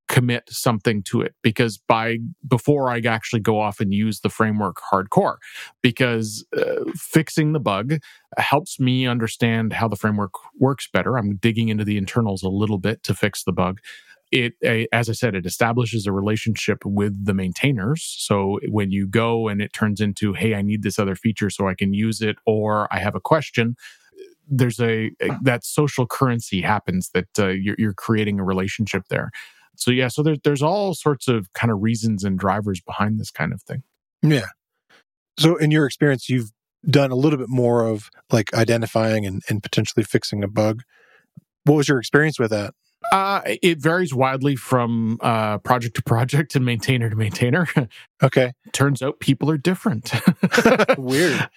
commit 0.08 0.44
something 0.50 1.04
to 1.04 1.22
it 1.22 1.36
because 1.44 1.78
by 1.78 2.18
before 2.48 2.90
I 2.90 3.00
actually 3.00 3.42
go 3.42 3.60
off 3.60 3.80
and 3.80 3.94
use 3.94 4.22
the 4.22 4.30
framework 4.30 4.78
hardcore 4.92 5.36
because 5.82 6.46
uh, 6.58 6.86
fixing 6.96 7.52
the 7.52 7.60
bug 7.60 7.96
helps 8.38 8.80
me 8.80 9.06
understand 9.06 9.74
how 9.74 9.88
the 9.88 9.98
framework 9.98 10.32
works 10.60 10.88
better. 10.92 11.18
I'm 11.18 11.36
digging 11.36 11.70
into 11.70 11.84
the 11.84 11.98
internals 11.98 12.42
a 12.42 12.50
little 12.50 12.78
bit 12.78 13.04
to 13.04 13.14
fix 13.14 13.44
the 13.44 13.52
bug 13.52 13.80
it 14.32 14.54
as 14.92 15.10
i 15.10 15.14
said 15.14 15.36
it 15.36 15.46
establishes 15.46 16.06
a 16.06 16.12
relationship 16.12 16.86
with 16.86 17.26
the 17.26 17.34
maintainers. 17.34 18.16
So 18.20 18.60
when 18.70 18.92
you 18.92 19.08
go 19.08 19.48
and 19.48 19.62
it 19.62 19.74
turns 19.74 20.02
into 20.02 20.34
hey 20.34 20.56
i 20.56 20.62
need 20.62 20.84
this 20.84 21.00
other 21.00 21.16
feature 21.16 21.50
so 21.50 21.68
i 21.68 21.74
can 21.74 21.94
use 21.94 22.22
it 22.22 22.38
or 22.46 22.92
i 22.94 23.00
have 23.00 23.16
a 23.16 23.22
question 23.22 23.76
there's 24.50 24.80
a, 24.80 25.12
a 25.22 25.38
that 25.44 25.66
social 25.66 26.08
currency 26.08 26.62
happens 26.62 27.10
that 27.14 27.28
uh, 27.38 27.48
you're, 27.48 27.76
you're 27.78 27.94
creating 27.94 28.40
a 28.40 28.44
relationship 28.44 29.04
there. 29.10 29.32
So 29.76 29.92
yeah 29.92 30.08
so 30.08 30.24
there's 30.24 30.40
there's 30.44 30.62
all 30.62 30.94
sorts 30.94 31.28
of 31.28 31.52
kind 31.54 31.72
of 31.72 31.82
reasons 31.82 32.24
and 32.24 32.40
drivers 32.40 32.82
behind 32.82 33.20
this 33.20 33.32
kind 33.32 33.54
of 33.54 33.62
thing. 33.62 33.84
Yeah. 34.22 34.48
So 35.38 35.58
in 35.58 35.72
your 35.72 35.86
experience 35.86 36.30
you've 36.30 36.52
done 36.90 37.12
a 37.12 37.16
little 37.16 37.38
bit 37.38 37.50
more 37.50 37.86
of 37.86 38.10
like 38.32 38.54
identifying 38.54 39.26
and, 39.26 39.42
and 39.50 39.62
potentially 39.62 40.04
fixing 40.04 40.44
a 40.44 40.48
bug. 40.48 40.84
What 41.66 41.76
was 41.76 41.90
your 41.90 42.00
experience 42.00 42.40
with 42.40 42.52
that? 42.52 42.74
Uh, 43.12 43.42
it 43.62 43.80
varies 43.82 44.14
widely 44.14 44.56
from 44.56 45.18
uh, 45.22 45.58
project 45.60 45.96
to 45.96 46.04
project 46.04 46.56
and 46.56 46.66
maintainer 46.66 47.10
to 47.10 47.16
maintainer. 47.16 47.68
Okay. 48.24 48.54
Turns 48.74 49.04
out 49.04 49.20
people 49.20 49.52
are 49.52 49.60
different. 49.60 50.12
Weird. 50.98 51.48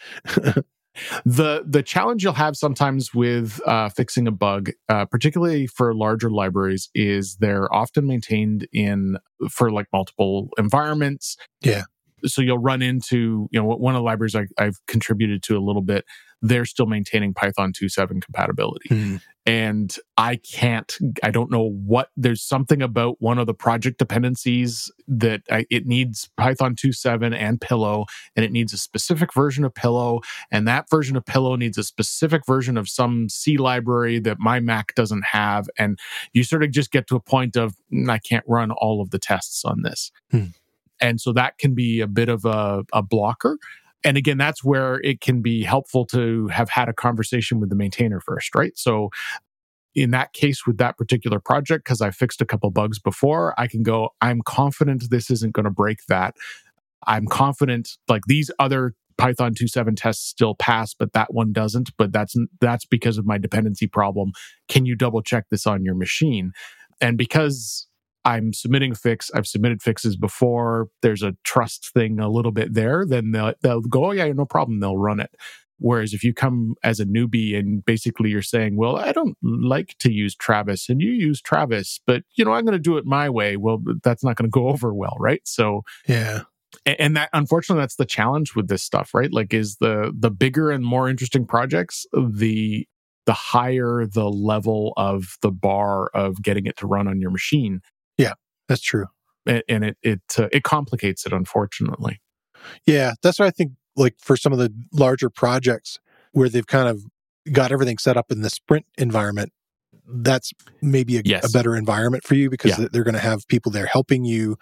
the 1.25 1.65
the 1.67 1.83
challenge 1.83 2.23
you'll 2.23 2.35
have 2.35 2.55
sometimes 2.55 3.15
with 3.15 3.63
uh, 3.67 3.89
fixing 3.89 4.29
a 4.29 4.31
bug, 4.31 4.69
uh, 4.91 5.07
particularly 5.07 5.67
for 5.67 5.95
larger 5.95 6.31
libraries, 6.31 6.91
is 6.95 7.37
they're 7.37 7.73
often 7.73 8.07
maintained 8.07 8.69
in 8.75 9.17
for 9.49 9.73
like 9.73 9.87
multiple 9.91 10.51
environments. 10.59 11.39
Yeah. 11.63 11.85
So 12.27 12.43
you'll 12.43 12.59
run 12.59 12.83
into 12.83 13.49
you 13.51 13.59
know 13.59 13.65
one 13.65 13.95
of 13.95 14.01
the 14.01 14.05
libraries 14.05 14.37
I, 14.37 14.45
I've 14.59 14.79
contributed 14.87 15.43
to 15.45 15.57
a 15.57 15.61
little 15.65 15.81
bit. 15.81 16.05
They're 16.43 16.65
still 16.65 16.87
maintaining 16.87 17.35
Python 17.35 17.73
2.7 17.73 18.21
compatibility, 18.23 18.89
Hmm. 18.89 19.17
and 19.45 19.95
I 20.17 20.37
can't. 20.37 20.97
I 21.23 21.31
don't 21.31 21.51
know 21.51 21.69
what. 21.71 22.09
There's 22.17 22.43
something 22.43 22.81
about 22.81 23.17
one 23.21 23.39
of 23.39 23.47
the 23.47 23.55
project 23.55 23.99
dependencies 23.99 24.91
that 25.07 25.43
I, 25.51 25.67
it 25.71 25.87
needs 25.87 26.31
Python 26.39 26.75
2.7 26.77 27.35
and 27.35 27.61
Pillow, 27.61 28.07
and 28.37 28.45
it 28.45 28.53
needs 28.53 28.73
a 28.73 28.79
specific 28.79 29.35
version 29.35 29.65
of 29.65 29.75
Pillow, 29.75 30.21
and 30.51 30.67
that 30.67 30.89
version 30.91 31.17
of 31.17 31.27
Pillow 31.27 31.57
needs 31.57 31.77
a 31.77 31.85
specific 31.85 32.47
version 32.47 32.79
of 32.79 32.89
some 32.89 33.29
C 33.29 33.57
library 33.59 34.19
that 34.21 34.39
my 34.39 34.61
Mac 34.61 34.95
doesn't 34.95 35.25
have, 35.33 35.69
and 35.79 35.99
you 36.33 36.43
sort 36.45 36.63
of 36.63 36.71
just 36.71 36.91
get 36.91 37.07
to 37.09 37.17
a 37.17 37.21
point 37.21 37.57
of 37.57 37.75
"Mm, 37.93 38.09
I 38.11 38.19
can't 38.19 38.45
run 38.49 38.71
all 38.71 39.03
of 39.03 39.11
the 39.11 39.19
tests 39.19 39.65
on 39.65 39.83
this, 39.83 40.11
Hmm. 40.31 40.45
and 41.01 41.21
so 41.21 41.33
that 41.35 41.59
can 41.59 41.75
be 41.75 42.01
a 42.01 42.07
bit 42.07 42.29
of 42.31 42.45
a, 42.45 42.85
a 42.93 43.03
blocker. 43.03 43.59
And 44.05 44.17
again, 44.17 44.39
that's 44.39 44.65
where 44.65 45.01
it 45.03 45.21
can 45.21 45.43
be 45.43 45.63
helpful 45.63 46.07
to 46.07 46.49
have 46.49 46.71
had 46.71 46.89
a 46.89 46.95
conversation 46.95 47.61
with 47.61 47.69
the 47.69 47.77
maintainer 47.77 48.21
first, 48.21 48.55
right? 48.55 48.73
So 48.77 49.11
in 49.95 50.11
that 50.13 50.33
case 50.33 50.67
with 50.67 50.79
that 50.79 50.97
particular 50.97 51.41
project 51.41 51.85
because 51.85 52.01
i 52.01 52.13
fixed 52.13 52.41
a 52.41 52.45
couple 52.45 52.71
bugs 52.71 53.01
before 53.01 53.59
i 53.59 53.67
can 53.67 53.83
go 53.83 54.11
i'm 54.21 54.41
confident 54.41 55.11
this 55.11 55.33
isn't 55.33 55.53
going 55.53 55.65
to 55.65 55.71
break 55.71 55.99
that. 56.09 56.37
I'm 57.07 57.27
confident 57.27 57.97
like 58.09 58.23
these 58.27 58.51
other 58.59 58.95
python 59.19 59.55
2.7 59.55 59.97
tests 59.97 60.25
still 60.25 60.55
pass 60.55 60.95
but 60.95 61.13
that 61.13 61.33
one 61.33 61.53
doesn't 61.53 61.91
but 61.97 62.13
that's 62.13 62.35
that's 62.61 62.85
because 62.85 63.19
of 63.19 63.27
my 63.27 63.39
dependency 63.39 63.87
problem. 63.87 64.33
Can 64.69 64.87
you 64.87 64.97
double 64.97 65.23
check 65.23 65.47
this 65.51 65.67
on 65.67 65.85
your 65.85 65.95
machine? 65.95 66.53
And 67.01 67.19
because 67.19 67.87
i'm 68.25 68.53
submitting 68.53 68.93
a 68.93 68.95
fix 68.95 69.31
i've 69.35 69.47
submitted 69.47 69.83
fixes 69.83 70.17
before 70.17 70.89
there's 71.03 71.23
a 71.23 71.37
trust 71.45 71.91
thing 71.93 72.19
a 72.21 72.29
little 72.29 72.53
bit 72.53 72.75
there 72.75 73.05
then 73.07 73.33
they'll, 73.33 73.55
they'll 73.63 73.81
go 73.81 74.07
oh 74.07 74.11
yeah 74.13 74.31
no 74.33 74.45
problem 74.45 74.81
they'll 74.81 74.97
run 74.97 75.21
it 75.21 75.31
Whereas 75.81 76.13
if 76.13 76.23
you 76.23 76.35
come 76.35 76.75
as 76.85 77.01
a 77.01 77.07
newbie 77.07 77.59
and 77.59 77.83
basically 77.85 78.29
you're 78.29 78.43
saying, 78.43 78.77
well, 78.77 78.97
I 78.97 79.13
don't 79.13 79.37
like 79.43 79.97
to 80.01 80.13
use 80.13 80.35
Travis 80.35 80.91
and 80.91 81.01
you 81.01 81.11
use 81.11 81.41
Travis, 81.41 82.01
but 82.07 82.23
you 82.35 82.45
know, 82.45 82.53
I'm 82.53 82.67
going 82.67 82.77
to 82.77 82.79
do 82.79 82.99
it 82.99 83.07
my 83.07 83.31
way. 83.31 83.57
Well, 83.57 83.83
that's 84.05 84.23
not 84.23 84.37
going 84.37 84.49
to 84.49 84.53
go 84.53 84.69
over 84.73 84.93
well. 84.93 85.17
Right. 85.19 85.41
So, 85.45 85.83
Yeah. 86.07 86.43
and 86.85 87.17
that 87.17 87.31
unfortunately 87.33 87.83
that's 87.83 87.97
the 87.97 88.05
challenge 88.05 88.55
with 88.55 88.69
this 88.69 88.83
stuff, 88.83 89.15
right? 89.15 89.33
Like 89.33 89.55
is 89.55 89.77
the, 89.77 90.15
the 90.17 90.31
bigger 90.31 90.71
and 90.71 90.85
more 90.85 91.09
interesting 91.09 91.47
projects, 91.47 92.05
the, 92.13 92.87
the 93.25 93.33
higher 93.33 94.05
the 94.07 94.29
level 94.29 94.93
of 94.99 95.39
the 95.41 95.51
bar 95.51 96.09
of 96.13 96.43
getting 96.43 96.67
it 96.67 96.77
to 96.79 96.87
run 96.87 97.09
on 97.09 97.23
your 97.23 97.31
machine. 97.31 97.81
That's 98.71 98.81
true. 98.83 99.07
A- 99.49 99.69
And 99.69 99.85
it, 99.85 99.97
it, 100.03 100.21
uh, 100.39 100.49
it 100.53 100.63
complicates 100.63 101.27
it, 101.27 101.33
unfortunately. 101.33 102.21
Yeah. 102.87 103.15
That's 103.23 103.39
what 103.41 103.47
I 103.47 103.51
think, 103.51 103.73
like 103.97 104.15
for 104.21 104.37
some 104.37 104.53
of 104.53 104.61
the 104.61 104.73
larger 104.93 105.29
projects 105.29 105.99
where 106.33 106.49
they've 106.49 106.67
kind 106.67 106.89
of 106.89 107.03
got 107.53 107.73
everything 107.73 107.99
set 107.99 108.17
up 108.17 108.31
in 108.31 108.43
the 108.43 108.51
sprint 108.51 108.87
environment, 108.97 109.53
that's 110.07 110.53
maybe 110.81 111.17
a, 111.19 111.23
Yes. 111.25 111.45
a 111.49 111.51
better 111.51 111.75
environment 111.77 112.23
for 112.23 112.37
you 112.37 112.49
because 112.49 112.79
Yeah. 112.79 112.87
they're 112.93 113.03
going 113.03 113.15
to 113.15 113.21
have 113.21 113.41
people 113.49 113.73
there 113.73 113.87
helping 113.87 114.25
you 114.25 114.57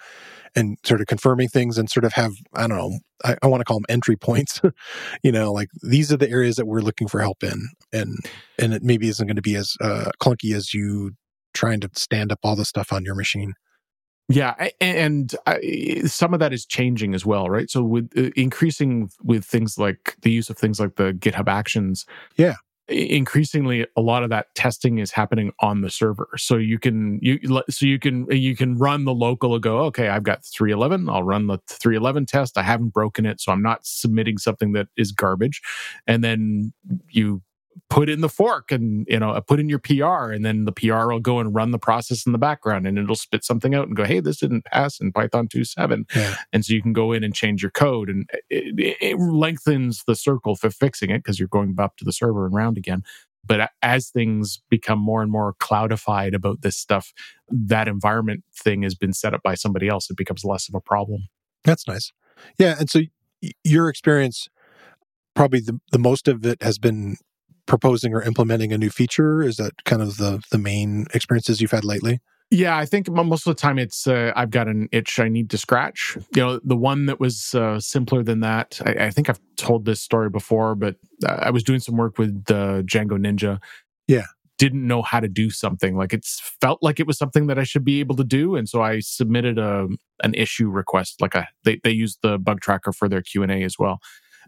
and 0.57 0.79
sort 0.85 1.03
of 1.03 1.07
confirming 1.07 1.49
things 1.49 1.77
and 1.77 1.91
sort 1.91 2.05
of 2.07 2.15
have, 2.15 2.33
I 2.55 2.67
don't 2.67 2.79
know, 2.79 2.99
I, 3.25 3.37
I 3.43 3.47
want 3.49 3.61
to 3.61 3.65
call 3.67 3.77
them 3.79 3.87
entry 3.91 4.17
points. 4.17 4.63
you 5.23 5.33
know, 5.33 5.53
like 5.53 5.69
these 5.83 6.11
are 6.11 6.17
the 6.17 6.31
areas 6.31 6.57
that 6.57 6.67
we're 6.67 6.81
looking 6.81 7.09
for 7.09 7.21
help 7.21 7.43
in. 7.43 7.69
And, 7.93 8.17
and 8.59 8.73
it 8.73 8.83
maybe 8.83 9.09
isn't 9.09 9.27
going 9.27 9.37
to 9.37 9.43
be 9.43 9.55
as 9.57 9.75
uh, 9.83 10.11
clunky 10.19 10.55
as 10.55 10.73
you 10.73 11.13
trying 11.53 11.81
to 11.81 11.91
stand 11.95 12.33
up 12.33 12.39
all 12.43 12.57
the 12.57 12.65
stuff 12.65 12.91
on 12.93 13.05
your 13.05 13.15
machine. 13.15 13.53
Yeah, 14.29 14.69
and 14.81 15.35
I, 15.47 16.03
some 16.05 16.35
of 16.35 16.41
that 16.41 16.53
is 16.53 16.67
changing 16.67 17.15
as 17.15 17.25
well, 17.25 17.49
right? 17.49 17.71
So 17.71 17.83
with 17.83 18.11
uh, 18.17 18.31
increasing 18.37 19.11
with 19.23 19.45
things 19.45 19.79
like 19.79 20.17
the 20.21 20.31
use 20.31 20.51
of 20.51 20.59
things 20.59 20.79
like 20.79 20.97
the 20.97 21.15
GitHub 21.15 21.49
Actions, 21.49 22.05
Yeah. 22.37 22.57
increasingly 22.89 23.87
a 23.97 24.01
lot 24.03 24.23
of 24.23 24.29
that 24.31 24.55
testing 24.55 24.99
is 24.99 25.13
happening 25.13 25.53
on 25.61 25.81
the 25.81 25.89
server. 25.89 26.29
So 26.37 26.57
you 26.57 26.79
can 26.79 27.19
you 27.23 27.39
so 27.71 27.87
you 27.87 27.99
can 27.99 28.27
you 28.31 28.55
can 28.55 28.77
run 28.77 29.05
the 29.07 29.15
local 29.15 29.55
and 29.55 29.63
go, 29.63 29.79
okay, 29.85 30.09
I've 30.09 30.25
got 30.25 30.45
311, 30.45 31.09
I'll 31.09 31.23
run 31.23 31.47
the 31.47 31.59
311 31.69 32.27
test. 32.27 32.59
I 32.59 32.63
haven't 32.63 32.91
broken 32.93 33.25
it, 33.25 33.41
so 33.41 33.51
I'm 33.53 33.63
not 33.63 33.87
submitting 33.87 34.37
something 34.37 34.73
that 34.73 34.89
is 34.99 35.11
garbage, 35.11 35.63
and 36.07 36.23
then 36.23 36.75
you 37.11 37.41
put 37.91 38.09
in 38.09 38.21
the 38.21 38.29
fork 38.29 38.73
and 38.73 39.07
you 39.09 39.19
know 39.19 39.41
put 39.47 39.61
in 39.61 39.69
your 39.69 39.79
PR 39.79 40.33
and 40.33 40.45
then 40.45 40.65
the 40.65 40.73
PR 40.73 41.07
will 41.13 41.21
go 41.21 41.39
and 41.39 41.55
run 41.55 41.71
the 41.71 41.79
process 41.79 42.27
in 42.27 42.33
the 42.33 42.39
background 42.39 42.87
and 42.87 42.99
it'll 42.99 43.15
spit 43.15 43.45
something 43.45 43.75
out 43.75 43.87
and 43.87 43.97
go 43.97 44.05
hey 44.05 44.21
this 44.21 44.39
didn't 44.39 44.65
pass 44.65 45.01
in 45.01 45.13
Python 45.13 45.47
2.7 45.49 46.05
Yeah. 46.15 46.35
and 46.53 46.65
so 46.65 46.75
you 46.75 46.83
can 46.83 46.93
go 46.93 47.13
in 47.13 47.23
and 47.23 47.35
change 47.35 47.63
your 47.63 47.71
code 47.71 48.09
and 48.09 48.29
it, 48.51 48.97
it, 49.01 49.19
lengthens 49.19 50.03
the 50.07 50.17
circle 50.17 50.57
for 50.57 50.71
fixing 50.71 51.11
it 51.11 51.19
because 51.19 51.39
you're 51.39 51.49
going 51.49 51.75
up 51.79 51.97
to 51.99 52.05
the 52.05 52.13
server 52.13 52.47
and 52.47 52.55
round 52.55 52.77
again 52.77 53.03
but 53.47 53.71
as 53.83 54.11
things 54.11 54.61
become 54.69 54.99
more 54.99 55.23
and 55.23 55.31
more 55.31 55.55
cloudified 55.61 56.35
about 56.35 56.63
this 56.63 56.77
stuff 56.77 57.13
that 57.49 57.87
environment 57.89 58.43
thing 58.55 58.83
has 58.83 58.95
been 58.95 59.13
set 59.13 59.33
up 59.35 59.43
by 59.43 59.55
somebody 59.55 59.87
else 59.89 60.11
it 60.11 60.17
becomes 60.17 60.45
less 60.45 60.69
of 60.69 60.75
a 60.75 60.81
problem 60.81 61.29
That's 61.65 61.87
nice. 61.87 62.13
Yeah. 62.59 62.77
And 62.79 62.89
so 62.89 63.01
your 63.65 63.89
experience, 63.89 64.49
probably 65.35 65.61
the, 65.61 65.81
the 65.93 65.99
most 65.99 66.29
of 66.29 66.45
it 66.47 66.63
has 66.63 66.79
been 66.79 67.17
proposing 67.69 68.13
or 68.13 68.23
implementing 68.23 68.73
a 68.73 68.79
new 68.79 68.91
feature. 68.91 69.43
Is 69.43 69.59
that 69.59 69.85
kind 69.85 70.03
of 70.03 70.17
the, 70.17 70.43
the 70.51 70.59
main 70.59 71.07
experiences 71.15 71.61
you've 71.61 71.71
had 71.71 71.85
lately? 71.85 72.21
Yeah, 72.51 72.79
I 72.79 72.87
think 72.87 73.11
most 73.11 73.47
of 73.47 73.55
the 73.55 73.61
time 73.61 73.79
it's 73.79 74.07
uh, 74.07 74.33
I've 74.35 74.51
got 74.51 74.69
an 74.69 74.89
itch 74.91 75.21
I 75.21 75.29
need 75.29 75.51
to 75.51 75.59
scratch. 75.59 76.17
You 76.35 76.43
know, 76.43 76.61
the 76.65 76.79
one 76.79 77.05
that 77.07 77.21
was 77.21 77.55
uh, 77.55 77.79
simpler 77.79 78.23
than 78.23 78.41
that. 78.41 78.81
I, 78.87 79.07
I 79.07 79.11
think 79.11 79.29
I've 79.29 79.41
told 79.57 79.85
this 79.85 80.01
story 80.01 80.31
before, 80.31 80.75
but 80.75 80.97
uh, 81.27 81.41
I 81.43 81.51
was 81.51 81.63
doing 81.63 81.79
some 81.79 81.99
work 81.99 82.17
with 82.17 82.45
uh, 82.49 82.81
Django 82.83 83.19
Ninja. 83.19 83.61
Yeah. 84.07 84.25
didn't 84.57 84.87
know 84.87 85.03
how 85.03 85.21
to 85.21 85.29
do 85.29 85.51
something. 85.51 85.95
Like 85.95 86.15
it's 86.15 86.41
felt 86.61 86.83
like 86.83 86.99
it 86.99 87.07
was 87.07 87.19
something 87.19 87.49
that 87.49 87.59
I 87.59 87.65
should 87.65 87.85
be 87.85 88.01
able 88.01 88.17
to 88.17 88.25
do, 88.25 88.57
and 88.57 88.67
so 88.67 88.83
I 88.83 89.01
submitted 89.01 89.59
a 89.59 89.87
an 90.23 90.35
issue 90.35 90.71
request. 90.71 91.21
Like 91.21 91.35
a 91.35 91.49
they 91.65 91.81
they 91.85 91.91
used 91.91 92.21
the 92.23 92.39
bug 92.39 92.61
tracker 92.61 92.93
for 92.93 93.09
their 93.11 93.21
Q 93.23 93.43
and 93.43 93.53
A 93.53 93.63
as 93.63 93.79
well, 93.79 94.01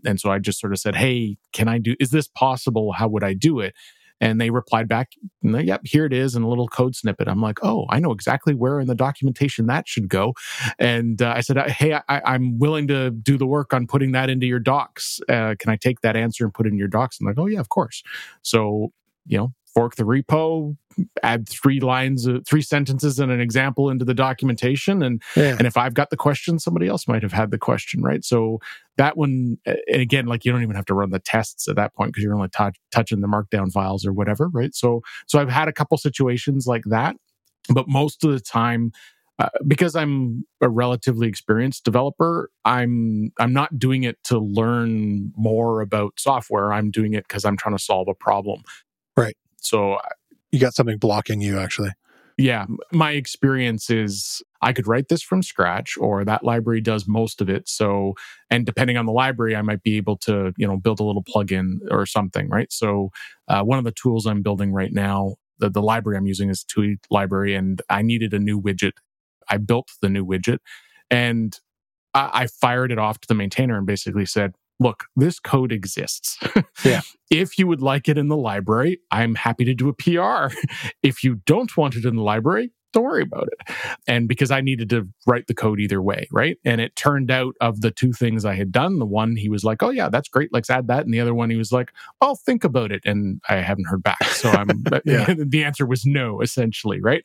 and 0.04 0.20
so 0.20 0.30
I 0.30 0.38
just 0.38 0.60
sort 0.60 0.72
of 0.72 0.78
said, 0.78 0.96
"Hey, 0.96 1.36
can 1.52 1.68
I 1.68 1.78
do? 1.78 1.96
Is 2.00 2.10
this 2.10 2.28
possible? 2.28 2.92
How 2.92 3.08
would 3.08 3.24
I 3.24 3.34
do 3.34 3.60
it?" 3.60 3.74
And 4.22 4.38
they 4.38 4.50
replied 4.50 4.86
back, 4.86 5.12
yep, 5.42 5.80
here 5.82 6.04
it 6.04 6.12
is, 6.12 6.34
and 6.34 6.44
a 6.44 6.48
little 6.48 6.68
code 6.68 6.94
snippet. 6.94 7.26
I'm 7.26 7.40
like, 7.40 7.58
oh, 7.62 7.86
I 7.88 8.00
know 8.00 8.12
exactly 8.12 8.54
where 8.54 8.78
in 8.78 8.86
the 8.86 8.94
documentation 8.94 9.66
that 9.68 9.88
should 9.88 10.10
go. 10.10 10.34
And 10.78 11.22
uh, 11.22 11.32
I 11.34 11.40
said, 11.40 11.56
hey, 11.70 11.94
I, 11.94 12.02
I'm 12.26 12.58
willing 12.58 12.86
to 12.88 13.10
do 13.10 13.38
the 13.38 13.46
work 13.46 13.72
on 13.72 13.86
putting 13.86 14.12
that 14.12 14.28
into 14.28 14.46
your 14.46 14.58
docs. 14.58 15.20
Uh, 15.26 15.54
can 15.58 15.70
I 15.70 15.76
take 15.76 16.02
that 16.02 16.16
answer 16.16 16.44
and 16.44 16.52
put 16.52 16.66
it 16.66 16.68
in 16.72 16.76
your 16.78 16.88
docs? 16.88 17.18
And 17.18 17.26
like, 17.26 17.38
oh 17.38 17.46
yeah, 17.46 17.60
of 17.60 17.70
course. 17.70 18.02
So 18.42 18.92
you 19.26 19.38
know, 19.38 19.52
fork 19.72 19.96
the 19.96 20.02
repo, 20.02 20.76
add 21.22 21.48
three 21.48 21.80
lines, 21.80 22.26
uh, 22.28 22.38
three 22.46 22.62
sentences, 22.62 23.18
and 23.18 23.30
an 23.30 23.40
example 23.40 23.90
into 23.90 24.04
the 24.04 24.14
documentation, 24.14 25.02
and 25.02 25.22
Yeah. 25.36 25.56
and 25.58 25.66
if 25.66 25.76
I've 25.76 25.94
got 25.94 26.10
the 26.10 26.16
question, 26.16 26.58
somebody 26.58 26.88
else 26.88 27.06
might 27.08 27.22
have 27.22 27.32
had 27.32 27.50
the 27.50 27.58
question, 27.58 28.02
right? 28.02 28.24
So 28.24 28.58
that 28.96 29.16
one, 29.16 29.58
and 29.66 29.78
again, 29.88 30.26
like 30.26 30.44
you 30.44 30.52
don't 30.52 30.62
even 30.62 30.76
have 30.76 30.86
to 30.86 30.94
run 30.94 31.10
the 31.10 31.18
tests 31.18 31.68
at 31.68 31.76
that 31.76 31.94
point 31.94 32.12
because 32.12 32.22
you're 32.24 32.34
only 32.34 32.48
tou- 32.48 32.72
touching 32.90 33.20
the 33.20 33.28
markdown 33.28 33.72
files 33.72 34.04
or 34.04 34.12
whatever, 34.12 34.48
right? 34.48 34.74
So, 34.74 35.00
so 35.26 35.40
I've 35.40 35.48
had 35.48 35.68
a 35.68 35.72
couple 35.72 35.96
situations 35.96 36.66
like 36.66 36.84
that, 36.86 37.16
but 37.72 37.88
most 37.88 38.24
of 38.24 38.32
the 38.32 38.40
time, 38.40 38.92
uh, 39.38 39.48
because 39.66 39.96
I'm 39.96 40.44
a 40.60 40.68
relatively 40.68 41.26
experienced 41.28 41.84
developer, 41.84 42.50
I'm 42.66 43.32
I'm 43.38 43.54
not 43.54 43.78
doing 43.78 44.02
it 44.02 44.18
to 44.24 44.38
learn 44.38 45.32
more 45.34 45.80
about 45.80 46.12
software. 46.18 46.74
I'm 46.74 46.90
doing 46.90 47.14
it 47.14 47.26
because 47.26 47.46
I'm 47.46 47.56
trying 47.56 47.74
to 47.74 47.82
solve 47.82 48.08
a 48.08 48.14
problem. 48.14 48.60
Right. 49.16 49.36
So 49.56 49.98
You 50.52 50.58
got 50.60 50.74
something 50.74 50.98
blocking 50.98 51.40
you 51.40 51.58
actually. 51.58 51.90
yeah, 52.36 52.64
my 52.92 53.12
experience 53.12 53.90
is 53.90 54.42
I 54.62 54.72
could 54.72 54.86
write 54.86 55.08
this 55.08 55.22
from 55.22 55.42
scratch, 55.42 55.96
or 55.98 56.24
that 56.24 56.42
library 56.44 56.80
does 56.80 57.06
most 57.06 57.40
of 57.42 57.50
it. 57.50 57.68
So, 57.68 58.14
and 58.50 58.64
depending 58.64 58.96
on 58.96 59.06
the 59.06 59.12
library, 59.12 59.54
I 59.56 59.62
might 59.62 59.82
be 59.82 59.96
able 59.98 60.16
to, 60.18 60.52
you 60.56 60.66
know, 60.66 60.76
build 60.78 61.00
a 61.00 61.04
little 61.04 61.22
plugin 61.24 61.78
or 61.90 62.06
something, 62.06 62.48
right? 62.48 62.72
So, 62.72 63.10
uh, 63.48 63.62
one 63.62 63.78
of 63.78 63.84
the 63.84 63.92
tools 63.92 64.26
I'm 64.26 64.42
building 64.42 64.72
right 64.72 64.92
now, 64.92 65.34
the, 65.58 65.68
the 65.70 65.82
library 65.82 66.16
I'm 66.16 66.26
using 66.26 66.48
is 66.48 66.64
TUI 66.64 66.98
library, 67.10 67.54
and 67.54 67.82
I 67.90 68.02
needed 68.02 68.32
a 68.32 68.38
new 68.38 68.60
widget. 68.60 68.92
I 69.48 69.58
built 69.58 69.90
the 70.00 70.08
new 70.08 70.24
widget, 70.24 70.58
and 71.10 71.58
I, 72.14 72.30
I 72.32 72.46
fired 72.46 72.92
it 72.92 72.98
off 72.98 73.20
to 73.20 73.28
the 73.28 73.34
maintainer 73.34 73.76
and 73.76 73.86
basically 73.86 74.26
said, 74.26 74.54
look, 74.80 75.04
this 75.14 75.38
code 75.38 75.70
exists. 75.72 76.38
Yeah. 76.84 77.02
if 77.30 77.58
you 77.58 77.66
would 77.66 77.82
like 77.82 78.08
it 78.08 78.16
in 78.16 78.28
the 78.28 78.36
library, 78.36 79.00
I'm 79.10 79.34
happy 79.34 79.66
to 79.66 79.74
do 79.74 79.88
a 79.90 79.92
PR. 79.92 80.54
if 81.02 81.22
you 81.22 81.36
don't 81.44 81.76
want 81.76 81.94
it 81.94 82.06
in 82.06 82.16
the 82.16 82.22
library, 82.22 82.72
don't 82.94 83.04
worry 83.04 83.22
about 83.22 83.48
it. 83.48 83.74
And 84.08 84.26
because 84.26 84.50
I 84.50 84.62
needed 84.62 84.88
to 84.90 85.06
write 85.26 85.46
the 85.46 85.54
code 85.54 85.78
either 85.78 86.00
way, 86.00 86.26
right? 86.32 86.56
And 86.64 86.80
it 86.80 86.96
turned 86.96 87.30
out 87.30 87.54
of 87.60 87.82
the 87.82 87.90
two 87.90 88.12
things 88.12 88.44
I 88.46 88.54
had 88.54 88.72
done, 88.72 88.98
the 88.98 89.06
one 89.06 89.36
he 89.36 89.48
was 89.50 89.62
like, 89.62 89.82
"Oh 89.82 89.90
yeah, 89.90 90.08
that's 90.08 90.28
great, 90.28 90.48
let's 90.52 90.70
add 90.70 90.88
that," 90.88 91.04
and 91.04 91.12
the 91.14 91.20
other 91.20 91.34
one 91.34 91.50
he 91.50 91.56
was 91.56 91.70
like, 91.70 91.92
"I'll 92.20 92.34
think 92.36 92.64
about 92.64 92.90
it," 92.90 93.02
and 93.04 93.40
I 93.48 93.56
haven't 93.56 93.86
heard 93.88 94.02
back. 94.02 94.24
So 94.24 94.50
I'm 94.50 94.82
Yeah. 95.04 95.34
the 95.36 95.62
answer 95.62 95.86
was 95.86 96.04
no, 96.06 96.40
essentially, 96.40 97.00
right? 97.00 97.22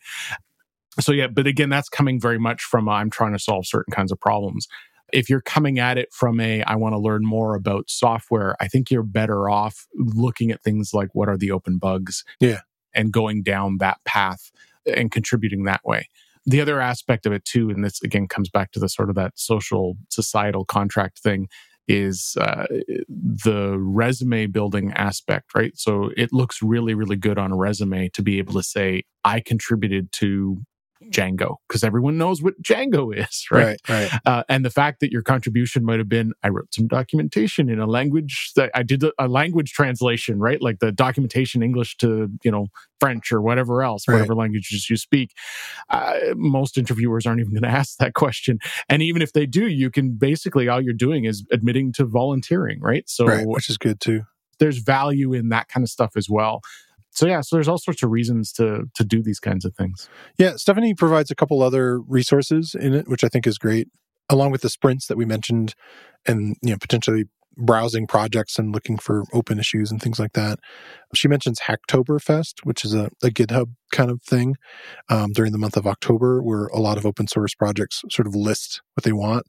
So 0.99 1.11
yeah, 1.13 1.27
but 1.27 1.47
again, 1.47 1.69
that's 1.69 1.89
coming 1.89 2.19
very 2.19 2.39
much 2.39 2.61
from 2.61 2.87
I'm 2.87 3.09
trying 3.09 3.33
to 3.33 3.39
solve 3.39 3.65
certain 3.65 3.91
kinds 3.93 4.11
of 4.11 4.19
problems. 4.19 4.67
If 5.15 5.29
you're 5.29 5.41
coming 5.41 5.79
at 5.79 5.97
it 5.97 6.11
from 6.11 6.39
a 6.39 6.61
I 6.63 6.75
want 6.75 6.93
to 6.93 6.99
learn 6.99 7.23
more 7.25 7.55
about 7.55 7.89
software, 7.89 8.55
I 8.59 8.67
think 8.67 8.91
you're 8.91 9.01
better 9.03 9.49
off 9.49 9.87
looking 9.95 10.51
at 10.51 10.61
things 10.61 10.91
like 10.93 11.09
what 11.13 11.29
are 11.29 11.37
the 11.37 11.51
open 11.51 11.77
bugs, 11.77 12.23
Yeah. 12.41 12.61
and 12.93 13.11
going 13.13 13.41
down 13.41 13.77
that 13.79 13.97
path 14.05 14.51
and 14.85 15.11
contributing 15.11 15.63
that 15.63 15.81
way. 15.85 16.09
The 16.45 16.61
other 16.61 16.81
aspect 16.81 17.25
of 17.25 17.33
it 17.33 17.45
too, 17.45 17.69
and 17.69 17.83
this 17.83 18.01
again 18.03 18.27
comes 18.27 18.49
back 18.49 18.71
to 18.73 18.79
the 18.79 18.89
sort 18.89 19.09
of 19.09 19.15
that 19.15 19.33
social 19.39 19.95
societal 20.09 20.65
contract 20.65 21.19
thing, 21.19 21.47
is 21.87 22.35
uh, 22.41 22.65
the 22.97 23.77
resume 23.79 24.47
building 24.47 24.91
aspect, 24.93 25.55
right? 25.55 25.77
So 25.77 26.11
it 26.17 26.33
looks 26.33 26.61
really, 26.61 26.93
really 26.93 27.15
good 27.15 27.37
on 27.37 27.51
a 27.51 27.55
resume 27.55 28.09
to 28.09 28.21
be 28.21 28.37
able 28.39 28.53
to 28.53 28.63
say, 28.63 29.03
I 29.23 29.39
contributed 29.39 30.11
to 30.13 30.61
Django 31.09 31.57
because 31.67 31.83
everyone 31.83 32.17
knows 32.17 32.41
what 32.41 32.59
Django 32.61 33.15
is, 33.15 33.45
right? 33.51 33.77
Right. 33.87 34.11
Right. 34.11 34.19
Uh, 34.25 34.43
and 34.49 34.63
the 34.65 34.69
fact 34.69 34.99
that 35.01 35.11
your 35.11 35.21
contribution 35.21 35.83
might 35.85 35.99
have 35.99 36.09
been, 36.09 36.33
I 36.43 36.49
wrote 36.49 36.73
some 36.73 36.87
documentation 36.87 37.69
in 37.69 37.79
a 37.79 37.85
language 37.85 38.51
that 38.55 38.71
I 38.73 38.83
did 38.83 39.03
a, 39.03 39.11
a 39.19 39.27
language 39.27 39.73
translation, 39.73 40.39
right? 40.39 40.61
Like 40.61 40.79
the 40.79 40.91
documentation 40.91 41.61
English 41.61 41.97
to, 41.97 42.29
you 42.43 42.51
know, 42.51 42.67
French 42.99 43.31
or 43.31 43.41
whatever 43.41 43.83
else, 43.83 44.07
Right. 44.07 44.15
whatever 44.15 44.35
languages 44.35 44.89
you 44.89 44.97
speak. 44.97 45.31
Uh, 45.89 46.15
most 46.35 46.77
interviewers 46.77 47.25
aren't 47.25 47.41
even 47.41 47.51
going 47.53 47.63
to 47.69 47.69
ask 47.69 47.97
that 47.97 48.13
question. 48.13 48.59
And 48.89 49.01
even 49.01 49.21
if 49.21 49.33
they 49.33 49.45
do, 49.45 49.67
you 49.67 49.91
can 49.91 50.13
basically, 50.13 50.67
all 50.69 50.81
you're 50.81 50.93
doing 50.93 51.25
is 51.25 51.45
admitting 51.51 51.91
to 51.93 52.05
volunteering, 52.05 52.79
right? 52.81 53.07
So 53.09 53.25
right. 53.25 53.45
Which 53.45 53.69
is 53.69 53.77
good 53.77 53.99
too. 53.99 54.21
there's 54.59 54.77
value 54.77 55.33
in 55.33 55.49
that 55.49 55.67
kind 55.67 55.83
of 55.83 55.89
stuff 55.89 56.13
as 56.15 56.27
well. 56.29 56.61
So 57.15 57.27
yeah, 57.27 57.41
so 57.41 57.55
there's 57.55 57.69
all 57.69 57.77
sorts 57.77 58.03
of 58.03 58.11
reasons 58.11 58.51
to 58.53 58.85
to 58.93 59.03
do 59.03 59.23
these 59.23 59.39
kinds 59.39 59.65
of 59.65 59.73
things. 59.75 60.09
Yeah, 60.37 60.51
Stefanie 60.51 60.97
provides 60.97 61.31
a 61.31 61.35
couple 61.35 61.63
other 61.63 61.99
resources 62.01 62.75
in 62.79 62.93
it, 62.93 63.07
which 63.07 63.23
I 63.23 63.29
think 63.29 63.47
is 63.47 63.57
great, 63.57 63.87
along 64.29 64.51
with 64.51 64.61
the 64.61 64.69
sprints 64.69 65.07
that 65.07 65.17
we 65.17 65.25
mentioned, 65.25 65.75
and 66.25 66.57
you 66.61 66.71
know 66.71 66.77
potentially 66.77 67.25
browsing 67.57 68.05
projects 68.05 68.59
and 68.59 68.73
looking 68.73 68.97
for 68.97 69.23
open 69.33 69.59
issues 69.59 69.89
and 69.89 70.01
things 70.01 70.19
like 70.19 70.33
that. 70.33 70.59
She 71.13 71.29
mentions 71.29 71.61
Hacktoberfest, 71.61 72.65
which 72.65 72.83
is 72.83 72.93
a, 72.93 73.09
a 73.23 73.29
GitHub 73.29 73.67
kind 73.93 74.11
of 74.11 74.21
thing 74.21 74.55
um, 75.09 75.31
during 75.31 75.53
the 75.53 75.57
month 75.57 75.77
of 75.77 75.87
October, 75.87 76.43
where 76.43 76.65
a 76.67 76.79
lot 76.79 76.97
of 76.97 77.05
open 77.05 77.27
source 77.27 77.55
projects 77.55 78.01
sort 78.11 78.27
of 78.27 78.35
list 78.35 78.81
what 78.95 79.05
they 79.05 79.13
want. 79.13 79.45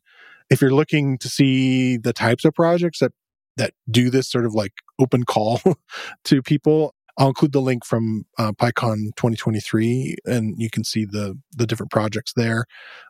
If 0.48 0.60
you're 0.60 0.70
looking 0.70 1.18
to 1.18 1.28
see 1.28 1.96
the 1.96 2.12
types 2.12 2.44
of 2.44 2.54
projects 2.54 3.00
that 3.00 3.12
that 3.56 3.72
do 3.90 4.10
this 4.10 4.28
sort 4.28 4.44
of 4.44 4.54
like 4.54 4.72
open 4.98 5.24
call 5.24 5.60
to 6.24 6.42
people, 6.42 6.94
I'll 7.18 7.28
include 7.28 7.52
the 7.52 7.60
link 7.60 7.84
from 7.84 8.26
uh, 8.38 8.52
PyCon 8.52 9.16
2023, 9.16 10.16
and 10.26 10.54
you 10.58 10.68
can 10.68 10.84
see 10.84 11.04
the 11.04 11.38
the 11.54 11.66
different 11.66 11.90
projects 11.90 12.32
there. 12.34 12.66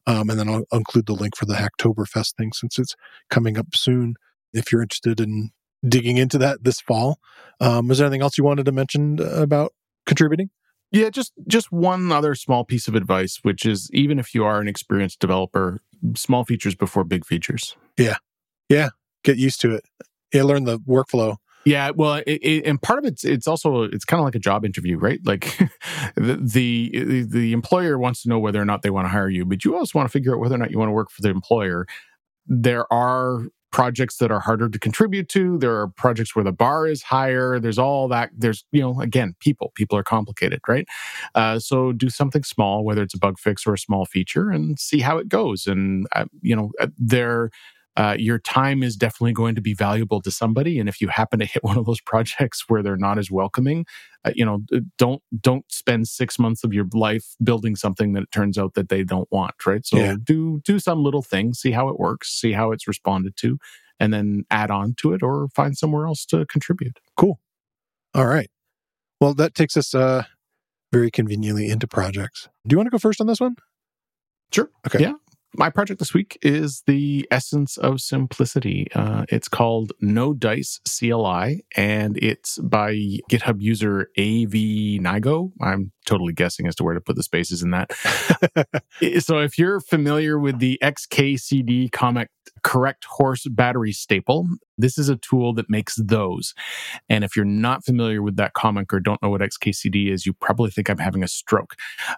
Um, 0.06 0.30
and 0.30 0.38
then 0.38 0.48
I'll, 0.48 0.64
I'll 0.72 0.78
include 0.78 1.06
the 1.06 1.14
link 1.14 1.36
for 1.36 1.46
the 1.46 1.54
Hacktoberfest 1.54 2.34
thing 2.36 2.52
since 2.52 2.78
it's 2.78 2.94
coming 3.30 3.58
up 3.58 3.74
soon. 3.74 4.14
If 4.52 4.70
you're 4.70 4.82
interested 4.82 5.20
in 5.20 5.50
digging 5.86 6.16
into 6.16 6.38
that 6.38 6.64
this 6.64 6.80
fall, 6.80 7.18
um, 7.60 7.90
is 7.90 7.98
there 7.98 8.06
anything 8.06 8.22
else 8.22 8.38
you 8.38 8.44
wanted 8.44 8.66
to 8.66 8.72
mention 8.72 9.20
uh, 9.20 9.42
about 9.42 9.72
contributing? 10.06 10.50
Yeah, 10.92 11.10
just 11.10 11.32
just 11.48 11.72
one 11.72 12.12
other 12.12 12.34
small 12.34 12.64
piece 12.64 12.86
of 12.86 12.94
advice, 12.94 13.40
which 13.42 13.66
is 13.66 13.90
even 13.92 14.18
if 14.18 14.34
you 14.34 14.44
are 14.44 14.60
an 14.60 14.68
experienced 14.68 15.18
developer, 15.18 15.80
small 16.14 16.44
features 16.44 16.76
before 16.76 17.02
big 17.02 17.24
features. 17.24 17.76
Yeah, 17.98 18.16
yeah, 18.68 18.90
get 19.24 19.36
used 19.36 19.60
to 19.62 19.74
it. 19.74 19.84
Yeah, 20.32 20.44
learn 20.44 20.64
the 20.64 20.78
workflow. 20.78 21.36
Yeah, 21.66 21.90
well, 21.96 22.22
it, 22.26 22.38
it, 22.42 22.64
and 22.66 22.80
part 22.80 23.00
of 23.00 23.04
it's 23.04 23.24
it's 23.24 23.48
also 23.48 23.82
it's 23.82 24.04
kind 24.04 24.20
of 24.20 24.24
like 24.24 24.36
a 24.36 24.40
job 24.40 24.64
interview, 24.64 24.98
right? 24.98 25.18
Like 25.24 25.58
the, 26.16 26.36
the 26.40 27.24
the 27.28 27.52
employer 27.52 27.98
wants 27.98 28.22
to 28.22 28.28
know 28.28 28.38
whether 28.38 28.62
or 28.62 28.64
not 28.64 28.82
they 28.82 28.90
want 28.90 29.06
to 29.06 29.08
hire 29.10 29.28
you, 29.28 29.44
but 29.44 29.64
you 29.64 29.76
also 29.76 29.98
want 29.98 30.08
to 30.08 30.12
figure 30.12 30.32
out 30.34 30.40
whether 30.40 30.54
or 30.54 30.58
not 30.58 30.70
you 30.70 30.78
want 30.78 30.88
to 30.90 30.92
work 30.94 31.10
for 31.10 31.22
the 31.22 31.28
employer. 31.30 31.86
There 32.46 32.92
are 32.92 33.44
projects 33.72 34.18
that 34.18 34.30
are 34.32 34.40
harder 34.40 34.68
to 34.68 34.78
contribute 34.78 35.28
to. 35.30 35.58
There 35.58 35.76
are 35.80 35.88
projects 35.88 36.36
where 36.36 36.44
the 36.44 36.52
bar 36.52 36.86
is 36.86 37.02
higher. 37.02 37.60
There's 37.60 37.78
all 37.78 38.08
that. 38.08 38.30
There's 38.36 38.64
you 38.72 38.82
know 38.82 39.00
again, 39.00 39.34
people 39.40 39.72
people 39.74 39.98
are 39.98 40.04
complicated, 40.04 40.60
right? 40.68 40.86
Uh, 41.34 41.58
so 41.58 41.92
do 41.92 42.10
something 42.10 42.44
small, 42.44 42.84
whether 42.84 43.02
it's 43.02 43.14
a 43.14 43.18
bug 43.18 43.38
fix 43.38 43.66
or 43.66 43.74
a 43.74 43.78
small 43.78 44.06
feature, 44.06 44.50
and 44.50 44.78
see 44.78 45.00
how 45.00 45.18
it 45.18 45.28
goes. 45.28 45.66
And 45.66 46.06
uh, 46.16 46.26
you 46.42 46.56
know 46.56 46.72
uh, 46.80 46.88
there 46.98 47.50
uh, 47.96 48.14
your 48.18 48.38
time 48.38 48.82
is 48.82 48.94
definitely 48.96 49.32
going 49.32 49.54
to 49.54 49.60
be 49.62 49.74
valuable 49.74 50.20
to 50.20 50.30
somebody 50.30 50.78
and 50.78 50.88
if 50.88 51.00
you 51.00 51.08
happen 51.08 51.38
to 51.38 51.46
hit 51.46 51.62
one 51.70 51.78
of 51.78 51.86
those 51.86 52.00
projects 52.00 52.64
where 52.68 52.82
they're 52.82 52.96
not 52.96 53.18
as 53.18 53.30
welcoming 53.30 53.84
uh, 54.24 54.32
you 54.34 54.44
know 54.44 54.60
don't 54.98 55.22
don't 55.40 55.64
spend 55.70 56.06
six 56.08 56.38
months 56.38 56.62
of 56.64 56.72
your 56.72 56.86
life 56.92 57.34
building 57.42 57.76
something 57.76 58.12
that 58.12 58.22
it 58.24 58.30
turns 58.32 58.58
out 58.58 58.74
that 58.74 58.88
they 58.88 59.02
don't 59.02 59.30
want 59.30 59.54
right 59.66 59.86
so 59.86 59.96
Yeah. 59.96 60.16
do 60.22 60.60
do 60.64 60.78
some 60.78 61.02
little 61.02 61.22
thing 61.22 61.54
see 61.54 61.70
how 61.72 61.88
it 61.88 61.98
works 61.98 62.30
see 62.30 62.52
how 62.52 62.72
it's 62.72 62.86
responded 62.86 63.36
to 63.38 63.58
and 63.98 64.12
then 64.12 64.44
add 64.50 64.70
on 64.70 64.94
to 64.98 65.12
it 65.14 65.22
or 65.22 65.48
find 65.54 65.76
somewhere 65.78 66.06
else 66.06 66.26
to 66.26 66.44
contribute 66.46 66.98
Cool. 67.16 67.40
All 68.14 68.26
right. 68.26 68.50
Well, 69.20 69.34
that 69.34 69.54
takes 69.54 69.76
us 69.76 69.94
uh, 69.94 70.24
very 70.92 71.10
conveniently 71.10 71.68
into 71.70 71.86
projects. 71.86 72.48
Do 72.66 72.74
you 72.74 72.78
want 72.78 72.86
to 72.86 72.90
go 72.90 72.98
first 72.98 73.20
on 73.20 73.26
this 73.26 73.40
one? 73.40 73.56
Sure. 74.52 74.70
Okay. 74.86 75.00
Yeah. 75.00 75.14
My 75.58 75.70
project 75.70 76.00
this 76.00 76.12
week 76.12 76.38
is 76.42 76.82
the 76.86 77.26
essence 77.30 77.78
of 77.78 78.02
simplicity. 78.02 78.88
Uh, 78.94 79.24
it's 79.30 79.48
called 79.48 79.92
No 80.00 80.34
Dice 80.34 80.80
CLI, 80.86 81.64
and 81.74 82.18
it's 82.18 82.58
by 82.58 82.92
GitHub 83.30 83.56
user 83.60 84.10
AV 84.18 85.00
Nigo. 85.00 85.52
I'm 85.60 85.92
totally 86.06 86.32
guessing 86.32 86.66
as 86.66 86.74
to 86.76 86.84
where 86.84 86.94
to 86.94 87.00
put 87.00 87.16
the 87.16 87.22
spaces 87.22 87.62
in 87.62 87.70
that. 87.70 87.92
So, 89.20 89.38
if 89.38 89.58
you're 89.58 89.80
familiar 89.80 90.38
with 90.38 90.58
the 90.58 90.78
XKCD 90.82 91.92
comic 91.92 92.30
correct 92.62 93.04
horse 93.04 93.46
battery 93.48 93.92
staple, 93.92 94.46
this 94.78 94.98
is 94.98 95.08
a 95.08 95.16
tool 95.16 95.54
that 95.54 95.70
makes 95.70 95.96
those. 95.96 96.54
And 97.08 97.24
if 97.24 97.36
you're 97.36 97.44
not 97.44 97.84
familiar 97.84 98.22
with 98.22 98.36
that 98.36 98.54
comic 98.54 98.92
or 98.92 99.00
don't 99.00 99.22
know 99.22 99.30
what 99.30 99.40
XKCD 99.40 100.12
is, 100.12 100.26
you 100.26 100.32
probably 100.34 100.70
think 100.70 100.88
I'm 100.88 100.98
having 100.98 101.22
a 101.22 101.28
stroke. 101.28 101.74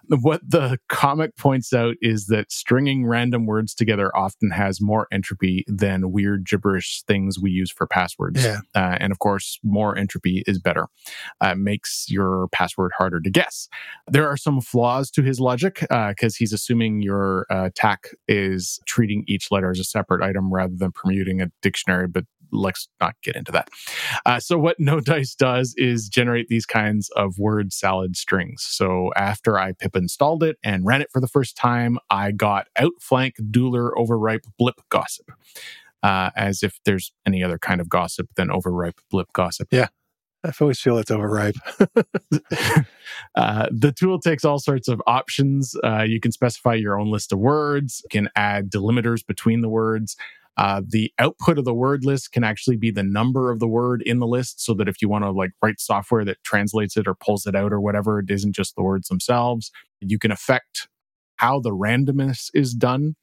What 0.07 0.41
the 0.47 0.77
comic 0.89 1.35
points 1.37 1.73
out 1.73 1.95
is 2.01 2.27
that 2.27 2.51
stringing 2.51 3.05
random 3.05 3.45
words 3.45 3.73
together 3.73 4.15
often 4.15 4.51
has 4.51 4.81
more 4.81 5.07
entropy 5.11 5.63
than 5.67 6.11
weird 6.11 6.45
gibberish 6.45 7.03
things 7.03 7.39
we 7.39 7.51
use 7.51 7.71
for 7.71 7.87
passwords. 7.87 8.43
Yeah. 8.43 8.59
Uh, 8.75 8.97
and 8.99 9.11
of 9.11 9.19
course, 9.19 9.59
more 9.63 9.97
entropy 9.97 10.43
is 10.47 10.59
better. 10.59 10.87
Uh, 11.41 11.55
makes 11.55 12.05
your 12.09 12.47
password 12.51 12.91
harder 12.97 13.19
to 13.21 13.29
guess. 13.29 13.69
There 14.07 14.27
are 14.27 14.37
some 14.37 14.61
flaws 14.61 15.11
to 15.11 15.21
his 15.21 15.39
logic 15.39 15.85
because 15.89 16.35
he's 16.35 16.53
assuming 16.53 17.01
your 17.01 17.45
uh, 17.49 17.69
TAC 17.75 18.09
is 18.27 18.79
treating 18.85 19.23
each 19.27 19.51
letter 19.51 19.71
as 19.71 19.79
a 19.79 19.83
separate 19.83 20.23
item 20.23 20.51
rather 20.51 20.75
than 20.75 20.91
permuting 20.91 21.41
a 21.41 21.51
dictionary, 21.61 22.07
but 22.07 22.25
let's 22.51 22.87
not 22.99 23.15
get 23.23 23.35
into 23.35 23.51
that. 23.51 23.69
Uh, 24.25 24.39
so, 24.39 24.57
what 24.57 24.79
No 24.89 24.99
Dice 24.99 25.35
does 25.35 25.73
is 25.77 26.09
generate 26.09 26.47
these 26.47 26.65
kinds 26.65 27.09
of 27.15 27.37
word 27.37 27.73
salad 27.73 28.15
strings. 28.15 28.65
So, 28.67 29.11
after 29.15 29.59
I 29.59 29.73
pip 29.73 29.95
installed 29.95 30.43
it 30.43 30.57
and 30.63 30.85
ran 30.85 31.01
it 31.01 31.11
for 31.11 31.21
the 31.21 31.27
first 31.27 31.55
time, 31.55 31.97
I 32.09 32.31
got 32.31 32.67
outflank, 32.77 33.35
dueler, 33.51 33.91
overripe, 33.97 34.45
blip 34.57 34.81
gossip. 34.89 35.31
Uh, 36.01 36.29
as 36.37 36.63
if 36.63 36.79
there's 36.85 37.11
any 37.25 37.43
other 37.43 37.57
kind 37.57 37.81
of 37.81 37.89
gossip 37.89 38.29
than 38.35 38.49
overripe 38.49 39.01
blip 39.11 39.33
gossip. 39.33 39.67
I 40.43 40.51
always 40.61 40.79
feel 40.79 40.97
it's 40.97 41.11
overripe. 41.11 41.55
uh, 43.35 43.67
the 43.71 43.93
tool 43.95 44.19
takes 44.19 44.45
all 44.45 44.59
sorts 44.59 44.87
of 44.87 45.01
options. 45.05 45.75
Uh, 45.83 46.03
you 46.03 46.19
can 46.19 46.31
specify 46.31 46.75
your 46.75 46.99
own 46.99 47.11
list 47.11 47.33
of 47.33 47.39
words, 47.39 48.01
you 48.03 48.09
can 48.09 48.29
add 48.35 48.69
delimiters 48.69 49.25
between 49.25 49.61
the 49.61 49.69
words. 49.69 50.15
Uh, 50.57 50.81
the 50.85 51.13
output 51.19 51.57
of 51.57 51.63
the 51.63 51.73
word 51.73 52.03
list 52.03 52.33
can 52.33 52.43
actually 52.43 52.75
be 52.75 52.91
the 52.91 53.03
number 53.03 53.49
of 53.49 53.59
the 53.59 53.67
word 53.67 54.01
in 54.01 54.19
the 54.19 54.27
list 54.27 54.61
so 54.61 54.73
that 54.73 54.89
if 54.89 55.01
you 55.01 55.07
want 55.07 55.23
to 55.23 55.31
like 55.31 55.51
write 55.61 55.79
software 55.79 56.25
that 56.25 56.43
translates 56.43 56.97
it 56.97 57.07
or 57.07 57.15
pulls 57.15 57.45
it 57.45 57.55
out 57.55 57.71
or 57.71 57.79
whatever, 57.79 58.19
it 58.19 58.29
isn't 58.29 58.53
just 58.53 58.75
the 58.75 58.83
words 58.83 59.07
themselves. 59.07 59.71
You 60.01 60.19
can 60.19 60.31
affect 60.31 60.89
how 61.37 61.61
the 61.61 61.71
randomness 61.71 62.49
is 62.53 62.73
done. 62.73 63.15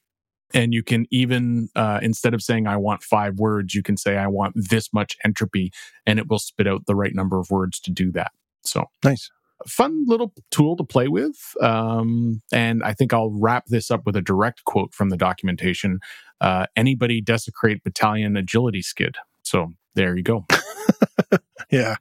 And 0.54 0.72
you 0.72 0.82
can 0.82 1.06
even, 1.10 1.68
uh, 1.74 1.98
instead 2.02 2.34
of 2.34 2.42
saying, 2.42 2.66
I 2.66 2.76
want 2.76 3.02
five 3.02 3.38
words, 3.38 3.74
you 3.74 3.82
can 3.82 3.96
say, 3.96 4.16
I 4.16 4.28
want 4.28 4.54
this 4.56 4.92
much 4.92 5.16
entropy, 5.24 5.72
and 6.06 6.18
it 6.18 6.28
will 6.28 6.38
spit 6.38 6.66
out 6.68 6.86
the 6.86 6.94
right 6.94 7.14
number 7.14 7.38
of 7.38 7.50
words 7.50 7.80
to 7.80 7.90
do 7.90 8.12
that. 8.12 8.30
So, 8.62 8.84
nice. 9.04 9.30
fun 9.66 10.04
little 10.06 10.32
tool 10.50 10.76
to 10.76 10.84
play 10.84 11.08
with. 11.08 11.36
Um, 11.60 12.42
and 12.52 12.82
I 12.82 12.92
think 12.92 13.12
I'll 13.12 13.30
wrap 13.30 13.66
this 13.66 13.90
up 13.90 14.06
with 14.06 14.16
a 14.16 14.22
direct 14.22 14.64
quote 14.64 14.94
from 14.94 15.10
the 15.10 15.16
documentation. 15.16 16.00
Uh, 16.40 16.66
anybody 16.76 17.20
desecrate 17.20 17.82
battalion 17.82 18.36
agility 18.36 18.82
skid. 18.82 19.16
So 19.42 19.72
there 19.94 20.16
you 20.16 20.22
go. 20.22 20.44
yeah. 21.70 21.96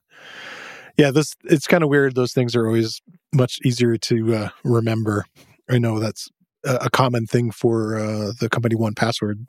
Yeah, 0.97 1.11
this 1.11 1.35
it's 1.43 1.67
kind 1.67 1.83
of 1.83 1.89
weird. 1.89 2.15
Those 2.15 2.33
things 2.33 2.55
are 2.55 2.67
always 2.67 3.01
much 3.33 3.59
easier 3.65 3.97
to 3.97 4.35
uh, 4.35 4.49
remember. 4.63 5.25
I 5.69 5.77
know 5.77 5.99
that's 5.99 6.29
a, 6.65 6.89
common 6.89 7.25
thing 7.25 7.51
for 7.51 7.97
uh, 7.97 8.31
the 8.39 8.49
company 8.49 8.75
1Password. 8.75 9.45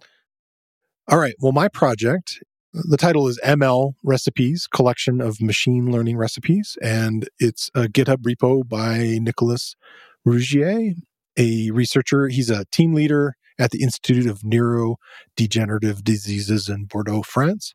All 1.09 1.19
right. 1.19 1.35
Well, 1.41 1.53
my 1.53 1.69
project, 1.69 2.43
the 2.73 2.97
title 2.97 3.29
is 3.29 3.41
ML 3.45 3.95
Recipes 4.05 4.67
Collection 4.67 5.21
of 5.21 5.41
Machine 5.41 5.91
Learning 5.91 6.17
Recipes, 6.17 6.77
and 6.83 7.29
it's 7.39 7.71
a 7.75 7.85
GitHub 7.85 8.19
repo 8.19 8.69
by 8.69 9.19
Nicolas 9.21 9.77
Rougier, 10.25 10.95
a 11.37 11.71
researcher. 11.71 12.29
He's 12.29 12.51
a 12.51 12.65
team 12.67 12.93
leader 12.93 13.37
at 13.59 13.71
the 13.71 13.83
Institute 13.83 14.27
of 14.27 14.41
Neurodegenerative 14.41 16.03
Diseases 16.03 16.69
in 16.69 16.85
Bordeaux, 16.85 17.23
France. 17.23 17.75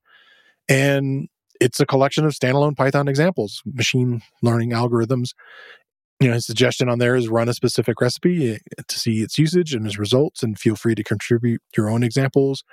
And 0.69 1.27
it's 1.59 1.79
a 1.79 1.85
collection 1.85 2.25
of 2.25 2.33
standalone 2.33 2.75
Python 2.75 3.07
examples, 3.07 3.61
machine 3.65 4.21
learning 4.41 4.71
algorithms. 4.71 5.29
You 6.21 6.27
know, 6.27 6.33
his 6.35 6.45
suggestion 6.45 6.87
on 6.87 6.99
there 6.99 7.15
is 7.15 7.29
run 7.29 7.49
a 7.49 7.53
specific 7.53 7.99
recipe 7.99 8.53
eh, 8.53 8.57
to 8.87 8.99
see 8.99 9.21
its 9.21 9.39
usage 9.39 9.73
and 9.73 9.87
its 9.87 9.97
results, 9.97 10.43
and 10.43 10.57
feel 10.57 10.75
free 10.75 10.93
to 10.93 11.03
contribute 11.03 11.63
your 11.75 11.89
own 11.89 12.03
examples. 12.03 12.63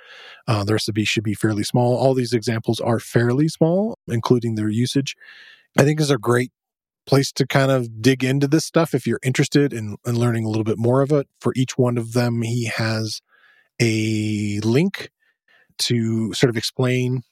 Uh, 0.47 0.63
the 0.63 0.73
recipe 0.73 1.03
should 1.03 1.23
be 1.23 1.33
fairly 1.33 1.63
small. 1.63 1.97
All 1.97 2.13
these 2.13 2.31
examples 2.31 2.79
are 2.79 2.99
fairly 2.99 3.47
small, 3.47 3.97
including 4.07 4.53
their 4.53 4.69
usage. 4.69 5.15
I 5.79 5.83
think 5.83 5.99
is 5.99 6.11
a 6.11 6.19
great 6.19 6.51
place 7.07 7.31
to 7.31 7.47
kind 7.47 7.71
of 7.71 8.03
dig 8.03 8.23
into 8.23 8.47
this 8.47 8.65
stuff 8.65 8.93
if 8.93 9.07
you're 9.07 9.19
interested 9.23 9.73
in, 9.73 9.97
in 10.05 10.19
learning 10.19 10.45
a 10.45 10.49
little 10.49 10.63
bit 10.63 10.77
more 10.77 11.01
of 11.01 11.11
it. 11.11 11.27
For 11.41 11.51
each 11.55 11.75
one 11.75 11.97
of 11.97 12.13
them, 12.13 12.43
he 12.43 12.65
has 12.65 13.19
a 13.81 14.59
link 14.59 15.09
to 15.79 16.33
sort 16.35 16.51
of 16.51 16.57
explain 16.57 17.23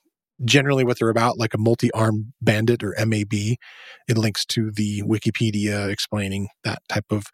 generally 0.46 0.84
what 0.84 1.00
they're 1.00 1.10
about, 1.10 1.38
like 1.38 1.54
a 1.54 1.60
multi-arm 1.60 2.34
bandit 2.42 2.84
or 2.84 2.96
MAB. 3.06 3.34
It 3.34 4.18
links 4.18 4.46
to 4.48 4.72
the 4.72 5.02
Wikipedia 5.04 5.90
explaining 5.90 6.50
that 6.64 6.80
type 6.88 7.12
of 7.12 7.26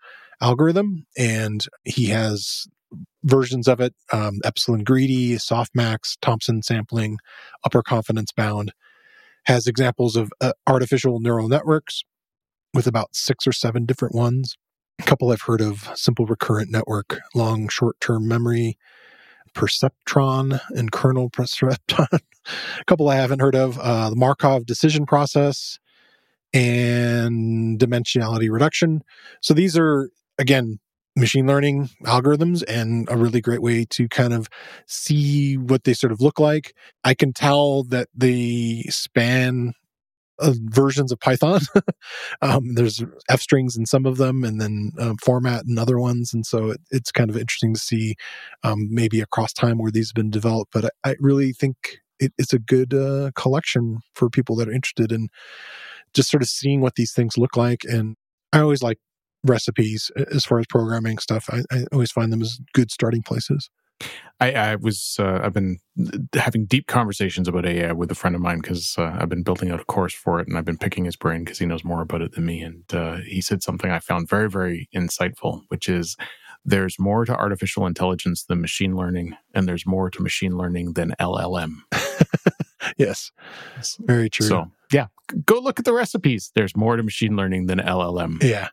algorithm, 0.42 1.06
and 1.18 1.66
he 1.84 2.08
has 2.08 2.68
versions 3.24 3.68
of 3.68 3.80
it: 3.80 3.94
um, 4.12 4.40
Epsilon 4.44 4.84
Greedy, 4.84 5.36
Softmax, 5.36 6.18
Thompson 6.22 6.62
sampling, 6.62 7.18
Upper 7.66 7.82
Confidence 7.82 8.32
Bound. 8.32 8.74
Has 9.46 9.68
examples 9.68 10.16
of 10.16 10.32
uh, 10.40 10.54
artificial 10.68 11.20
neural 11.20 11.50
networks 11.50 12.04
with 12.74 12.88
about 12.88 13.14
six 13.14 13.46
or 13.46 13.52
seven 13.52 13.86
different 13.86 14.16
ones. 14.16 14.56
A 15.00 15.04
couple 15.04 15.32
I've 15.32 15.42
heard 15.42 15.60
of: 15.60 15.90
simple 15.96 16.26
recurrent 16.26 16.72
network, 16.72 17.20
long 17.36 17.68
short-term 17.68 18.26
memory, 18.26 18.78
perceptron 19.54 20.60
and 20.70 20.92
kernel 20.92 21.30
perceptron. 21.30 22.08
a 22.12 22.20
couple 22.86 23.10
I 23.10 23.16
haven't 23.16 23.40
heard 23.40 23.56
of 23.56 23.80
uh, 23.80 24.10
the 24.10 24.16
Markov 24.16 24.66
decision 24.66 25.06
process 25.06 25.80
and 26.54 27.80
dimensionality 27.80 28.50
reduction. 28.50 29.04
So 29.42 29.54
these 29.54 29.78
are, 29.78 30.10
again, 30.38 30.80
machine 31.16 31.48
learning 31.48 31.90
algorithms 32.06 32.64
and 32.68 33.08
a 33.10 33.18
really 33.18 33.42
great 33.42 33.62
way 33.62 33.86
to 33.86 34.08
kind 34.08 34.34
of 34.34 34.50
see 34.88 35.58
what 35.58 35.84
they 35.84 35.94
sort 35.94 36.12
of 36.12 36.22
look 36.22 36.40
like. 36.40 36.76
I 37.04 37.14
can 37.14 37.34
tell 37.34 37.84
that 37.86 38.10
they 38.16 38.84
span 38.90 39.74
uh, 40.40 40.54
versions 40.64 41.12
of 41.12 41.20
Python. 41.20 41.62
um, 42.42 42.76
there's 42.76 43.04
F 43.30 43.42
strings 43.42 43.78
in 43.78 43.86
some 43.86 44.06
of 44.06 44.18
them, 44.18 44.44
and 44.44 44.60
then 44.60 44.92
um, 45.00 45.18
format 45.24 45.64
in 45.68 45.78
other 45.78 46.00
ones, 46.00 46.34
and 46.34 46.46
so 46.46 46.72
it, 46.72 46.82
it's 46.92 47.12
kind 47.12 47.30
of 47.30 47.38
interesting 47.38 47.74
to 47.74 47.80
see 47.80 48.16
um, 48.64 48.88
maybe 48.90 49.22
across 49.22 49.54
time 49.54 49.78
where 49.78 49.92
these 49.92 50.10
have 50.10 50.16
been 50.16 50.32
developed. 50.32 50.72
But 50.74 50.86
I, 50.86 51.12
I 51.12 51.16
really 51.20 51.54
think 51.54 52.00
it, 52.20 52.34
it's 52.38 52.54
a 52.54 52.60
good 52.60 52.94
uh, 52.94 53.32
collection 53.36 54.00
for 54.16 54.30
people 54.30 54.56
that 54.58 54.68
are 54.68 54.74
interested 54.74 55.12
in 55.12 55.30
just 56.14 56.30
sort 56.30 56.44
of 56.44 56.50
seeing 56.50 56.82
what 56.82 56.96
these 56.96 57.14
things 57.14 57.38
look 57.38 57.58
like. 57.58 57.84
And 57.84 58.16
I 58.52 58.60
always 58.60 58.84
like 58.84 59.00
recipes 59.44 60.12
as 60.32 60.46
far 60.46 60.60
as 60.60 60.66
programming 60.68 61.18
stuff. 61.18 61.50
I, 61.52 61.64
I 61.72 61.86
always 61.92 62.12
find 62.12 62.32
them 62.32 62.42
as 62.42 62.60
good 62.74 62.92
starting 62.92 63.24
places. 63.24 63.70
I, 64.40 64.52
I 64.52 64.76
was 64.76 65.18
uh, 65.20 65.40
I've 65.42 65.54
been 65.54 65.78
having 66.34 66.66
deep 66.66 66.88
conversations 66.88 67.48
about 67.48 67.66
AI 67.66 67.92
with 67.94 68.12
a 68.12 68.16
friend 68.16 68.36
of 68.36 68.42
mine 68.42 68.60
because 68.60 68.96
uh, 68.98 69.16
I've 69.18 69.30
been 69.30 69.44
building 69.44 69.72
out 69.72 69.80
a 69.80 69.86
course 69.86 70.14
for 70.14 70.40
it 70.40 70.48
and 70.48 70.58
I've 70.58 70.66
been 70.66 70.78
picking 70.78 71.06
his 71.06 71.16
brain 71.16 71.44
because 71.44 71.60
he 71.60 71.66
knows 71.66 71.84
more 71.84 72.02
about 72.02 72.22
it 72.22 72.34
than 72.34 72.46
me. 72.46 72.62
And 72.62 72.84
uh, 72.94 73.18
he 73.26 73.42
said 73.42 73.64
something 73.64 73.90
I 73.90 74.00
found 74.00 74.28
very 74.28 74.50
very 74.50 74.90
insightful, 74.94 75.62
which 75.70 75.88
is 75.88 76.18
there's 76.66 76.98
more 77.00 77.26
to 77.26 77.36
artificial 77.36 77.86
intelligence 77.86 78.44
than 78.44 78.62
machine 78.62 78.96
learning, 78.96 79.36
and 79.54 79.68
there's 79.68 79.86
more 79.86 80.10
to 80.10 80.22
machine 80.22 80.58
learning 80.58 80.94
than 80.94 81.14
LLM. 81.20 81.78
yes, 82.98 83.32
very 84.00 84.30
true. 84.30 84.48
So 84.48 84.72
yeah, 84.92 85.08
go 85.46 85.60
look 85.60 85.80
at 85.80 85.86
the 85.86 85.94
recipes. 85.94 86.52
There's 86.56 86.76
more 86.76 86.96
to 86.96 87.04
machine 87.04 87.36
learning 87.36 87.68
than 87.68 87.80
LLM. 87.80 88.42
Yeah. 88.44 88.70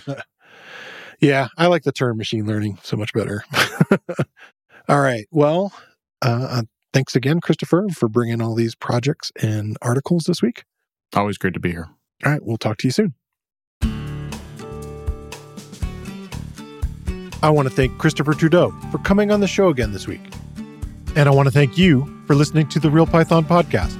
yeah, 1.20 1.48
I 1.56 1.66
like 1.66 1.82
the 1.82 1.92
term 1.92 2.16
machine 2.16 2.46
learning 2.46 2.78
so 2.82 2.96
much 2.96 3.12
better. 3.12 3.44
All 4.90 5.00
right. 5.00 5.28
Well, 5.30 5.72
uh, 6.20 6.48
uh, 6.50 6.62
thanks 6.92 7.14
again, 7.14 7.40
Christopher, 7.40 7.86
for 7.90 8.08
bringing 8.08 8.42
all 8.42 8.56
these 8.56 8.74
projects 8.74 9.30
and 9.40 9.76
articles 9.80 10.24
this 10.24 10.42
week. 10.42 10.64
Always 11.14 11.38
great 11.38 11.54
to 11.54 11.60
be 11.60 11.70
here. 11.70 11.88
All 12.24 12.32
right. 12.32 12.44
We'll 12.44 12.56
talk 12.56 12.78
to 12.78 12.88
you 12.88 12.90
soon. 12.90 13.14
I 17.40 17.50
want 17.50 17.68
to 17.68 17.74
thank 17.74 17.98
Christopher 17.98 18.34
Trudeau 18.34 18.72
for 18.90 18.98
coming 18.98 19.30
on 19.30 19.38
the 19.38 19.46
show 19.46 19.68
again 19.68 19.92
this 19.92 20.08
week. 20.08 20.22
And 21.14 21.28
I 21.28 21.30
want 21.30 21.46
to 21.46 21.52
thank 21.52 21.78
you 21.78 22.12
for 22.26 22.34
listening 22.34 22.66
to 22.70 22.80
the 22.80 22.90
Real 22.90 23.06
Python 23.06 23.44
podcast. 23.44 23.96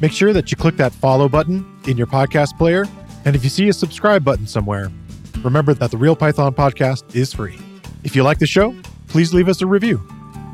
Make 0.00 0.10
sure 0.10 0.32
that 0.32 0.50
you 0.50 0.56
click 0.56 0.76
that 0.78 0.92
follow 0.92 1.28
button 1.28 1.64
in 1.86 1.96
your 1.96 2.08
podcast 2.08 2.58
player. 2.58 2.86
And 3.24 3.36
if 3.36 3.44
you 3.44 3.50
see 3.50 3.68
a 3.68 3.72
subscribe 3.72 4.24
button 4.24 4.48
somewhere, 4.48 4.90
remember 5.44 5.72
that 5.72 5.92
the 5.92 5.98
Real 5.98 6.16
Python 6.16 6.52
podcast 6.52 7.14
is 7.14 7.32
free. 7.32 7.60
If 8.02 8.16
you 8.16 8.24
like 8.24 8.40
the 8.40 8.46
show, 8.48 8.74
please 9.06 9.32
leave 9.32 9.48
us 9.48 9.62
a 9.62 9.66
review. 9.68 10.04